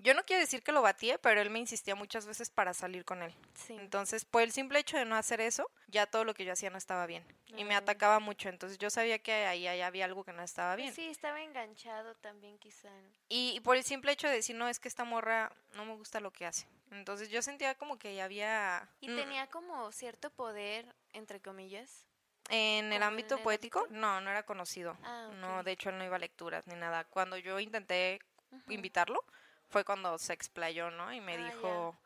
Yo 0.00 0.14
no 0.14 0.24
quiero 0.24 0.40
decir 0.40 0.62
que 0.62 0.70
lo 0.70 0.80
batié, 0.80 1.18
pero 1.18 1.40
él 1.40 1.50
me 1.50 1.58
insistía 1.58 1.96
muchas 1.96 2.24
veces 2.24 2.50
para 2.50 2.72
salir 2.72 3.04
con 3.04 3.20
él. 3.22 3.34
Sí. 3.54 3.74
Entonces, 3.74 4.24
por 4.24 4.42
el 4.42 4.52
simple 4.52 4.78
hecho 4.78 4.96
de 4.96 5.04
no 5.04 5.16
hacer 5.16 5.40
eso, 5.40 5.68
ya 5.88 6.06
todo 6.06 6.22
lo 6.24 6.34
que 6.34 6.44
yo 6.44 6.52
hacía 6.52 6.70
no 6.70 6.78
estaba 6.78 7.04
bien. 7.06 7.24
Y 7.56 7.64
me 7.64 7.74
Ah. 7.74 7.78
atacaba 7.78 8.20
mucho. 8.20 8.48
Entonces, 8.48 8.78
yo 8.78 8.90
sabía 8.90 9.18
que 9.18 9.32
ahí, 9.46 9.66
ahí 9.66 9.80
había 9.80 10.04
algo 10.04 10.22
que 10.24 10.32
no 10.32 10.42
estaba 10.44 10.74
Pues 10.74 10.82
bien. 10.84 10.94
sí, 10.94 11.08
estaba 11.08 11.40
enganchado 11.42 12.14
también 12.16 12.58
quizá. 12.58 12.88
¿no? 12.90 13.08
Y, 13.28 13.54
y 13.56 13.60
por 13.60 13.76
el 13.76 13.82
simple 13.82 14.12
hecho 14.12 14.28
de 14.28 14.34
decir, 14.34 14.54
no, 14.54 14.68
es 14.68 14.78
que 14.78 14.86
esta 14.86 15.02
morra 15.04 15.50
no 15.74 15.84
me 15.84 15.94
gusta 15.96 16.20
lo 16.20 16.30
que 16.32 16.46
hace. 16.46 16.68
Entonces, 16.92 17.28
yo 17.28 17.42
sentía 17.42 17.74
como 17.74 17.98
que 17.98 18.14
ya 18.14 18.24
había... 18.24 18.88
Y 19.00 19.08
mm, 19.10 19.16
tenía 19.16 19.46
como 19.48 19.90
cierto 19.90 20.30
poder, 20.30 20.86
entre 21.12 21.40
comillas. 21.40 22.06
En 22.50 22.92
el 22.92 23.02
ámbito 23.02 23.34
en 23.34 23.38
el 23.40 23.44
poético, 23.44 23.80
ámbito? 23.80 23.98
no, 23.98 24.20
no 24.20 24.30
era 24.30 24.44
conocido. 24.44 24.96
Ah, 25.02 25.28
No, 25.40 25.62
de 25.64 25.72
hecho, 25.72 25.90
él 25.90 25.98
no 25.98 26.04
iba 26.04 26.14
a 26.16 26.20
lecturas 26.20 26.66
ni 26.68 26.76
nada. 26.76 27.02
Cuando 27.04 27.36
yo 27.36 27.58
intenté 27.58 28.20
invitarlo, 28.68 29.22
fue 29.68 29.84
cuando 29.84 30.16
se 30.18 30.32
explayó, 30.32 30.90
¿no? 30.90 31.12
Y 31.12 31.20
me 31.20 31.34
Ah, 31.36 31.44
dijo 31.46 31.98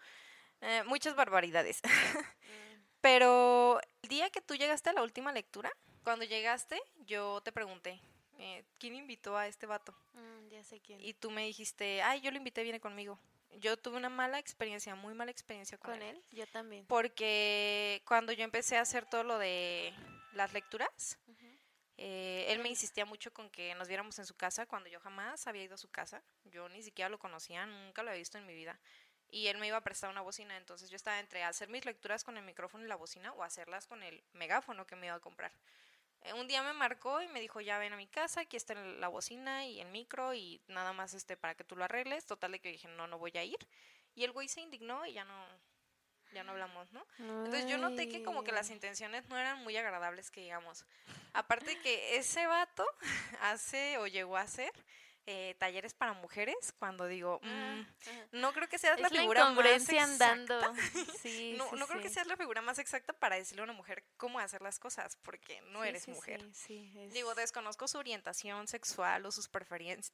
eh, 0.61 0.83
muchas 0.87 1.15
barbaridades. 1.17 1.81
Mm, 2.43 2.83
Pero 3.01 3.81
el 4.03 4.09
día 4.09 4.31
que 4.31 4.41
tú 4.41 4.55
llegaste 4.57 4.91
a 4.91 4.93
la 4.93 5.03
última 5.03 5.33
lectura, 5.33 5.71
cuando 6.05 6.25
llegaste, 6.25 6.81
yo 7.07 7.41
te 7.41 7.53
pregunté, 7.53 8.01
eh, 8.39 8.65
¿quién 8.79 8.95
invitó 8.97 9.37
a 9.37 9.47
este 9.47 9.67
vato? 9.67 9.95
mm, 10.15 10.49
ya 10.49 10.63
sé 10.65 10.81
quién. 10.81 11.01
Y 11.01 11.15
tú 11.15 11.31
me 11.31 11.45
dijiste, 11.47 12.03
ay, 12.03 12.21
yo 12.21 12.31
lo 12.31 12.37
invité, 12.37 12.63
viene 12.65 12.81
conmigo. 12.81 13.19
Yo 13.59 13.77
tuve 13.77 13.97
una 13.97 14.09
mala 14.09 14.39
experiencia, 14.39 14.95
muy 14.95 15.15
mala 15.15 15.31
experiencia 15.31 15.79
con, 15.79 15.93
¿Con 15.93 16.03
él? 16.03 16.21
Yo 16.33 16.47
también. 16.49 16.85
Porque 16.87 18.03
cuando 18.07 18.33
yo 18.33 18.45
empecé 18.45 18.77
a 18.77 18.81
hacer 18.83 19.05
todo 19.07 19.23
lo 19.25 19.39
de 19.39 19.93
las 20.33 20.53
lecturas. 20.53 21.19
Eh, 22.05 22.47
él 22.49 22.59
me 22.59 22.69
insistía 22.69 23.05
mucho 23.05 23.33
con 23.33 23.49
que 23.49 23.77
nos 23.77 23.87
viéramos 23.87 24.19
en 24.19 24.27
su 24.27 24.35
casa 24.35 24.67
cuando 24.67 24.89
yo 24.89 24.99
jamás 24.99 25.47
había 25.47 25.63
ido 25.63 25.77
a 25.77 25.79
su 25.79 25.89
casa. 25.89 26.21
Yo 26.43 26.69
ni 26.69 26.83
siquiera 26.83 27.09
lo 27.09 27.17
conocía, 27.17 27.65
nunca 27.65 28.03
lo 28.03 28.11
había 28.11 28.19
visto 28.19 28.39
en 28.39 28.45
mi 28.45 28.55
vida. 28.55 28.77
Y 29.29 29.47
él 29.47 29.59
me 29.59 29.69
iba 29.69 29.77
a 29.77 29.83
prestar 29.83 30.11
una 30.11 30.21
bocina, 30.21 30.57
entonces 30.57 30.91
yo 30.91 30.97
estaba 30.97 31.21
entre 31.21 31.45
hacer 31.45 31.69
mis 31.69 31.85
lecturas 31.85 32.25
con 32.25 32.37
el 32.37 32.43
micrófono 32.43 32.85
y 32.85 32.89
la 32.89 32.97
bocina 32.97 33.33
o 33.35 33.45
hacerlas 33.45 33.87
con 33.87 34.03
el 34.03 34.21
megáfono 34.33 34.85
que 34.85 34.97
me 34.97 35.07
iba 35.07 35.15
a 35.15 35.21
comprar. 35.21 35.53
Eh, 36.23 36.33
un 36.33 36.49
día 36.49 36.65
me 36.65 36.73
marcó 36.73 37.23
y 37.23 37.29
me 37.29 37.41
dijo, 37.41 37.61
ya 37.61 37.79
ven 37.79 37.93
a 37.93 37.97
mi 37.97 38.09
casa, 38.09 38.41
aquí 38.41 38.57
está 38.57 38.75
la 38.75 39.07
bocina 39.07 39.65
y 39.65 39.81
el 39.81 39.87
micro 39.87 40.35
y 40.35 40.61
nada 40.67 40.93
más 40.93 41.15
este 41.15 41.37
para 41.37 41.55
que 41.55 41.63
tú 41.63 41.77
lo 41.77 41.85
arregles. 41.85 42.27
Total 42.27 42.51
de 42.51 42.59
que 42.59 42.73
dije, 42.73 42.89
no, 42.89 43.07
no 43.07 43.19
voy 43.19 43.31
a 43.37 43.45
ir. 43.45 43.59
Y 44.17 44.25
el 44.25 44.33
güey 44.33 44.49
se 44.49 44.61
indignó 44.61 45.07
y 45.07 45.13
ya 45.13 45.25
no, 45.25 45.47
ya 46.33 46.45
no 46.45 46.53
hablamos, 46.53 46.91
¿no? 46.93 47.05
Entonces 47.19 47.67
yo 47.67 47.79
noté 47.79 48.09
que 48.09 48.23
como 48.23 48.45
que 48.45 48.53
las 48.53 48.71
intenciones 48.71 49.29
no 49.29 49.39
eran 49.39 49.63
muy 49.63 49.77
agradables 49.77 50.31
que 50.31 50.41
digamos. 50.41 50.85
Aparte 51.33 51.79
que 51.81 52.17
ese 52.17 52.47
vato 52.47 52.87
hace 53.43 53.99
o 53.99 54.07
llegó 54.07 54.37
a 54.37 54.43
hacer 54.43 54.73
eh, 55.27 55.55
talleres 55.59 55.95
para 55.95 56.13
mujeres 56.15 56.75
cuando 56.79 57.07
digo, 57.07 57.39
mm, 57.43 57.49
Ah, 57.49 57.87
ajá. 58.01 58.27
no 58.33 58.53
creo 58.53 58.69
que 58.69 58.79
seas 58.79 58.99
la 58.99 59.07
Es 59.07 59.13
la 59.13 59.21
figura 59.21 59.51
más 59.51 59.67
exacta. 59.89 60.33
andando. 60.33 60.73
Sí, 61.23 61.55
No, 61.57 61.71
sí, 61.71 61.77
no 61.77 61.87
creo 61.87 62.01
que 62.01 62.09
seas 62.11 62.27
la 62.27 62.37
figura 62.37 62.61
más 62.61 62.79
exacta 62.81 63.13
para 63.13 63.37
decirle 63.37 63.61
a 63.61 63.65
una 63.65 63.73
mujer 63.73 64.03
cómo 64.17 64.41
hacer 64.41 64.63
las 64.63 64.79
cosas, 64.81 65.17
porque 65.23 65.61
no 65.71 65.85
eres 65.85 66.09
mujer. 66.09 66.43
es- 66.43 67.13
Digo, 67.13 67.35
desconozco 67.37 67.87
su 67.87 67.99
orientación 67.99 68.67
sexual 68.67 69.25
o 69.25 69.31
sus, 69.31 69.49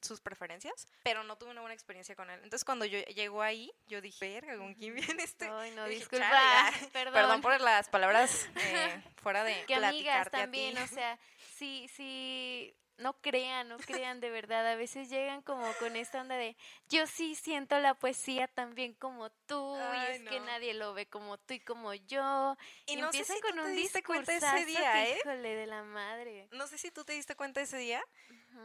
sus 0.02 0.20
preferencias, 0.20 0.86
pero 1.04 1.24
no 1.24 1.36
tuve 1.38 1.50
una 1.50 1.60
buena 1.62 1.74
experiencia 1.74 2.14
con 2.14 2.28
él. 2.28 2.40
Entonces, 2.42 2.64
cuando 2.64 2.84
yo 2.84 3.00
llegó 3.06 3.40
ahí, 3.42 3.72
yo 3.86 4.00
dije, 4.02 4.18
verga, 4.40 4.58
¿con 4.58 4.74
quién 4.74 4.94
viene 4.94 5.22
este? 5.22 5.48
Ay, 5.48 5.70
no, 5.70 5.84
dije, 5.86 6.00
disculpa, 6.00 6.28
"Chale, 6.28 6.38
ah". 6.38 6.72
perdón. 6.92 7.14
Perdón 7.14 7.40
por 7.40 7.58
las 7.60 7.88
palabras 7.88 8.46
eh, 8.56 9.02
fuera 9.22 9.42
de 9.44 9.64
que 9.64 9.74
amigas 9.74 9.90
platicarte 10.28 10.36
a 10.36 10.40
también, 10.42 10.74
ti. 10.76 10.82
o 10.82 10.86
sea, 10.86 11.18
sí, 11.56 11.88
sí, 11.96 12.74
no 12.98 13.14
crean, 13.20 13.68
no 13.68 13.78
crean 13.78 14.20
de 14.20 14.30
verdad, 14.30 14.66
a 14.66 14.76
veces 14.76 15.08
llegan 15.08 15.42
como 15.42 15.64
con 15.74 15.96
esta 15.96 16.20
onda 16.20 16.37
de, 16.37 16.56
yo 16.88 17.06
sí 17.06 17.34
siento 17.34 17.78
la 17.78 17.94
poesía 17.94 18.48
también 18.48 18.94
como 18.94 19.30
tú, 19.46 19.76
Ay, 19.76 20.08
y 20.08 20.12
es 20.16 20.28
que 20.28 20.40
nadie 20.40 20.74
lo 20.74 20.94
ve 20.94 21.06
como 21.06 21.38
tú 21.38 21.54
y 21.54 21.61
como 21.61 21.94
yo, 21.94 22.56
Y 22.87 22.94
y, 22.94 22.96
no 22.96 23.12
sé 23.12 23.18
empiezan 23.18 23.37
tú 23.40 23.48
con 23.48 23.56
te 23.56 23.62
un 23.62 23.76
diste 23.76 24.02
cuenta 24.02 24.37
ese 24.37 24.64
día, 24.66 24.92
que, 24.92 25.12
¿eh? 25.12 25.18
híjole, 25.20 25.54
de 25.54 25.66
la 25.66 25.82
madre. 25.82 26.48
No 26.52 26.66
sé 26.66 26.78
si 26.78 26.90
tú 26.90 27.04
te 27.04 27.12
diste 27.12 27.37
cuenta 27.37 27.61
ese 27.61 27.78
día 27.78 28.04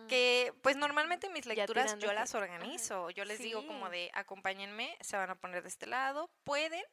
que 0.07 0.53
pues 0.61 0.75
normalmente 0.75 1.29
mis 1.29 1.45
lecturas 1.45 1.97
yo 1.99 2.11
las 2.13 2.33
organizo, 2.33 3.09
yo 3.11 3.25
les 3.25 3.39
digo 3.39 3.65
como 3.67 3.89
de 3.89 4.09
acompáñenme, 4.13 4.97
se 5.01 5.17
van 5.17 5.29
a 5.29 5.35
poner 5.35 5.61
de 5.63 5.69
este 5.69 5.85
lado, 5.85 6.29
pueden, 6.43 6.83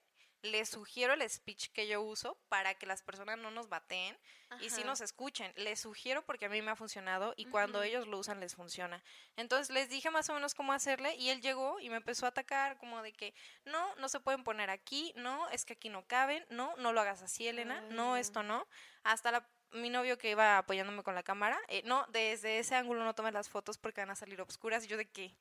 les 0.43 0.69
sugiero 0.69 1.15
el 1.15 1.29
speech 1.29 1.71
que 1.73 1.87
yo 1.87 2.03
uso 2.03 2.39
para 2.49 2.75
que 2.75 2.87
las 2.87 3.03
personas 3.03 3.39
no 3.39 3.51
nos 3.51 3.69
bateen 3.69 4.17
y 4.61 4.71
sí 4.71 4.83
nos 4.85 5.01
escuchen, 5.01 5.53
les 5.57 5.81
sugiero 5.81 6.25
porque 6.25 6.47
a 6.47 6.49
mí 6.49 6.61
me 6.61 6.73
ha 6.73 6.77
funcionado 6.77 7.35
y 7.37 7.47
cuando 7.47 7.83
ellos 7.83 8.09
lo 8.09 8.19
usan 8.19 8.41
les 8.41 8.57
funciona. 8.57 9.03
Entonces 9.37 9.71
les 9.71 9.89
dije 9.89 10.11
más 10.11 10.29
o 10.29 10.35
menos 10.35 10.55
cómo 10.55 10.73
hacerle 10.73 11.15
y 11.17 11.31
él 11.31 11.41
llegó 11.41 11.79
y 11.79 11.89
me 11.89 11.97
empezó 11.97 12.27
a 12.27 12.31
atacar 12.31 12.79
como 12.79 13.01
de 13.03 13.13
que 13.13 13.33
no, 13.65 13.95
no 13.97 14.09
se 14.09 14.19
pueden 14.19 14.43
poner 14.43 14.71
aquí, 14.71 15.13
no, 15.15 15.49
es 15.51 15.65
que 15.65 15.75
aquí 15.75 15.89
no 15.89 16.05
caben, 16.07 16.45
no, 16.51 16.75
no 16.77 16.93
lo 16.93 17.01
hagas 17.01 17.23
así 17.23 17.47
Elena, 17.47 17.81
no, 17.91 18.17
esto 18.17 18.43
no, 18.43 18.67
hasta 19.05 19.31
la 19.31 19.49
mi 19.73 19.91
novio 19.91 20.19
que 20.19 20.31
iba 20.31 20.59
apoyándome 20.59 21.03
con 21.03 21.15
la 21.15 21.23
cámara, 21.23 21.59
eh, 21.69 21.83
no, 21.85 22.05
desde 22.09 22.59
ese 22.59 22.75
ángulo 22.75 23.05
no 23.05 23.15
tomes 23.15 23.33
las 23.33 23.49
fotos 23.49 23.79
porque 23.79 24.01
van 24.01 24.11
a 24.11 24.17
salir 24.17 24.41
obscuras. 24.41 24.85
Y 24.85 24.89
yo 24.89 24.97
de 24.97 25.09
que, 25.09 25.37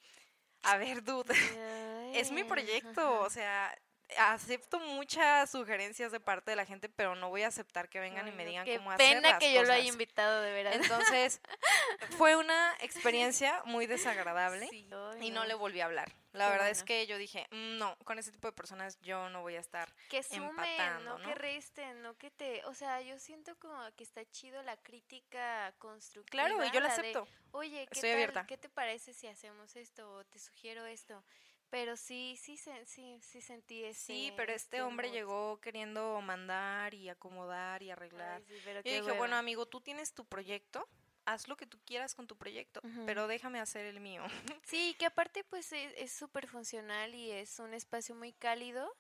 a 0.63 0.77
ver, 0.77 1.03
dude, 1.03 1.33
es 2.13 2.31
mi 2.31 2.43
proyecto, 2.43 3.21
o 3.21 3.29
sea, 3.29 3.75
acepto 4.17 4.79
muchas 4.79 5.49
sugerencias 5.51 6.11
de 6.11 6.19
parte 6.19 6.51
de 6.51 6.55
la 6.55 6.65
gente, 6.65 6.89
pero 6.89 7.15
no 7.15 7.29
voy 7.29 7.43
a 7.43 7.47
aceptar 7.47 7.89
que 7.89 7.99
vengan 7.99 8.27
y 8.27 8.31
me 8.31 8.45
digan 8.45 8.65
cómo 8.77 8.91
hacer 8.91 9.15
pena 9.15 9.29
las 9.29 9.39
que 9.39 9.53
yo 9.53 9.63
lo 9.63 9.71
haya 9.71 9.81
cosas. 9.83 9.93
invitado, 9.93 10.41
de 10.41 10.51
verdad. 10.51 10.73
Entonces, 10.73 11.41
fue 12.17 12.35
una 12.35 12.75
experiencia 12.81 13.62
muy 13.65 13.85
desagradable 13.87 14.67
Sí, 14.69 14.89
y 15.21 15.31
no 15.31 15.45
le 15.45 15.53
volví 15.53 15.81
a 15.81 15.85
hablar. 15.85 16.12
La 16.31 16.45
Qué 16.45 16.51
verdad 16.51 16.69
es 16.69 16.83
que 16.83 17.07
yo 17.07 17.17
dije, 17.17 17.47
"Mm, 17.49 17.77
no, 17.79 17.95
con 18.05 18.19
ese 18.19 18.31
tipo 18.31 18.47
de 18.47 18.51
personas 18.53 18.99
yo 19.01 19.29
no 19.29 19.41
voy 19.41 19.55
a 19.55 19.60
estar. 19.60 19.91
que 20.10 20.21
sumen, 20.21 20.49
empatando, 20.49 21.17
no, 21.17 21.25
que 21.27 21.33
resten, 21.35 22.01
no 22.03 22.15
que 22.17 22.29
te, 22.29 22.63
o 22.65 22.75
sea, 22.75 23.01
yo 23.01 23.17
siento 23.17 23.57
como 23.57 23.79
que 23.95 24.03
está 24.03 24.23
chido 24.29 24.62
la 24.62 24.77
crítica 24.77 25.73
constructiva. 25.79 26.45
Claro, 26.45 26.63
y 26.63 26.71
yo 26.71 26.79
la 26.81 26.87
de, 26.87 26.93
acepto. 26.93 27.27
Oye, 27.51 27.87
¿qué 27.87 27.93
Estoy 27.95 28.10
tal? 28.10 28.13
abierta. 28.13 28.45
¿Qué 28.45 28.57
te 28.57 28.69
parece 28.69 29.13
si 29.13 29.27
hacemos 29.27 29.75
esto 29.75 30.12
o 30.17 30.23
te 30.25 30.37
sugiero 30.37 30.85
esto? 30.85 31.23
Pero 31.69 31.95
sí, 31.97 32.35
sí, 32.41 32.57
sí, 32.57 33.19
sí 33.21 33.41
sentí 33.41 33.83
ese... 33.83 34.01
Sí, 34.13 34.33
pero 34.35 34.53
este 34.53 34.81
hombre 34.81 35.11
llegó 35.11 35.59
queriendo 35.61 36.19
mandar 36.21 36.93
y 36.95 37.09
acomodar 37.09 37.83
y 37.83 37.91
arreglar. 37.91 38.41
Ay, 38.41 38.45
sí, 38.47 38.61
pero 38.63 38.79
Yo 38.79 38.83
qué 38.83 39.01
dije, 39.01 39.11
bueno, 39.17 39.35
amigo, 39.35 39.67
tú 39.67 39.79
tienes 39.79 40.13
tu 40.13 40.25
proyecto, 40.25 40.87
haz 41.25 41.47
lo 41.47 41.55
que 41.57 41.67
tú 41.67 41.79
quieras 41.85 42.15
con 42.15 42.25
tu 42.25 42.35
proyecto, 42.35 42.81
pero 43.05 43.27
déjame 43.27 43.59
hacer 43.59 43.85
el 43.85 43.99
mío. 43.99 44.23
Sí, 44.65 44.95
que 44.99 45.05
aparte 45.05 45.43
pues 45.43 45.71
es 45.71 45.93
es 45.97 46.11
súper 46.11 46.47
funcional 46.47 47.13
y 47.15 47.31
es 47.31 47.59
un 47.59 47.73
espacio 47.73 48.13
muy 48.15 48.33
cálido 48.33 48.95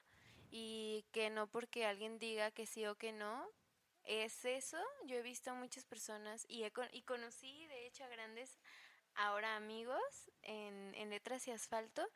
y 0.51 1.05
que 1.11 1.29
no 1.29 1.47
porque 1.47 1.85
alguien 1.85 2.17
diga 2.19 2.51
que 2.51 2.65
sí 2.65 2.85
o 2.85 2.95
que 2.95 3.11
no, 3.11 3.47
es 4.03 4.45
eso. 4.45 4.77
Yo 5.05 5.17
he 5.17 5.21
visto 5.21 5.51
a 5.51 5.53
muchas 5.53 5.85
personas 5.85 6.45
y, 6.49 6.63
he 6.63 6.71
con- 6.71 6.89
y 6.91 7.01
conocí 7.03 7.65
de 7.67 7.85
hecho 7.87 8.03
a 8.03 8.07
grandes 8.07 8.59
ahora 9.15 9.55
amigos 9.55 10.31
en, 10.43 10.93
en 10.95 11.09
letras 11.09 11.47
y 11.47 11.51
asfalto 11.51 12.07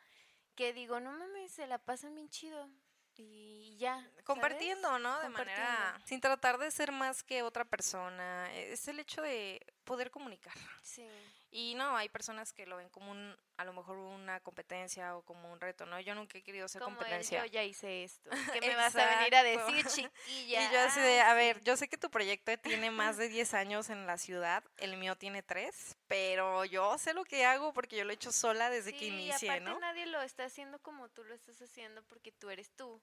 que 0.56 0.74
digo, 0.74 1.00
no 1.00 1.12
mames, 1.12 1.52
se 1.52 1.68
la 1.68 1.78
pasan 1.78 2.16
bien 2.16 2.30
chido 2.30 2.70
y 3.16 3.76
ya. 3.78 4.02
¿sabes? 4.02 4.24
Compartiendo, 4.24 5.00
¿no? 5.00 5.18
De 5.20 5.26
Compartiendo. 5.26 5.64
manera, 5.64 6.02
sin 6.06 6.20
tratar 6.22 6.58
de 6.58 6.72
ser 6.72 6.92
más 6.92 7.24
que 7.24 7.44
otra 7.44 7.66
persona, 7.66 8.54
es 8.56 8.88
el 8.88 9.00
hecho 9.00 9.22
de 9.22 9.66
poder 9.84 10.10
comunicar. 10.12 10.54
Sí. 10.82 11.08
Y 11.56 11.76
no, 11.76 11.96
hay 11.96 12.10
personas 12.10 12.52
que 12.52 12.66
lo 12.66 12.78
ven 12.78 12.90
como 12.90 13.12
un, 13.12 13.38
a 13.58 13.64
lo 13.64 13.74
mejor 13.74 13.98
una 13.98 14.40
competencia 14.40 15.16
o 15.16 15.22
como 15.22 15.52
un 15.54 15.62
reto, 15.62 15.86
¿no? 15.86 16.00
Yo 16.00 16.16
nunca 16.16 16.40
he 16.40 16.42
querido 16.42 16.68
ser 16.68 16.82
Como 16.82 16.98
competencia. 16.98 17.46
yo 17.46 17.46
ya 17.46 17.64
hice 17.64 18.04
esto. 18.04 18.28
¿Qué 18.60 18.60
me 18.62 18.76
vas 18.76 18.96
a 18.96 19.18
venir 19.18 19.36
a 19.36 19.44
decir, 19.44 19.86
chiquilla? 20.12 20.68
Y 20.68 20.74
yo 20.74 20.80
así 20.80 21.00
de, 21.00 21.22
a 21.22 21.36
ver, 21.36 21.62
yo 21.62 21.78
sé 21.78 21.88
que 21.88 21.98
tu 22.00 22.10
proyecto 22.10 22.58
tiene 22.58 22.90
más 22.90 23.18
de 23.18 23.30
10 23.30 23.54
años 23.54 23.92
en 23.92 24.08
la 24.08 24.18
ciudad, 24.18 24.64
el 24.78 24.98
mío 24.98 25.16
tiene 25.16 25.44
3, 25.44 25.96
pero 26.08 26.66
yo 26.66 26.98
sé 26.98 27.14
lo 27.14 27.24
que 27.24 27.46
hago 27.46 27.72
porque 27.72 27.98
yo 27.98 28.04
lo 28.04 28.10
he 28.10 28.16
hecho 28.16 28.32
sola 28.32 28.72
desde 28.72 28.92
que 28.92 29.00
Sí, 29.00 29.06
y 29.06 29.10
inicié, 29.10 29.50
aparte 29.52 29.64
¿no? 29.70 29.80
nadie 29.80 30.08
lo 30.08 30.24
está 30.24 30.46
haciendo 30.46 30.80
como 30.80 31.08
tú 31.10 31.24
lo 31.24 31.36
estás 31.36 31.62
haciendo 31.62 32.02
porque 32.06 32.32
tú 32.32 32.50
eres 32.50 32.72
tú. 32.72 33.00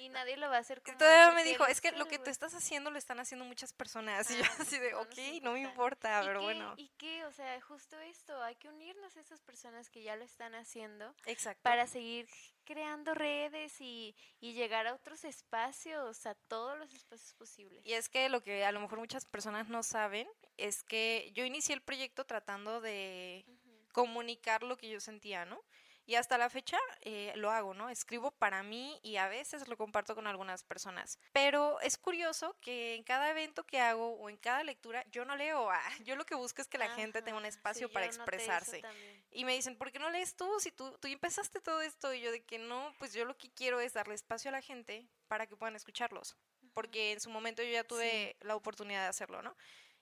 Y 0.00 0.08
nadie 0.08 0.36
lo 0.38 0.48
va 0.48 0.56
a 0.56 0.60
hacer 0.60 0.80
como 0.82 0.96
todavía 0.96 1.30
me 1.32 1.44
dijo, 1.44 1.66
es 1.66 1.80
que 1.80 1.92
lo 1.92 2.06
que 2.06 2.16
tú 2.16 2.22
güey". 2.24 2.32
estás 2.32 2.54
haciendo 2.54 2.90
lo 2.90 2.96
están 2.98 3.20
haciendo 3.20 3.44
muchas 3.44 3.72
personas. 3.74 4.30
Y 4.30 4.38
yo 4.38 4.44
Ah, 4.44 4.56
así 4.60 4.78
de, 4.78 4.94
ok, 4.94 5.16
no 5.42 5.52
me 5.52 5.60
importa". 5.60 5.70
importa, 6.10 6.22
¿Y 6.22 6.26
pero 6.26 6.40
qué? 6.40 6.44
bueno. 6.46 6.74
¿Y 6.78 6.88
qué? 6.96 7.24
O 7.26 7.32
sea, 7.32 7.60
justo 7.60 7.98
esto, 8.00 8.42
hay 8.42 8.56
que 8.56 8.68
unirnos 8.68 9.16
a 9.16 9.20
esas 9.20 9.40
personas 9.42 9.90
que 9.90 10.02
ya 10.02 10.16
lo 10.16 10.24
están 10.24 10.54
haciendo 10.54 11.14
Exacto. 11.26 11.60
para 11.62 11.86
seguir 11.86 12.26
creando 12.64 13.14
redes 13.14 13.80
y, 13.80 14.14
y 14.40 14.54
llegar 14.54 14.86
a 14.86 14.94
otros 14.94 15.24
espacios, 15.24 16.24
a 16.26 16.34
todos 16.34 16.78
los 16.78 16.94
espacios 16.94 17.34
posibles. 17.34 17.84
Y 17.84 17.92
es 17.92 18.08
que 18.08 18.28
lo 18.28 18.42
que 18.42 18.64
a 18.64 18.72
lo 18.72 18.80
mejor 18.80 18.98
muchas 19.00 19.24
personas 19.26 19.68
no 19.68 19.82
saben 19.82 20.28
es 20.56 20.82
que 20.82 21.30
yo 21.34 21.44
inicié 21.44 21.74
el 21.74 21.82
proyecto 21.82 22.24
tratando 22.24 22.80
de 22.80 23.44
comunicar 23.92 24.62
lo 24.62 24.76
que 24.76 24.88
yo 24.88 25.00
sentía, 25.00 25.44
¿no? 25.44 25.60
Y 26.06 26.16
hasta 26.16 26.38
la 26.38 26.50
fecha 26.50 26.78
eh, 27.02 27.32
lo 27.36 27.50
hago, 27.50 27.72
¿no? 27.74 27.88
Escribo 27.88 28.32
para 28.32 28.62
mí 28.62 28.98
y 29.02 29.16
a 29.16 29.28
veces 29.28 29.68
lo 29.68 29.76
comparto 29.76 30.14
con 30.14 30.26
algunas 30.26 30.64
personas. 30.64 31.18
Pero 31.32 31.80
es 31.80 31.98
curioso 31.98 32.56
que 32.60 32.94
en 32.96 33.04
cada 33.04 33.30
evento 33.30 33.64
que 33.64 33.78
hago 33.80 34.14
o 34.14 34.28
en 34.28 34.36
cada 34.36 34.64
lectura 34.64 35.04
yo 35.10 35.24
no 35.24 35.36
leo. 35.36 35.70
ah, 35.70 35.80
yo 36.04 36.16
lo 36.16 36.24
que 36.26 36.34
busco 36.34 36.62
es 36.62 36.68
que 36.68 36.78
la 36.78 36.88
gente 36.88 37.22
tenga 37.22 37.38
un 37.38 37.44
Ajá, 37.44 37.48
espacio 37.48 37.88
sí, 37.88 37.94
para 37.94 38.06
expresarse. 38.06 38.82
Y 39.30 39.44
me 39.44 39.54
dicen, 39.54 39.76
¿por 39.78 39.92
qué 39.92 39.98
no 40.00 40.10
lees 40.10 40.34
tú? 40.36 40.48
Si 40.58 40.72
tú, 40.72 40.96
tú 40.98 41.06
empezaste 41.08 41.60
todo 41.60 41.80
esto 41.82 42.12
y 42.12 42.20
yo 42.20 42.32
de 42.32 42.44
que 42.44 42.58
no, 42.58 42.92
pues 42.98 43.12
yo 43.12 43.24
lo 43.24 43.36
que 43.36 43.50
quiero 43.52 43.78
es 43.80 43.92
darle 43.92 44.14
espacio 44.14 44.48
a 44.48 44.52
la 44.52 44.62
gente 44.62 45.08
para 45.28 45.46
que 45.46 45.56
puedan 45.56 45.76
escucharlos. 45.76 46.36
Porque 46.74 47.12
en 47.12 47.20
su 47.20 47.30
momento 47.30 47.62
yo 47.62 47.70
ya 47.70 47.84
tuve 47.84 48.36
la 48.40 48.56
oportunidad 48.56 49.02
de 49.02 49.08
hacerlo, 49.08 49.42
¿no? 49.42 49.56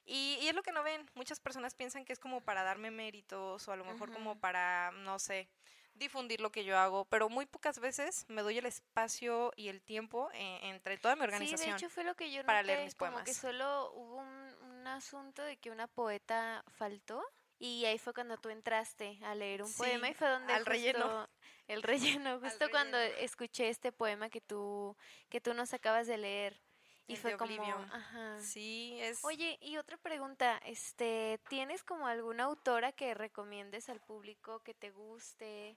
Y, 0.05 0.39
y 0.41 0.49
es 0.49 0.55
lo 0.55 0.63
que 0.63 0.73
no 0.73 0.83
ven. 0.83 1.11
Muchas 1.15 1.41
personas 1.41 1.75
piensan 1.75 2.05
que 2.05 2.13
es 2.15 2.19
como 2.19 2.41
para 2.43 2.63
darme 2.63 2.91
méritos 2.91 3.69
o 3.69 3.73
a 3.73 3.77
lo 3.77 3.85
mejor 3.85 4.11
como 4.11 4.33
Ujú. 4.33 4.41
para, 4.41 4.91
no 4.93 5.19
sé, 5.19 5.51
difundir 5.99 6.41
lo 6.41 6.51
que 6.51 6.65
yo 6.65 6.79
hago. 6.79 7.05
Pero 7.07 7.29
muy 7.29 7.47
pocas 7.47 7.79
veces 7.81 8.25
me 8.29 8.43
doy 8.43 8.59
el 8.59 8.67
espacio 8.67 9.53
y 9.57 9.69
el 9.69 9.83
tiempo 9.83 10.31
eh, 10.35 10.61
entre 10.63 10.97
toda 10.99 11.15
mi 11.17 11.21
Sí, 11.23 11.25
organización. 11.25 11.71
de 11.71 11.77
hecho 11.77 11.91
fue 11.91 12.05
lo 12.05 12.15
que 12.15 12.31
yo 12.33 12.45
para 12.45 12.63
noté, 12.63 12.73
leer 12.75 12.85
mis 12.85 12.95
como 12.95 13.11
que 13.19 13.25
poemas. 13.25 13.37
solo 13.37 13.93
hubo 13.93 14.17
un, 14.17 14.55
un 14.71 14.87
asunto 14.87 15.43
de 15.43 15.57
que 15.57 15.71
una 15.71 15.87
poeta 15.87 16.65
faltó 16.69 17.23
y 17.59 17.85
ahí 17.87 17.99
fue 17.99 18.15
cuando 18.15 18.37
tú 18.39 18.49
entraste 18.51 19.19
a 19.25 19.35
leer 19.35 19.63
un 19.63 19.69
Sí, 19.69 19.77
poema 19.79 20.09
y 20.09 20.15
fue 20.15 20.29
donde 20.29 20.53
al 20.53 20.65
relleno. 20.65 21.05
justo- 21.09 21.31
el 21.69 21.83
relleno, 21.83 22.41
justo 22.41 22.71
cuando 22.71 22.97
relleno. 22.97 23.19
escuché 23.21 23.69
este 23.69 23.93
poema 23.93 24.31
que 24.31 24.41
tú 24.41 24.97
que 25.29 25.41
tú 25.41 25.55
nos 25.55 25.75
acabas 25.75 26.07
de 26.07 26.17
leer 26.19 26.61
y 27.09 27.15
El 27.15 27.19
fue 27.21 27.37
como, 27.39 27.63
ajá. 27.91 28.39
Sí, 28.39 28.99
es... 29.01 29.25
Oye, 29.25 29.59
y 29.63 29.79
otra 29.79 29.97
pregunta, 29.97 30.61
este, 30.67 31.41
¿tienes 31.49 31.83
como 31.83 32.07
alguna 32.07 32.45
autora 32.45 32.93
que 32.93 33.15
recomiendes 33.15 33.89
al 33.89 34.01
público 34.01 34.61
que 34.61 34.75
te 34.75 34.91
guste? 34.91 35.77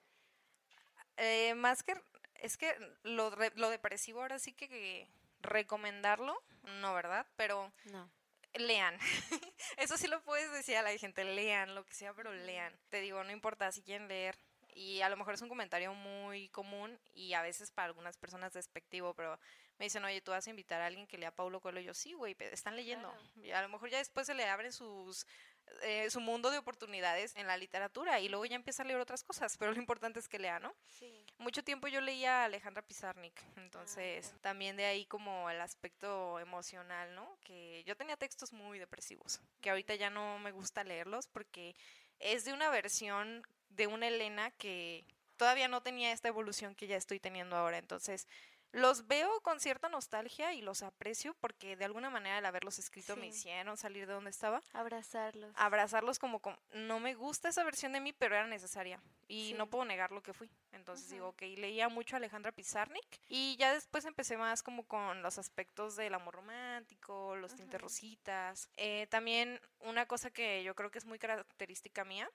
Eh, 1.18 1.54
más 1.56 1.84
que 1.84 1.96
es 2.36 2.58
que 2.58 2.76
lo, 3.04 3.32
lo 3.56 3.70
depresivo 3.70 4.22
ahora 4.22 4.40
sí 4.40 4.54
que, 4.54 4.68
que 4.68 5.08
recomendarlo, 5.42 6.42
no, 6.82 6.94
¿verdad? 6.94 7.26
Pero 7.36 7.72
No. 7.86 8.10
lean. 8.56 8.98
Eso 9.78 9.98
sí 9.98 10.08
lo 10.08 10.22
puedes 10.24 10.52
decir 10.52 10.76
a 10.78 10.82
la 10.82 10.96
gente, 10.98 11.24
lean, 11.24 11.76
lo 11.76 11.86
que 11.86 11.94
sea, 11.94 12.14
pero 12.14 12.34
lean. 12.34 12.76
Te 12.90 13.00
digo, 13.02 13.24
no 13.24 13.32
importa 13.32 13.72
si 13.72 13.82
quieren 13.84 14.08
leer. 14.08 14.38
Y 14.74 15.02
a 15.02 15.10
lo 15.10 15.18
mejor 15.18 15.34
es 15.34 15.42
un 15.42 15.50
comentario 15.50 15.94
muy 15.94 16.48
común 16.50 16.98
y 17.14 17.34
a 17.34 17.42
veces 17.42 17.72
para 17.72 17.88
algunas 17.88 18.16
personas 18.18 18.54
despectivo, 18.54 19.14
pero 19.14 19.38
me 19.78 19.86
dicen, 19.86 20.04
oye, 20.06 20.22
tú 20.22 20.32
vas 20.32 20.48
a 20.48 20.50
invitar 20.50 20.82
a 20.82 20.86
alguien 20.86 21.08
que 21.08 21.18
lea 21.18 21.36
Paulo 21.36 21.60
Coelho. 21.60 21.82
Y 21.82 21.86
yo, 21.86 21.94
sí, 21.94 22.14
güey, 22.14 22.38
están 22.40 22.78
leyendo. 22.78 23.10
Claro. 23.12 23.46
Y 23.48 23.52
a 23.52 23.62
lo 23.62 23.68
mejor 23.70 23.90
ya 23.90 23.98
después 23.98 24.28
se 24.28 24.34
le 24.34 24.46
abren 24.46 24.72
sus 24.72 25.28
eh, 25.84 26.10
su 26.10 26.20
mundo 26.20 26.52
de 26.52 26.58
oportunidades 26.58 27.36
en 27.36 27.48
la 27.48 27.58
literatura 27.58 28.20
y 28.20 28.30
luego 28.30 28.46
ya 28.46 28.56
empieza 28.56 28.84
a 28.84 28.86
leer 28.86 29.00
otras 29.00 29.24
cosas, 29.24 29.58
pero 29.58 29.72
lo 29.72 29.80
importante 29.80 30.20
es 30.20 30.28
que 30.28 30.40
lea, 30.40 30.60
¿no? 30.60 30.74
Sí. 30.88 31.26
Mucho 31.38 31.64
tiempo 31.64 31.88
yo 31.88 32.02
leía 32.02 32.42
a 32.42 32.46
Alejandra 32.46 32.82
Pizarnik, 32.82 33.34
entonces 33.58 34.34
también 34.42 34.78
de 34.78 34.86
ahí 34.86 35.06
como 35.06 35.50
el 35.50 35.60
aspecto 35.62 36.40
emocional, 36.40 37.16
¿no? 37.16 37.38
Que 37.44 37.84
yo 37.86 37.96
tenía 37.96 38.18
textos 38.18 38.54
muy 38.54 38.80
depresivos, 38.80 39.42
que 39.62 39.70
ahorita 39.70 39.96
ya 39.96 40.10
no 40.10 40.40
me 40.40 40.52
gusta 40.52 40.84
leerlos 40.84 41.28
porque 41.28 41.76
es 42.20 42.46
de 42.46 42.54
una 42.54 42.70
versión 42.70 43.44
de 43.70 43.88
una 43.88 44.08
Elena 44.08 44.52
que 44.52 45.06
todavía 45.38 45.68
no 45.68 45.82
tenía 45.82 46.12
esta 46.12 46.28
evolución 46.28 46.76
que 46.76 46.86
ya 46.86 46.98
estoy 46.98 47.20
teniendo 47.20 47.56
ahora, 47.56 47.80
entonces 47.80 48.28
los 48.74 49.08
veo 49.08 49.42
con 49.42 49.60
cierta 49.60 49.90
nostalgia 49.90 50.54
y 50.54 50.62
los 50.62 50.82
aprecio 50.82 51.34
porque 51.42 51.76
de 51.76 51.86
alguna 51.86 52.10
manera 52.10 52.38
al 52.38 52.46
haberlos 52.46 52.80
escrito 52.80 53.16
me 53.18 53.24
Sí. 53.32 53.38
hicieron 53.40 53.76
salir 53.78 54.08
de 54.08 54.14
donde 54.14 54.30
estaba 54.30 54.62
Abrazarlos. 54.74 55.52
abrazarlos 55.56 56.20
como, 56.20 56.40
como- 56.40 56.58
no 56.74 57.00
me 57.00 57.14
gusta 57.14 57.50
esa 57.50 57.64
versión 57.64 57.92
de 57.92 58.00
mí, 58.00 58.14
pero 58.14 58.36
era 58.36 58.48
necesaria 58.48 59.02
y 59.28 59.50
Sí. 59.50 59.54
no 59.56 59.68
puedo 59.70 59.84
negar 59.86 60.12
lo 60.12 60.24
que 60.24 60.34
fui. 60.34 60.50
Entonces 60.72 61.10
digo, 61.10 61.28
ok, 61.30 61.42
leía 61.58 61.90
mucho 61.90 62.16
a 62.16 62.18
Alejandra 62.18 62.52
Pizarnik 62.54 63.20
y 63.28 63.58
ya 63.58 63.74
después 63.74 64.06
empecé 64.06 64.38
más 64.38 64.64
como 64.64 64.88
con 64.88 65.22
los 65.22 65.38
aspectos 65.38 65.96
del 65.98 66.14
amor 66.14 66.36
romántico, 66.36 67.36
los 67.36 67.54
tintes 67.56 67.76
Ujú. 67.76 67.84
rositas. 67.88 68.70
Eh, 68.78 69.08
también 69.10 69.60
una 69.80 70.06
cosa 70.06 70.32
que 70.32 70.64
yo 70.64 70.76
creo 70.76 70.92
que 70.92 70.98
es 71.00 71.06
muy 71.06 71.20
característica 71.20 72.06
mía 72.06 72.30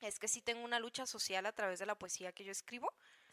es 0.00 0.18
que 0.18 0.28
sí 0.28 0.40
tengo 0.40 0.64
una 0.64 0.78
lucha 0.78 1.06
social 1.06 1.44
a 1.44 1.52
través 1.52 1.78
de 1.78 1.86
la 1.86 1.94
poesía 1.96 2.32
que 2.32 2.44
yo 2.44 2.52
escribo, 2.52 2.92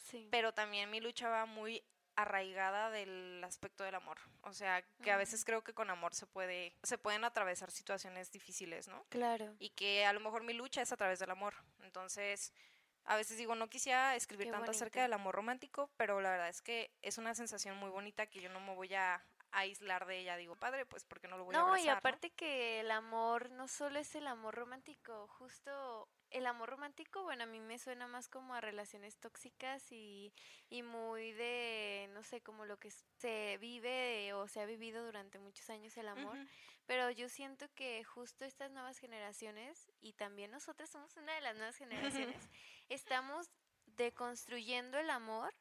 Sí. 0.09 0.27
pero 0.31 0.53
también 0.53 0.89
mi 0.89 0.99
lucha 0.99 1.29
va 1.29 1.45
muy 1.45 1.83
arraigada 2.15 2.89
del 2.91 3.43
aspecto 3.43 3.83
del 3.83 3.95
amor. 3.95 4.17
O 4.41 4.53
sea, 4.53 4.83
que 5.03 5.11
a 5.11 5.17
veces 5.17 5.43
creo 5.45 5.63
que 5.63 5.73
con 5.73 5.89
amor 5.89 6.13
se 6.15 6.25
puede 6.25 6.73
se 6.83 6.97
pueden 6.97 7.23
atravesar 7.23 7.71
situaciones 7.71 8.31
difíciles, 8.31 8.87
¿no? 8.87 9.03
Claro. 9.09 9.53
y 9.59 9.69
que 9.71 10.05
a 10.05 10.13
lo 10.13 10.19
mejor 10.19 10.43
mi 10.43 10.53
lucha 10.53 10.81
es 10.81 10.91
a 10.91 10.97
través 10.97 11.19
del 11.19 11.31
amor. 11.31 11.53
Entonces, 11.83 12.53
a 13.05 13.15
veces 13.15 13.37
digo, 13.37 13.53
no 13.55 13.69
quisiera 13.69 14.15
escribir 14.15 14.47
Qué 14.47 14.51
tanto 14.51 14.65
bonito. 14.67 14.77
acerca 14.77 15.01
del 15.01 15.13
amor 15.13 15.35
romántico, 15.35 15.89
pero 15.97 16.21
la 16.21 16.31
verdad 16.31 16.49
es 16.49 16.61
que 16.61 16.91
es 17.01 17.17
una 17.17 17.35
sensación 17.35 17.77
muy 17.77 17.89
bonita 17.89 18.25
que 18.27 18.41
yo 18.41 18.49
no 18.49 18.59
me 18.59 18.73
voy 18.73 18.93
a 18.95 19.23
aislar 19.51 20.05
de 20.05 20.19
ella. 20.19 20.35
Digo, 20.37 20.55
padre, 20.55 20.85
pues 20.85 21.03
porque 21.05 21.27
no 21.27 21.37
lo 21.37 21.45
voy 21.45 21.55
a 21.55 21.59
No, 21.59 21.65
abrazar. 21.67 21.85
y 21.85 21.89
aparte 21.89 22.31
que 22.31 22.79
el 22.81 22.91
amor 22.91 23.51
no 23.51 23.67
solo 23.67 23.99
es 23.99 24.15
el 24.15 24.27
amor 24.27 24.55
romántico, 24.55 25.27
justo 25.27 26.09
el 26.31 26.47
amor 26.47 26.69
romántico, 26.69 27.23
bueno, 27.23 27.43
a 27.43 27.47
mí 27.47 27.59
me 27.59 27.79
suena 27.79 28.07
más 28.07 28.27
como 28.27 28.53
a 28.53 28.61
relaciones 28.61 29.17
tóxicas 29.17 29.91
y, 29.91 30.33
y 30.69 30.83
muy 30.83 31.31
de, 31.33 32.09
no 32.13 32.23
sé, 32.23 32.41
como 32.41 32.65
lo 32.65 32.77
que 32.77 32.91
se 33.17 33.57
vive 33.59 34.33
o 34.33 34.47
se 34.47 34.61
ha 34.61 34.65
vivido 34.65 35.05
durante 35.05 35.39
muchos 35.39 35.69
años 35.69 35.95
el 35.97 36.07
amor. 36.07 36.37
Pero 36.85 37.09
yo 37.09 37.29
siento 37.29 37.67
que 37.73 38.03
justo 38.03 38.45
estas 38.45 38.71
nuevas 38.71 38.99
generaciones, 38.99 39.91
y 40.01 40.13
también 40.13 40.51
nosotras 40.51 40.89
somos 40.89 41.15
una 41.17 41.33
de 41.33 41.41
las 41.41 41.55
nuevas 41.55 41.75
generaciones, 41.75 42.49
estamos 42.89 43.49
deconstruyendo 43.85 44.97
el 44.99 45.09
amor 45.09 45.53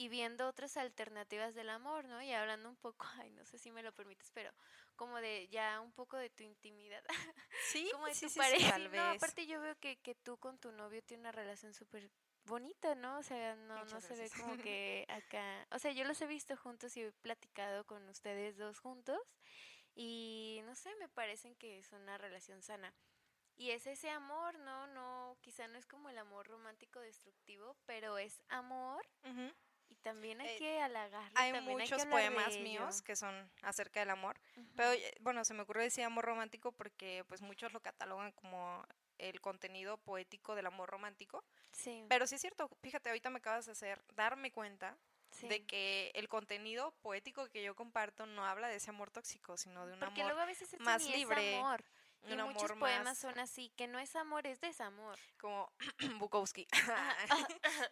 y 0.00 0.08
viendo 0.08 0.48
otras 0.48 0.78
alternativas 0.78 1.54
del 1.54 1.68
amor, 1.68 2.06
¿no? 2.06 2.22
Y 2.22 2.32
hablando 2.32 2.70
un 2.70 2.76
poco, 2.76 3.06
ay, 3.22 3.30
no 3.32 3.44
sé 3.44 3.58
si 3.58 3.70
me 3.70 3.82
lo 3.82 3.92
permites, 3.92 4.30
pero 4.32 4.50
como 4.96 5.18
de 5.20 5.46
ya 5.48 5.78
un 5.82 5.92
poco 5.92 6.16
de 6.16 6.30
tu 6.30 6.42
intimidad, 6.42 7.04
Sí, 7.70 7.86
como 7.92 8.06
de 8.06 8.14
sí, 8.14 8.20
tu 8.20 8.28
sí, 8.30 8.30
sí, 8.30 8.38
pareja. 8.38 8.70
tal 8.70 8.88
No, 8.96 9.10
vez. 9.10 9.22
aparte 9.22 9.46
yo 9.46 9.60
veo 9.60 9.76
que, 9.78 9.96
que 9.96 10.14
tú 10.14 10.38
con 10.38 10.56
tu 10.58 10.72
novio 10.72 11.02
tienes 11.02 11.20
una 11.24 11.32
relación 11.32 11.74
súper 11.74 12.08
bonita, 12.46 12.94
¿no? 12.94 13.18
O 13.18 13.22
sea, 13.22 13.54
no, 13.56 13.84
no 13.84 14.00
se 14.00 14.16
ve 14.16 14.30
como 14.30 14.56
que 14.56 15.04
acá, 15.10 15.66
o 15.70 15.78
sea, 15.78 15.92
yo 15.92 16.04
los 16.04 16.18
he 16.22 16.26
visto 16.26 16.56
juntos 16.56 16.96
y 16.96 17.02
he 17.02 17.12
platicado 17.12 17.84
con 17.84 18.08
ustedes 18.08 18.56
dos 18.56 18.78
juntos 18.78 19.20
y 19.94 20.62
no 20.64 20.74
sé, 20.76 20.94
me 20.98 21.10
parecen 21.10 21.54
que 21.56 21.78
es 21.78 21.92
una 21.92 22.16
relación 22.16 22.62
sana. 22.62 22.94
Y 23.58 23.72
es 23.72 23.86
ese 23.86 24.08
amor, 24.08 24.58
¿no? 24.60 24.86
No, 24.86 25.36
quizá 25.42 25.68
no 25.68 25.76
es 25.76 25.84
como 25.84 26.08
el 26.08 26.16
amor 26.16 26.46
romántico 26.48 27.00
destructivo, 27.00 27.76
pero 27.84 28.16
es 28.16 28.42
amor 28.48 29.04
Ujú. 29.24 29.52
Y 29.90 29.96
también 29.96 30.40
hay 30.40 30.48
Eh, 30.48 30.58
que 30.58 30.80
halagarlo. 30.80 31.30
Hay 31.34 31.52
también 31.52 31.78
que 31.78 31.82
muchos 31.84 32.02
hablar 32.02 32.06
de 32.06 32.30
poemas 32.30 32.56
míos 32.58 33.02
que 33.02 33.16
son 33.16 33.50
acerca 33.62 34.00
del 34.00 34.10
amor, 34.10 34.40
pero 34.76 34.92
eh, 34.92 35.14
bueno, 35.20 35.44
se 35.44 35.52
me 35.52 35.62
ocurrió 35.62 35.82
decir 35.82 36.04
amor 36.04 36.24
romántico 36.24 36.72
porque 36.72 37.24
pues 37.28 37.42
muchos 37.42 37.72
lo 37.72 37.80
catalogan 37.80 38.32
como 38.32 38.84
el 39.18 39.40
contenido 39.40 39.98
poético 39.98 40.54
del 40.54 40.66
amor 40.66 40.88
romántico, 40.88 41.44
Sí, 41.72 42.04
pero 42.08 42.26
sí 42.26 42.36
es 42.36 42.40
cierto, 42.40 42.70
fíjate, 42.80 43.10
ahorita 43.10 43.28
me 43.30 43.38
acabas 43.38 43.66
de 43.66 43.72
hacer 43.72 44.02
darme 44.14 44.50
cuenta 44.50 44.96
sí. 45.30 45.46
de 45.48 45.66
que 45.66 46.10
el 46.14 46.28
contenido 46.28 46.92
poético 47.02 47.46
que 47.48 47.62
yo 47.62 47.74
comparto 47.76 48.26
no 48.26 48.44
habla 48.46 48.68
de 48.68 48.76
ese 48.76 48.90
amor 48.90 49.10
tóxico, 49.10 49.56
sino 49.56 49.86
de 49.86 49.92
un 49.92 50.00
Porque 50.00 50.22
amor 50.22 50.32
luego 50.32 50.40
a 50.40 50.46
veces 50.46 50.74
más 50.80 51.04
libre, 51.04 51.58
amor. 51.58 51.84
Un 52.24 52.32
Y 52.32 52.36
muchos 52.42 52.64
amor 52.70 52.78
poemas 52.78 53.04
más- 53.04 53.18
son 53.18 53.38
así, 53.38 53.70
que 53.76 53.86
no 53.86 53.98
es 53.98 54.14
amor, 54.16 54.46
es 54.46 54.60
desamor. 54.60 55.18
como 55.40 55.72
Bukowski. 56.18 56.66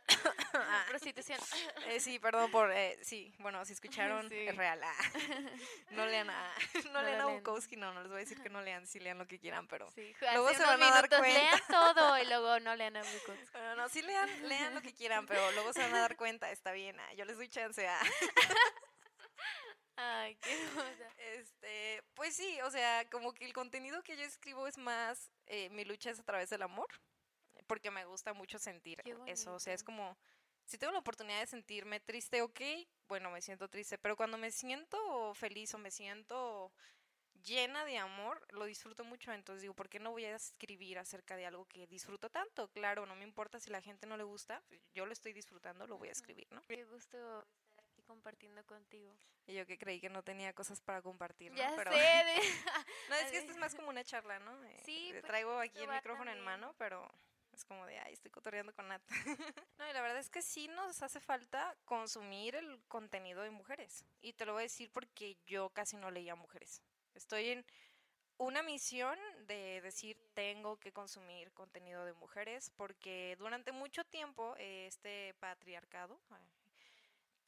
Prostitución. 0.89 1.39
Eh, 1.87 2.01
sí, 2.01 2.18
perdón 2.18 2.51
por, 2.51 2.70
eh, 2.72 2.99
sí, 3.03 3.35
bueno, 3.39 3.64
si 3.64 3.72
escucharon, 3.72 4.29
Sí. 4.29 4.37
es 4.49 4.57
real. 4.57 4.81
ah. 4.83 4.95
No 5.91 6.07
lean 6.07 6.29
a, 6.31 6.55
no 6.85 6.91
No 6.93 7.03
lean 7.03 7.20
a. 7.20 7.26
Bukowski, 7.26 7.76
no, 7.76 7.93
no 7.93 8.01
les 8.03 8.09
voy 8.11 8.16
a 8.18 8.20
decir 8.20 8.41
que 8.43 8.49
no 8.51 8.61
lean, 8.62 8.87
sí 8.87 9.01
lean 9.01 9.18
lo 9.18 9.26
que 9.26 9.39
quieran, 9.39 9.66
pero... 9.68 9.91
Sí, 9.93 10.14
Luego 10.33 10.51
se 10.55 10.62
van 10.64 10.83
a 10.83 10.91
dar 10.91 11.09
cuenta. 11.09 11.29
Lean 11.29 11.61
todo 11.68 12.18
y 12.18 12.26
luego 12.26 12.61
no 12.61 12.74
lean 12.76 12.97
a 12.97 13.03
Bukowski. 13.03 13.53
Bueno, 13.53 13.76
no, 13.76 13.89
sí 13.89 14.03
lean, 14.03 14.49
lean 14.49 14.74
lo 14.74 14.83
que 14.83 14.93
quieran, 14.95 15.26
pero 15.26 15.51
luego 15.53 15.72
se 15.72 15.81
van 15.81 15.95
a 15.95 16.01
dar 16.01 16.16
cuenta, 16.16 16.51
está 16.51 16.72
bien, 16.72 16.99
ah, 17.01 17.12
yo 17.14 17.24
les 17.24 17.37
doy 17.37 17.49
chance 17.49 17.87
a... 17.87 17.99
Ay, 20.01 20.36
qué 20.36 20.62
hermosa. 20.62 21.12
Este, 21.18 22.05
pues 22.14 22.36
sí, 22.36 22.61
o 22.61 22.70
sea, 22.70 23.09
como 23.11 23.34
que 23.34 23.44
el 23.44 23.53
contenido 23.53 24.01
que 24.05 24.16
yo 24.16 24.22
escribo 24.22 24.68
es 24.68 24.78
más, 24.78 25.32
eh, 25.46 25.68
mi 25.70 25.84
lucha 25.84 26.11
es 26.11 26.20
a 26.20 26.22
través 26.22 26.51
del 26.51 26.62
amor, 26.62 26.86
porque 27.66 27.90
me 27.90 28.05
gusta 28.05 28.32
mucho 28.32 28.61
sentir 28.61 29.03
eso, 29.26 29.55
o 29.55 29.59
sea, 29.59 29.74
es 29.74 29.82
como, 29.82 30.16
si 30.66 30.78
tengo 30.78 30.92
la 30.92 31.01
oportunidad 31.01 31.40
de 31.40 31.46
sentirme 31.46 31.99
triste, 31.99 32.42
ok, 32.42 32.61
bueno, 33.09 33.30
me 33.32 33.42
siento 33.42 33.68
triste, 33.68 33.99
pero 33.99 34.16
cuando 34.16 34.38
me 34.38 34.53
siento 34.53 35.34
feliz 35.34 35.74
o 35.74 35.78
me 35.78 35.90
siento 35.90 36.72
llena 37.42 37.84
de 37.84 37.99
amor, 37.99 38.46
lo 38.53 38.66
disfruto 38.66 39.03
mucho, 39.03 39.32
entonces 39.32 39.62
digo, 39.62 39.74
¿por 39.74 39.88
qué 39.88 39.99
no 39.99 40.12
voy 40.12 40.26
a 40.26 40.36
escribir 40.36 41.01
acerca 41.01 41.36
de 41.36 41.46
algo 41.46 41.64
que 41.66 41.88
disfruto 41.88 42.30
tanto? 42.30 42.68
Claro, 42.68 43.05
no 43.05 43.16
me 43.16 43.24
importa 43.24 43.59
si 43.59 43.70
la 43.70 43.82
gente 43.82 44.07
no 44.07 44.16
le 44.16 44.24
gusta, 44.24 44.62
yo 44.94 45.07
lo 45.07 45.12
estoy 45.12 45.32
disfrutando, 45.32 45.88
lo 45.88 45.99
voy 45.99 46.09
a 46.09 46.12
escribir, 46.12 46.46
¿no? 46.53 46.62
Qué 46.68 46.84
gusto 46.84 47.44
compartiendo 48.09 48.64
contigo. 48.66 49.14
Y 49.46 49.54
yo 49.54 49.66
que 49.66 49.78
creí 49.78 50.00
que 50.00 50.09
no 50.09 50.22
tenía 50.24 50.52
cosas 50.54 50.80
para 50.80 51.00
compartir, 51.02 51.52
¿no? 51.52 51.59
Ya 51.59 51.74
Pero- 51.76 51.92
sé. 51.92 51.98
de- 51.98 52.40
No, 53.11 53.14
es 53.14 53.30
que 53.30 53.38
esto 53.38 53.52
es 53.52 53.59
más 53.59 53.74
como 53.74 53.90
una 53.90 54.02
charla, 54.02 54.38
¿no? 54.40 54.52
Eh, 54.64 54.82
Sí, 54.84 55.09
eh, 55.11 55.12
pues, 55.12 55.24
traigo 55.24 55.59
aquí 55.61 55.78
el 55.82 55.88
micrófono 55.88 56.30
en 56.32 56.40
mano, 56.40 56.74
pero 56.78 57.09
es 57.52 57.64
como 57.64 57.86
de, 57.86 57.98
ay, 57.98 58.12
estoy 58.14 58.30
cotorreando 58.30 58.72
con 58.74 58.88
Nat. 58.88 59.02
no, 59.78 59.88
y 59.88 59.92
la 59.92 60.00
verdad 60.02 60.18
es 60.18 60.30
que 60.30 60.42
sí 60.42 60.68
nos 60.68 61.02
hace 61.02 61.20
falta 61.20 61.76
consumir 61.84 62.54
el 62.56 62.80
contenido 62.88 63.42
de 63.42 63.50
mujeres. 63.50 64.04
Y 64.22 64.32
te 64.32 64.46
lo 64.46 64.52
voy 64.54 64.62
a 64.62 64.70
decir 64.70 64.90
porque 64.92 65.36
yo 65.46 65.68
casi 65.70 65.96
no 65.96 66.11
leía 66.11 66.34
mujeres. 66.34 66.82
Estoy 67.14 67.50
en 67.50 67.66
una 68.36 68.62
misión 68.62 69.18
de 69.46 69.80
decir, 69.80 70.16
tengo 70.34 70.76
que 70.78 70.92
consumir 70.92 71.52
contenido 71.52 72.04
de 72.04 72.12
mujeres 72.12 72.70
porque 72.76 73.34
durante 73.38 73.72
mucho 73.72 74.04
tiempo 74.04 74.54
eh, 74.59 74.86
este 74.86 75.34
patriarcado... 75.40 76.20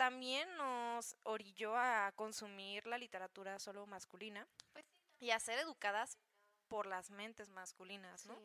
también 0.01 0.48
nos 0.57 1.14
orilló 1.24 1.76
a 1.76 2.11
consumir 2.12 2.86
la 2.86 2.96
literatura 2.96 3.59
solo 3.59 3.86
masculina 3.86 4.48
Pues 4.72 4.86
sí, 4.86 5.26
y 5.26 5.30
a 5.30 5.38
ser 5.38 5.59
educadas 5.59 6.16
por 6.68 6.86
las 6.86 7.11
mentes 7.11 7.51
masculinas, 7.51 8.24
¿no? 8.24 8.34
sí. 8.34 8.40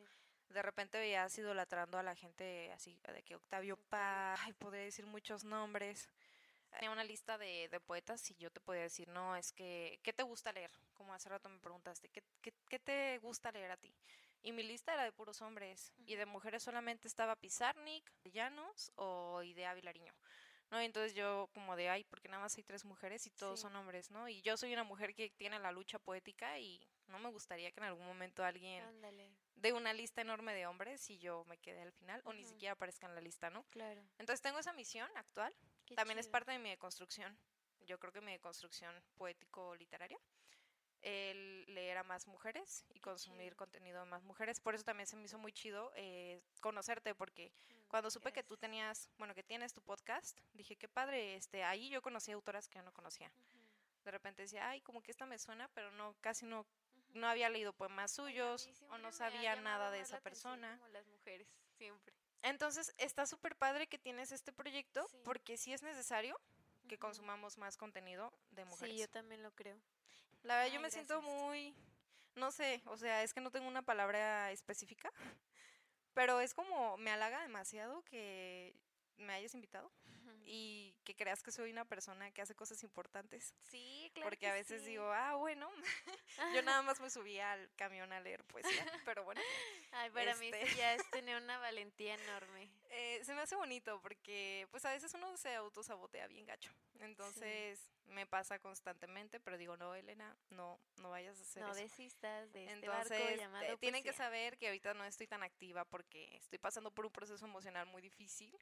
De 0.50 0.62
repente 0.62 0.98
veías 0.98 1.38
idolatrando 1.38 1.98
a 1.98 2.04
la 2.04 2.14
gente 2.14 2.74
así, 2.74 3.00
de 3.08 3.24
que 3.24 3.36
Octavio 3.36 3.78
Paz, 3.88 4.38
ay, 4.44 4.52
podría 4.52 4.84
decir 4.84 5.06
muchos 5.06 5.46
nombres. 5.46 6.10
Tenía 6.72 6.92
una 6.92 7.06
lista 7.06 7.38
de, 7.38 7.70
de 7.70 7.80
poetas 7.80 8.30
y 8.32 8.36
yo 8.36 8.52
te 8.52 8.60
podía 8.60 8.82
decir, 8.82 9.08
no, 9.08 9.38
es 9.38 9.54
que, 9.54 9.98
¿qué 10.04 10.12
te 10.12 10.24
gusta 10.24 10.52
leer? 10.52 10.72
Como 10.94 11.14
hace 11.14 11.30
rato 11.30 11.48
me 11.48 11.60
preguntaste, 11.60 12.10
¿qué, 12.10 12.22
qué, 12.42 12.54
qué 12.68 12.80
te 12.80 13.18
gusta 13.20 13.54
leer 13.54 13.72
a 13.72 13.78
ti? 13.78 13.96
Y 14.42 14.52
mi 14.52 14.62
lista 14.64 14.94
era 14.94 15.04
de 15.04 15.14
puros 15.14 15.42
hombres 15.42 15.94
y 16.06 16.16
de 16.16 16.26
mujeres 16.26 16.64
solamente 16.64 17.08
estaba 17.08 17.38
Pizarnik, 17.38 18.12
Llanos 18.26 18.92
o 18.96 19.42
Idea 19.42 19.74
Vilariño. 19.74 20.14
¿No? 20.72 20.82
Y 20.82 20.86
entonces 20.86 21.14
yo 21.14 21.50
como 21.54 21.76
de, 21.76 21.90
ay, 21.90 22.04
porque 22.06 22.28
nada 22.28 22.42
más 22.44 22.56
hay 22.58 22.64
tres 22.64 22.86
mujeres 22.86 23.26
y 23.28 23.30
todos 23.32 23.60
Sí. 23.60 23.64
son 23.64 23.76
hombres, 23.76 24.12
¿no? 24.12 24.28
Y 24.28 24.42
yo 24.42 24.58
soy 24.58 24.74
una 24.74 24.84
mujer 24.84 25.14
que 25.14 25.30
tiene 25.32 25.60
la 25.60 25.72
lucha 25.72 26.00
poética 26.00 26.60
y 26.60 26.82
no 27.08 27.20
me 27.20 27.30
gustaría 27.30 27.72
que 27.72 27.80
en 27.80 27.86
algún 27.86 28.06
momento 28.06 28.44
alguien 28.44 28.84
Ándale, 28.84 29.32
de 29.56 29.74
una 29.74 29.94
lista 29.94 30.22
enorme 30.22 30.54
de 30.54 30.66
hombres 30.68 31.10
y 31.10 31.20
yo 31.20 31.44
me 31.46 31.58
quedé 31.58 31.82
al 31.82 31.92
final 31.94 32.22
o 32.26 32.34
ni 32.34 32.44
siquiera 32.44 32.74
aparezca 32.74 33.08
en 33.08 33.16
la 33.16 33.22
lista, 33.22 33.50
¿no? 33.50 33.64
claro. 33.70 34.02
Entonces 34.18 34.42
tengo 34.42 34.60
esa 34.60 34.74
misión 34.74 35.10
actual. 35.16 35.56
Qué 35.86 35.96
También 35.96 36.18
es 36.20 36.28
parte 36.28 36.52
de 36.52 36.60
mi 36.60 36.70
deconstrucción. 36.70 37.38
Yo 37.82 38.00
creo 38.00 38.12
que 38.12 38.22
mi 38.22 38.32
deconstrucción 38.32 38.94
poético-literaria. 39.16 40.18
El 41.02 41.66
leer 41.72 41.98
a 42.00 42.04
más 42.04 42.26
mujeres 42.26 42.84
y 42.96 43.00
consumir 43.00 43.56
contenido 43.56 44.00
de 44.00 44.06
más 44.10 44.24
mujeres. 44.24 44.60
Por 44.60 44.74
eso 44.74 44.84
también 44.84 45.06
se 45.06 45.16
me 45.16 45.26
hizo 45.26 45.38
muy 45.38 45.54
chido 45.54 45.92
eh, 45.96 46.42
conocerte, 46.62 47.14
porque 47.14 47.54
Mm, 47.70 47.85
cuando 47.96 48.12
supe 48.12 48.34
que 48.34 48.44
tú 48.44 48.58
tenías, 48.58 49.10
bueno, 49.18 49.34
que 49.34 49.42
tienes 49.42 49.72
tu 49.72 49.82
podcast, 49.82 50.38
dije, 50.52 50.76
qué 50.76 50.90
padre, 50.90 51.36
este, 51.36 51.64
ahí 51.64 51.88
yo 51.88 52.02
conocí 52.02 52.30
autoras 52.30 52.68
que 52.68 52.78
yo 52.78 52.84
no 52.84 52.92
conocía. 52.92 53.32
De 54.04 54.12
repente 54.12 54.42
decía, 54.42 54.68
ay, 54.68 54.82
como 54.82 55.02
que 55.02 55.12
esta 55.12 55.26
me 55.26 55.40
suena, 55.40 55.70
pero 55.70 55.92
no, 55.92 56.14
casi 56.20 56.46
no, 56.46 56.66
no 57.14 57.26
había 57.26 57.48
leído 57.48 57.72
poemas 57.72 58.12
suyos 58.12 58.70
o 58.90 58.98
no 58.98 59.14
sabía 59.14 59.56
nada 59.56 59.92
de 59.92 60.02
esa 60.02 60.20
persona. 60.20 60.78
Como 60.78 60.90
las 60.90 61.08
mujeres, 61.08 61.48
siempre. 61.78 62.14
Entonces, 62.42 62.94
está 62.98 63.26
súper 63.26 63.56
padre 63.56 63.88
que 63.88 63.98
tienes 63.98 64.34
este 64.34 64.52
proyecto 64.52 65.08
Sí. 65.08 65.22
porque 65.24 65.56
sí 65.56 65.72
es 65.72 65.82
necesario 65.82 66.38
que 66.90 67.00
consumamos 67.00 67.58
más 67.58 67.78
contenido 67.78 68.34
de 68.52 68.66
mujeres. 68.66 68.94
Sí, 68.94 69.00
yo 69.00 69.08
también 69.08 69.42
lo 69.42 69.52
creo. 69.52 69.80
La 70.44 70.58
verdad, 70.58 70.74
yo 70.74 70.82
me 70.82 70.92
siento 70.92 71.22
muy, 71.22 71.74
no 72.36 72.52
sé, 72.52 72.82
o 72.88 72.98
sea, 72.98 73.24
es 73.24 73.34
que 73.34 73.40
no 73.40 73.52
tengo 73.52 73.70
una 73.70 73.84
palabra 73.84 74.52
específica, 74.52 75.10
pero 76.16 76.40
es 76.42 76.56
como, 76.56 76.98
me 76.98 77.12
halaga 77.12 77.44
demasiado 77.44 78.02
que 78.06 78.74
me 79.18 79.34
hayas 79.34 79.54
invitado. 79.54 79.92
Y 80.46 80.96
que 81.04 81.16
creas 81.16 81.42
que 81.44 81.52
soy 81.52 81.72
una 81.72 81.86
persona 81.86 82.32
que 82.32 82.42
hace 82.42 82.56
cosas 82.56 82.82
importantes. 82.84 83.54
Sí, 83.70 84.12
claro. 84.14 84.30
Porque 84.30 84.40
que 84.42 84.48
a 84.48 84.54
veces 84.54 84.82
sí. 84.84 84.90
digo, 84.90 85.12
ah, 85.12 85.36
bueno, 85.36 85.70
yo 86.54 86.62
nada 86.64 86.82
más 86.82 87.00
me 87.00 87.10
subí 87.10 87.40
al 87.40 87.70
camión 87.76 88.12
a 88.14 88.20
leer 88.20 88.44
poesía, 88.46 88.70
pero 89.06 89.24
bueno, 89.24 89.42
Ay, 89.92 90.10
para 90.12 90.36
mí 90.36 90.48
este- 90.48 90.68
sí 90.68 90.76
ya 90.78 90.94
es 90.94 91.10
tener 91.12 91.42
una 91.42 91.58
valentía 91.60 92.14
enorme. 92.16 92.70
Eh, 92.90 93.22
se 93.26 93.34
me 93.34 93.42
hace 93.42 93.56
bonito 93.56 94.00
porque 94.02 94.68
pues 94.72 94.86
a 94.86 94.92
veces 94.92 95.14
uno 95.14 95.36
se 95.38 95.54
autosabotea 95.56 96.28
bien 96.28 96.46
gacho. 96.46 96.72
Entonces 97.00 97.80
me 98.08 98.26
pasa 98.28 98.60
constantemente, 98.60 99.40
pero 99.40 99.58
digo, 99.58 99.76
no, 99.78 99.96
Elena, 99.96 100.36
no, 100.50 100.80
no 100.98 101.10
vayas 101.10 101.38
a 101.40 101.42
hacer 101.42 101.64
No 101.64 101.72
eso. 101.72 101.82
desistas 101.82 102.52
de 102.54 102.66
este 102.66 102.88
barco 102.88 103.14
Entonces, 103.14 103.40
llamado 103.40 103.66
te- 103.66 103.78
tienen 103.78 104.04
que 104.04 104.14
saber 104.14 104.58
que 104.58 104.68
ahorita 104.68 104.94
no 104.94 105.04
estoy 105.06 105.28
tan 105.28 105.44
activa 105.44 105.86
porque 105.86 106.36
estoy 106.38 106.60
pasando 106.60 106.92
por 106.92 107.06
un 107.06 107.12
proceso 107.12 107.46
emocional 107.46 107.86
muy 107.88 108.02
difícil, 108.02 108.56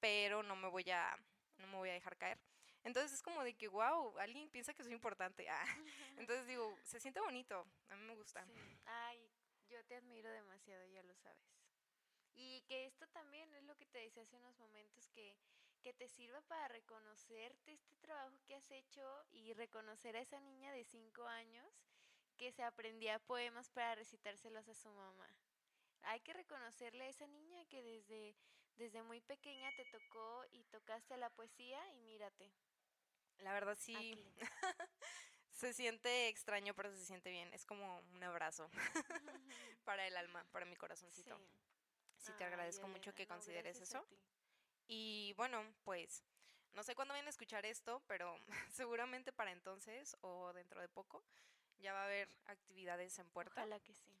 pero 0.00 0.42
no 0.42 0.56
me 0.56 0.68
voy 0.68 0.90
a, 0.90 1.16
no 1.58 1.66
me 1.68 1.76
voy 1.76 1.90
a 1.90 1.94
dejar 1.94 2.16
caer. 2.16 2.38
Entonces 2.82 3.12
es 3.12 3.22
como 3.22 3.42
de 3.44 3.54
que, 3.54 3.68
wow, 3.68 4.18
alguien 4.18 4.48
piensa 4.48 4.72
que 4.72 4.82
soy 4.82 4.92
importante. 4.92 5.48
Ah, 5.48 5.64
Entonces 6.16 6.46
digo, 6.46 6.76
se 6.82 6.98
siente 7.00 7.20
bonito, 7.20 7.66
a 7.88 7.96
mí 7.96 8.02
me 8.04 8.14
gusta. 8.14 8.44
Sí. 8.46 8.52
Ay, 8.86 9.30
yo 9.68 9.84
te 9.84 9.96
admiro 9.96 10.30
demasiado, 10.30 10.86
ya 10.86 11.02
lo 11.02 11.14
sabes. 11.16 11.60
Y 12.34 12.62
que 12.62 12.86
esto 12.86 13.06
también 13.08 13.52
es 13.54 13.64
lo 13.64 13.76
que 13.76 13.86
te 13.86 13.98
decía 13.98 14.22
hace 14.22 14.36
unos 14.36 14.56
momentos, 14.56 15.08
que, 15.10 15.36
que 15.82 15.92
te 15.92 16.08
sirva 16.08 16.40
para 16.42 16.68
reconocerte 16.68 17.72
este 17.72 17.96
trabajo 17.96 18.40
que 18.46 18.54
has 18.54 18.70
hecho 18.70 19.26
y 19.30 19.52
reconocer 19.52 20.16
a 20.16 20.20
esa 20.20 20.40
niña 20.40 20.72
de 20.72 20.84
cinco 20.84 21.26
años 21.26 21.70
que 22.38 22.52
se 22.52 22.62
aprendía 22.62 23.18
poemas 23.18 23.68
para 23.68 23.96
recitárselos 23.96 24.66
a 24.66 24.74
su 24.74 24.90
mamá. 24.90 25.28
Hay 26.02 26.20
que 26.20 26.32
reconocerle 26.32 27.04
a 27.04 27.08
esa 27.08 27.26
niña 27.26 27.66
que 27.66 27.82
desde, 27.82 28.34
desde 28.80 29.02
muy 29.02 29.20
pequeña 29.20 29.70
te 29.76 29.84
tocó 29.84 30.42
y 30.52 30.64
tocaste 30.64 31.14
la 31.18 31.28
poesía 31.28 31.78
y 31.92 32.00
mírate. 32.00 32.50
La 33.40 33.52
verdad 33.52 33.76
sí, 33.78 33.94
aquí. 33.94 34.34
se 35.50 35.74
siente 35.74 36.28
extraño, 36.28 36.74
pero 36.74 36.90
se 36.90 37.04
siente 37.04 37.30
bien. 37.30 37.52
Es 37.52 37.66
como 37.66 38.00
un 38.14 38.22
abrazo 38.22 38.70
para 39.84 40.06
el 40.06 40.16
alma, 40.16 40.46
para 40.50 40.64
mi 40.64 40.76
corazoncito. 40.76 41.36
Sí. 41.36 41.44
Sí, 42.16 42.32
te 42.38 42.44
agradezco 42.44 42.88
mucho 42.88 43.14
que 43.14 43.26
no, 43.26 43.34
consideres 43.34 43.80
eso. 43.80 44.06
Y 44.86 45.34
bueno, 45.36 45.62
pues 45.84 46.24
no 46.72 46.82
sé 46.82 46.94
cuándo 46.94 47.12
vayan 47.12 47.26
a 47.26 47.30
escuchar 47.30 47.66
esto, 47.66 48.02
pero 48.06 48.34
seguramente 48.72 49.30
para 49.30 49.52
entonces 49.52 50.16
o 50.22 50.52
dentro 50.54 50.80
de 50.80 50.88
poco 50.88 51.22
ya 51.78 51.92
va 51.92 52.02
a 52.02 52.06
haber 52.06 52.28
actividades 52.46 53.18
en 53.18 53.28
puerta. 53.30 53.60
Ojalá 53.60 53.80
que 53.80 53.94
sí. 53.94 54.19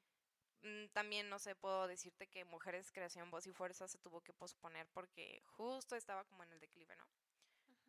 Mm, 0.62 0.88
También 0.92 1.28
no 1.28 1.38
sé, 1.38 1.54
puedo 1.54 1.86
decirte 1.86 2.26
que 2.26 2.44
Mujeres 2.44 2.92
Creación 2.92 3.30
Voz 3.30 3.46
y 3.46 3.52
Fuerza 3.52 3.88
se 3.88 3.98
tuvo 3.98 4.20
que 4.20 4.32
posponer 4.32 4.86
porque 4.88 5.42
justo 5.46 5.96
estaba 5.96 6.24
como 6.24 6.42
en 6.44 6.52
el 6.52 6.60
declive, 6.60 6.94
¿no? 6.96 7.06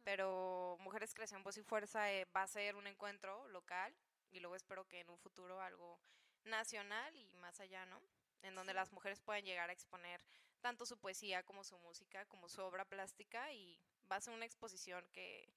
Pero 0.04 0.78
Mujeres 0.80 1.14
Creación 1.14 1.44
Voz 1.44 1.58
y 1.58 1.64
Fuerza 1.64 2.12
eh, 2.12 2.26
va 2.36 2.44
a 2.44 2.48
ser 2.48 2.76
un 2.76 2.88
encuentro 2.88 3.48
local 3.50 3.94
y 4.32 4.40
luego 4.40 4.56
espero 4.56 4.88
que 4.88 5.02
en 5.02 5.10
un 5.10 5.18
futuro 5.20 5.62
algo 5.62 6.00
nacional 6.44 7.16
y 7.16 7.36
más 7.36 7.60
allá, 7.60 7.86
¿no? 7.86 8.02
en 8.44 8.56
donde 8.56 8.72
Sí. 8.72 8.76
las 8.76 8.92
mujeres 8.92 9.20
pueden 9.22 9.46
llegar 9.46 9.70
a 9.70 9.74
exponer 9.74 10.24
tanto 10.62 10.86
su 10.86 10.98
poesía 10.98 11.44
como 11.44 11.64
su 11.64 11.78
música, 11.78 12.26
como 12.26 12.50
su 12.50 12.62
obra 12.62 12.86
plástica 12.86 13.52
y 13.54 13.80
va 14.12 14.16
a 14.16 14.22
ser 14.22 14.34
una 14.34 14.46
exposición 14.46 15.08
que 15.12 15.48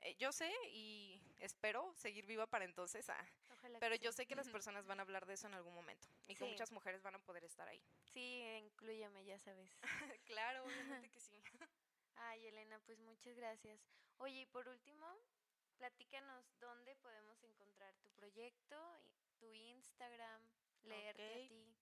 eh, 0.00 0.14
yo 0.16 0.32
sé 0.32 0.52
y 0.70 1.22
espero 1.38 1.94
seguir 1.96 2.26
viva 2.26 2.46
para 2.46 2.64
entonces, 2.66 3.08
ah, 3.08 3.26
Ojalá 3.64 3.78
pero 3.80 3.94
yo 3.96 4.12
sí. 4.12 4.16
sé 4.16 4.26
que 4.26 4.34
las 4.34 4.48
personas 4.50 4.86
van 4.86 4.98
a 4.98 5.02
hablar 5.02 5.24
de 5.26 5.34
eso 5.34 5.46
en 5.46 5.54
algún 5.54 5.74
momento 5.74 6.06
y 6.26 6.34
que 6.34 6.44
Sí. 6.44 6.50
muchas 6.50 6.70
mujeres 6.70 7.02
van 7.02 7.14
a 7.14 7.18
poder 7.18 7.44
estar 7.44 7.66
ahí. 7.66 7.82
Sí, 8.12 8.42
inclúyeme, 8.58 9.24
ya 9.24 9.38
sabes. 9.38 9.70
claro, 10.26 10.64
obviamente 10.64 11.10
que 11.10 11.20
sí. 11.20 11.42
Ay, 12.16 12.46
Elena, 12.46 12.78
pues 12.80 13.00
muchas 13.00 13.34
gracias. 13.36 13.80
Oye, 14.18 14.42
y 14.42 14.46
por 14.46 14.68
último, 14.68 15.06
platícanos 15.78 16.46
dónde 16.60 16.94
podemos 16.96 17.42
encontrar 17.42 17.94
tu 17.96 18.10
proyecto, 18.10 18.76
tu 19.38 19.52
Instagram, 19.52 20.42
leerte 20.82 21.26
Ok. 21.26 21.44
a 21.44 21.48
ti. 21.48 21.76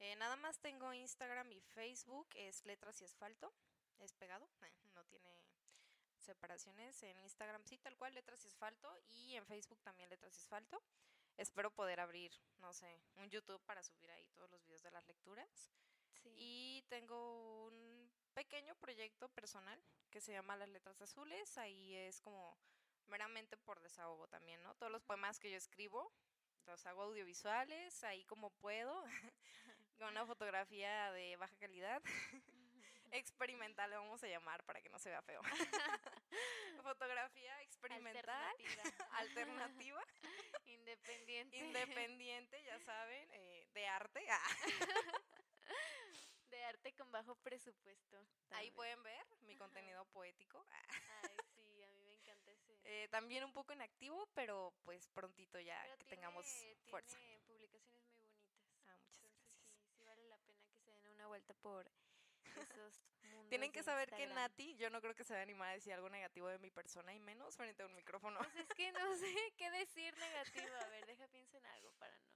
Eh, 0.00 0.16
nada 0.16 0.36
más 0.36 0.58
tengo 0.60 0.92
Instagram 0.94 1.52
y 1.52 1.60
Facebook, 1.60 2.28
es 2.34 2.64
Letras 2.64 3.00
y 3.02 3.04
Asfalto, 3.04 3.52
es 3.98 4.14
pegado, 4.14 4.48
eh, 4.62 4.72
no 4.94 5.04
tiene 5.04 5.28
separaciones. 6.30 7.02
En 7.02 7.18
Instagram 7.20 7.64
sí, 7.64 7.76
tal 7.78 7.96
cual, 7.96 8.14
Letras 8.14 8.44
y 8.44 8.46
Asfalto, 8.46 8.88
y 9.08 9.34
en 9.34 9.44
Facebook 9.46 9.80
también 9.82 10.08
Letras 10.08 10.36
y 10.36 10.38
Asfalto. 10.38 10.80
Espero 11.36 11.72
poder 11.72 11.98
abrir, 11.98 12.32
no 12.58 12.72
sé, 12.72 13.02
un 13.16 13.28
YouTube 13.30 13.60
para 13.64 13.82
subir 13.82 14.10
ahí 14.12 14.28
todos 14.28 14.48
los 14.50 14.62
videos 14.64 14.82
de 14.82 14.92
las 14.92 15.04
lecturas. 15.08 15.72
Sí. 16.22 16.32
Y 16.36 16.82
tengo 16.88 17.64
un 17.64 18.12
pequeño 18.34 18.76
proyecto 18.76 19.28
personal 19.30 19.82
que 20.10 20.20
se 20.20 20.32
llama 20.32 20.56
Las 20.56 20.68
Letras 20.68 21.00
Azules. 21.00 21.58
Ahí 21.58 21.96
es 21.96 22.20
como 22.20 22.56
meramente 23.08 23.56
por 23.56 23.80
desahogo 23.80 24.28
también, 24.28 24.62
¿no? 24.62 24.76
Todos 24.76 24.92
los 24.92 25.02
poemas 25.02 25.40
que 25.40 25.50
yo 25.50 25.56
escribo 25.56 26.12
los 26.66 26.86
hago 26.86 27.02
audiovisuales, 27.02 28.04
ahí 28.04 28.22
como 28.26 28.50
puedo, 28.50 29.02
con 29.98 30.08
una 30.08 30.24
fotografía 30.26 31.10
de 31.10 31.36
baja 31.36 31.56
calidad. 31.58 32.00
experimental 33.12 33.90
le 33.90 33.96
vamos 33.96 34.22
a 34.22 34.28
llamar 34.28 34.62
para 34.64 34.80
que 34.80 34.88
no 34.88 34.98
se 34.98 35.10
vea 35.10 35.22
feo. 35.22 35.40
fotografía 36.82 37.60
experimental, 37.62 38.28
Alternativa. 38.28 38.82
alternativa, 39.18 40.04
Independiente. 40.66 41.56
independiente, 41.56 42.62
ya 42.64 42.78
saben, 42.80 43.28
eh, 43.32 43.66
de 43.72 43.86
arte. 43.86 44.24
Ah. 44.30 44.56
De 46.50 46.64
arte 46.64 46.92
con 46.94 47.10
bajo 47.12 47.34
presupuesto. 47.36 48.16
Ahí 48.18 48.26
también. 48.70 48.74
pueden 48.74 49.02
ver 49.04 49.26
mi 49.42 49.56
contenido 49.56 50.04
poético. 50.06 50.66
Ah. 50.70 50.82
Ay, 51.22 51.36
sí, 51.54 51.82
a 51.84 51.88
mí 51.92 52.02
me 52.04 52.14
encanta 52.14 52.50
ese. 52.50 52.80
Eh, 52.84 53.08
también 53.08 53.44
un 53.44 53.52
poco 53.52 53.72
inactivo, 53.72 54.28
pero 54.34 54.72
pues 54.82 55.06
prontito 55.08 55.60
ya 55.60 55.80
Pero 55.82 55.96
que 55.98 56.04
tiene- 56.04 56.16
tengamos 56.16 56.46
fuerza. 56.86 57.16
Tiene 57.16 57.38
publicaciones 57.40 58.04
muy 58.10 58.24
bonitas. 58.24 58.66
Ah, 58.88 58.96
muchas 58.98 59.22
Entonces, 59.24 59.42
gracias. 59.42 59.62
Sí, 59.70 59.86
sí 59.96 60.02
vale 60.04 60.26
la 60.28 60.38
pena 60.38 60.64
que 60.66 60.78
se 60.80 60.90
den 60.90 61.06
una 61.08 61.26
vuelta 61.28 61.54
por 61.54 61.88
esos 62.56 63.00
mundos. 63.22 63.48
Tienen 63.48 63.72
que 63.72 63.82
saber 63.82 64.10
que. 64.10 64.26
Nati, 64.26 64.76
yo 64.76 64.90
no 64.90 65.00
creo 65.00 65.14
que 65.14 65.24
se 65.24 65.32
va 65.34 65.40
a 65.40 65.42
animar 65.42 65.70
a 65.70 65.72
decir 65.74 65.92
algo 65.92 66.08
negativo 66.08 66.48
de 66.48 66.58
mi 66.58 66.70
persona 66.70 67.12
y 67.14 67.18
menos 67.20 67.56
frente 67.56 67.82
a 67.82 67.86
un 67.86 67.94
micrófono. 67.94 68.38
Pues 68.38 68.56
es 68.56 68.68
que 68.74 68.92
no 68.92 69.16
sé 69.16 69.34
qué 69.56 69.70
decir 69.70 70.16
negativo. 70.18 70.74
A 70.84 70.88
ver, 70.88 71.06
deja 71.06 71.26
pienso 71.28 71.56
en 71.58 71.66
algo 71.66 71.92
para 71.98 72.16
no. 72.18 72.30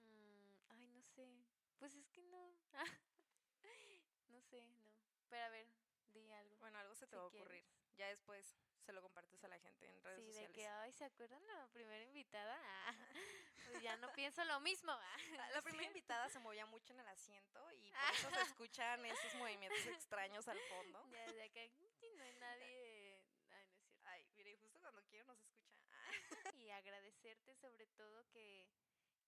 Mm, 0.00 0.54
ay, 0.70 0.86
no 0.88 1.02
sé. 1.02 1.44
Pues 1.78 1.94
es 1.94 2.08
que 2.10 2.22
no. 2.22 2.52
no 4.28 4.40
sé, 4.42 4.66
no. 4.66 4.88
Pero 5.28 5.44
a 5.44 5.48
ver, 5.50 5.66
di 6.12 6.30
algo. 6.32 6.56
Bueno, 6.58 6.78
algo 6.78 6.94
se 6.94 7.06
te 7.06 7.10
Si 7.10 7.16
va 7.16 7.22
a 7.22 7.26
ocurrir. 7.26 7.46
quieres. 7.64 7.96
Ya 7.96 8.06
después 8.08 8.54
se 8.88 8.94
lo 8.94 9.02
compartes 9.02 9.44
a 9.44 9.48
la 9.48 9.58
gente 9.58 9.84
en 9.86 10.02
redes 10.02 10.16
Sí, 10.18 10.24
de 10.24 10.32
sociales. 10.32 10.54
que, 10.54 10.66
ay, 10.66 10.92
¿se 10.92 11.04
acuerdan 11.04 11.46
la 11.46 11.66
primera 11.74 12.02
invitada? 12.04 12.58
Ah, 12.86 12.94
pues 13.66 13.82
ya 13.82 13.94
no 13.98 14.10
pienso 14.14 14.42
lo 14.46 14.60
mismo. 14.60 14.92
ah. 14.92 15.16
Ah, 15.44 15.50
La 15.52 15.60
primera 15.62 15.84
invitada 15.86 16.26
se 16.30 16.38
movía 16.38 16.64
mucho 16.64 16.94
en 16.94 17.00
el 17.00 17.08
asiento 17.08 17.70
y 17.72 17.92
por 17.92 18.14
eso 18.14 18.30
se 18.30 18.42
escuchan 18.44 19.04
esos 19.04 19.34
movimientos 19.34 19.84
extraños 19.88 20.48
al 20.48 20.58
fondo. 20.70 21.04
Ya 21.10 21.30
de 21.34 21.70
"Sí, 22.00 22.08
no 22.16 22.22
hay 22.24 22.32
nadie. 22.40 23.22
Ay, 23.50 23.66
no 23.66 23.76
es 23.76 23.82
cierto. 23.84 24.08
Ay, 24.08 24.24
mire, 24.36 24.56
justo 24.56 24.80
cuando 24.80 25.02
quiero 25.04 25.26
nos 25.26 25.38
escucha. 25.42 25.84
Ah, 25.92 26.52
Y 26.56 26.70
agradecerte 26.70 27.54
sobre 27.56 27.86
todo 27.88 28.26
que, 28.30 28.66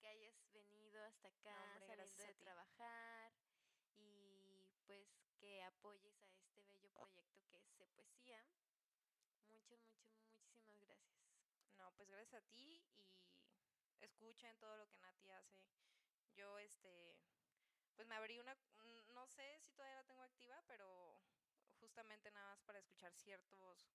que 0.00 0.08
hayas 0.08 0.50
venido 0.54 1.04
hasta 1.04 1.28
acá 1.28 1.54
No, 1.54 1.72
hombre, 1.74 1.86
saliendo 1.86 2.22
de 2.24 2.34
trabajar 2.36 3.32
y 3.98 4.70
pues 4.86 5.06
que 5.38 5.62
apoyes 5.64 6.18
a 6.22 6.26
este 6.28 6.62
bello 6.64 6.88
proyecto 7.12 7.60
que 7.60 7.60
es 7.60 7.76
Se 7.76 7.84
Poesía. 7.88 8.42
Muchas, 9.52 9.80
muchas, 9.84 10.24
muchísimas 10.32 10.80
gracias. 10.80 11.18
No, 11.76 11.92
pues 11.96 12.08
gracias 12.08 12.42
a 12.42 12.46
ti 12.46 12.82
y 12.94 14.04
escuchen 14.04 14.58
todo 14.58 14.76
lo 14.76 14.88
que 14.88 14.98
Nati 14.98 15.30
hace. 15.30 15.62
Yo, 16.34 16.58
este, 16.58 17.16
pues 17.94 18.06
me 18.08 18.14
abrí 18.14 18.38
una, 18.38 18.54
mm, 18.54 19.12
no 19.12 19.26
sé 19.26 19.58
si 19.60 19.72
todavía 19.72 19.96
la 19.96 20.04
tengo 20.04 20.22
activa, 20.22 20.62
pero 20.66 21.20
justamente 21.80 22.30
nada 22.30 22.50
más 22.50 22.62
para 22.62 22.78
escuchar 22.78 23.12
ciertos 23.14 23.90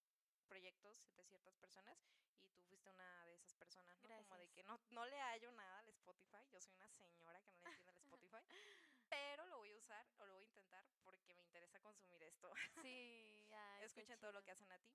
proyectos 0.48 1.10
de 1.16 1.24
ciertas 1.24 1.56
personas 1.56 1.98
y 2.06 2.50
tú 2.52 2.64
fuiste 2.68 2.90
una 2.90 3.26
de 3.26 3.34
esas 3.34 3.54
personas, 3.56 3.98
¿no? 4.04 4.24
Como 4.24 4.38
de 4.38 4.48
que 4.50 4.64
no, 4.64 4.80
no 4.90 5.06
le 5.06 5.20
hallo 5.20 5.52
nada 5.54 5.80
al 5.80 5.88
Spotify, 5.90 6.48
yo 6.52 6.60
soy 6.62 6.76
una 6.76 6.90
señora 6.90 7.42
que 7.42 7.52
no 7.52 7.60
le 7.62 7.68
entiende 7.70 7.92
el 7.92 7.98
Spotify, 7.98 8.44
pero 9.10 9.46
lo 9.48 9.58
voy 9.58 9.72
a 9.72 9.78
usar 9.78 10.06
o 10.20 10.26
lo 10.26 10.34
voy 10.36 10.44
a 10.44 10.48
intentar 10.48 10.86
porque 11.04 11.34
me 11.34 11.44
interesa 11.44 11.80
consumir 11.80 12.22
esto. 12.24 12.52
Sí, 12.82 13.50
ay, 13.54 13.84
Escuchen 13.84 14.20
todo 14.20 14.32
lo 14.32 14.44
que 14.44 14.52
hacen 14.52 14.72
a 14.72 14.78
ti. 14.80 14.94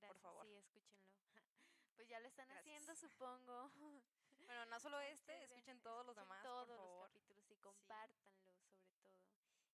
Gracias, 0.00 0.22
favor. 0.22 0.46
sí, 0.46 0.56
escúchenlo. 0.56 1.10
Pues 1.96 2.08
ya 2.08 2.18
lo 2.20 2.28
están 2.28 2.50
haciendo, 2.52 2.94
supongo. 2.96 3.70
Bueno, 4.46 4.66
no 4.66 4.80
solo 4.80 4.98
este, 5.00 5.44
escuchen 5.44 5.80
todos 5.80 6.04
los 6.06 6.16
demás, 6.16 6.42
todos 6.42 6.66
por 6.66 6.76
los 6.76 7.12
capítulos 7.12 7.48
y 7.50 7.56
compártanlos 7.58 8.40
sobre 8.40 8.58
todo. 8.64 8.82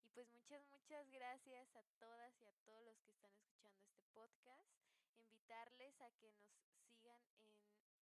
Y 0.03 0.11
pues 0.11 0.29
muchas, 0.33 0.67
muchas 0.67 1.09
gracias 1.11 1.75
a 1.77 1.83
todas 1.99 2.39
y 2.43 2.45
a 2.45 2.53
todos 2.65 2.85
los 2.85 3.01
que 3.01 3.13
están 3.13 3.33
escuchando 3.33 3.83
este 3.87 4.05
podcast. 4.13 4.69
Invitarles 5.17 5.99
a 6.03 6.11
que 6.19 6.31
nos 6.31 6.53
sigan 6.85 7.23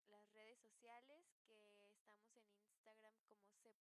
en 0.04 0.12
las 0.12 0.32
redes 0.34 0.60
sociales, 0.60 1.26
que 1.48 1.74
estamos 2.22 2.54
en 2.54 2.68
Instagram 2.68 3.16
como 3.28 3.50
C 3.64 3.74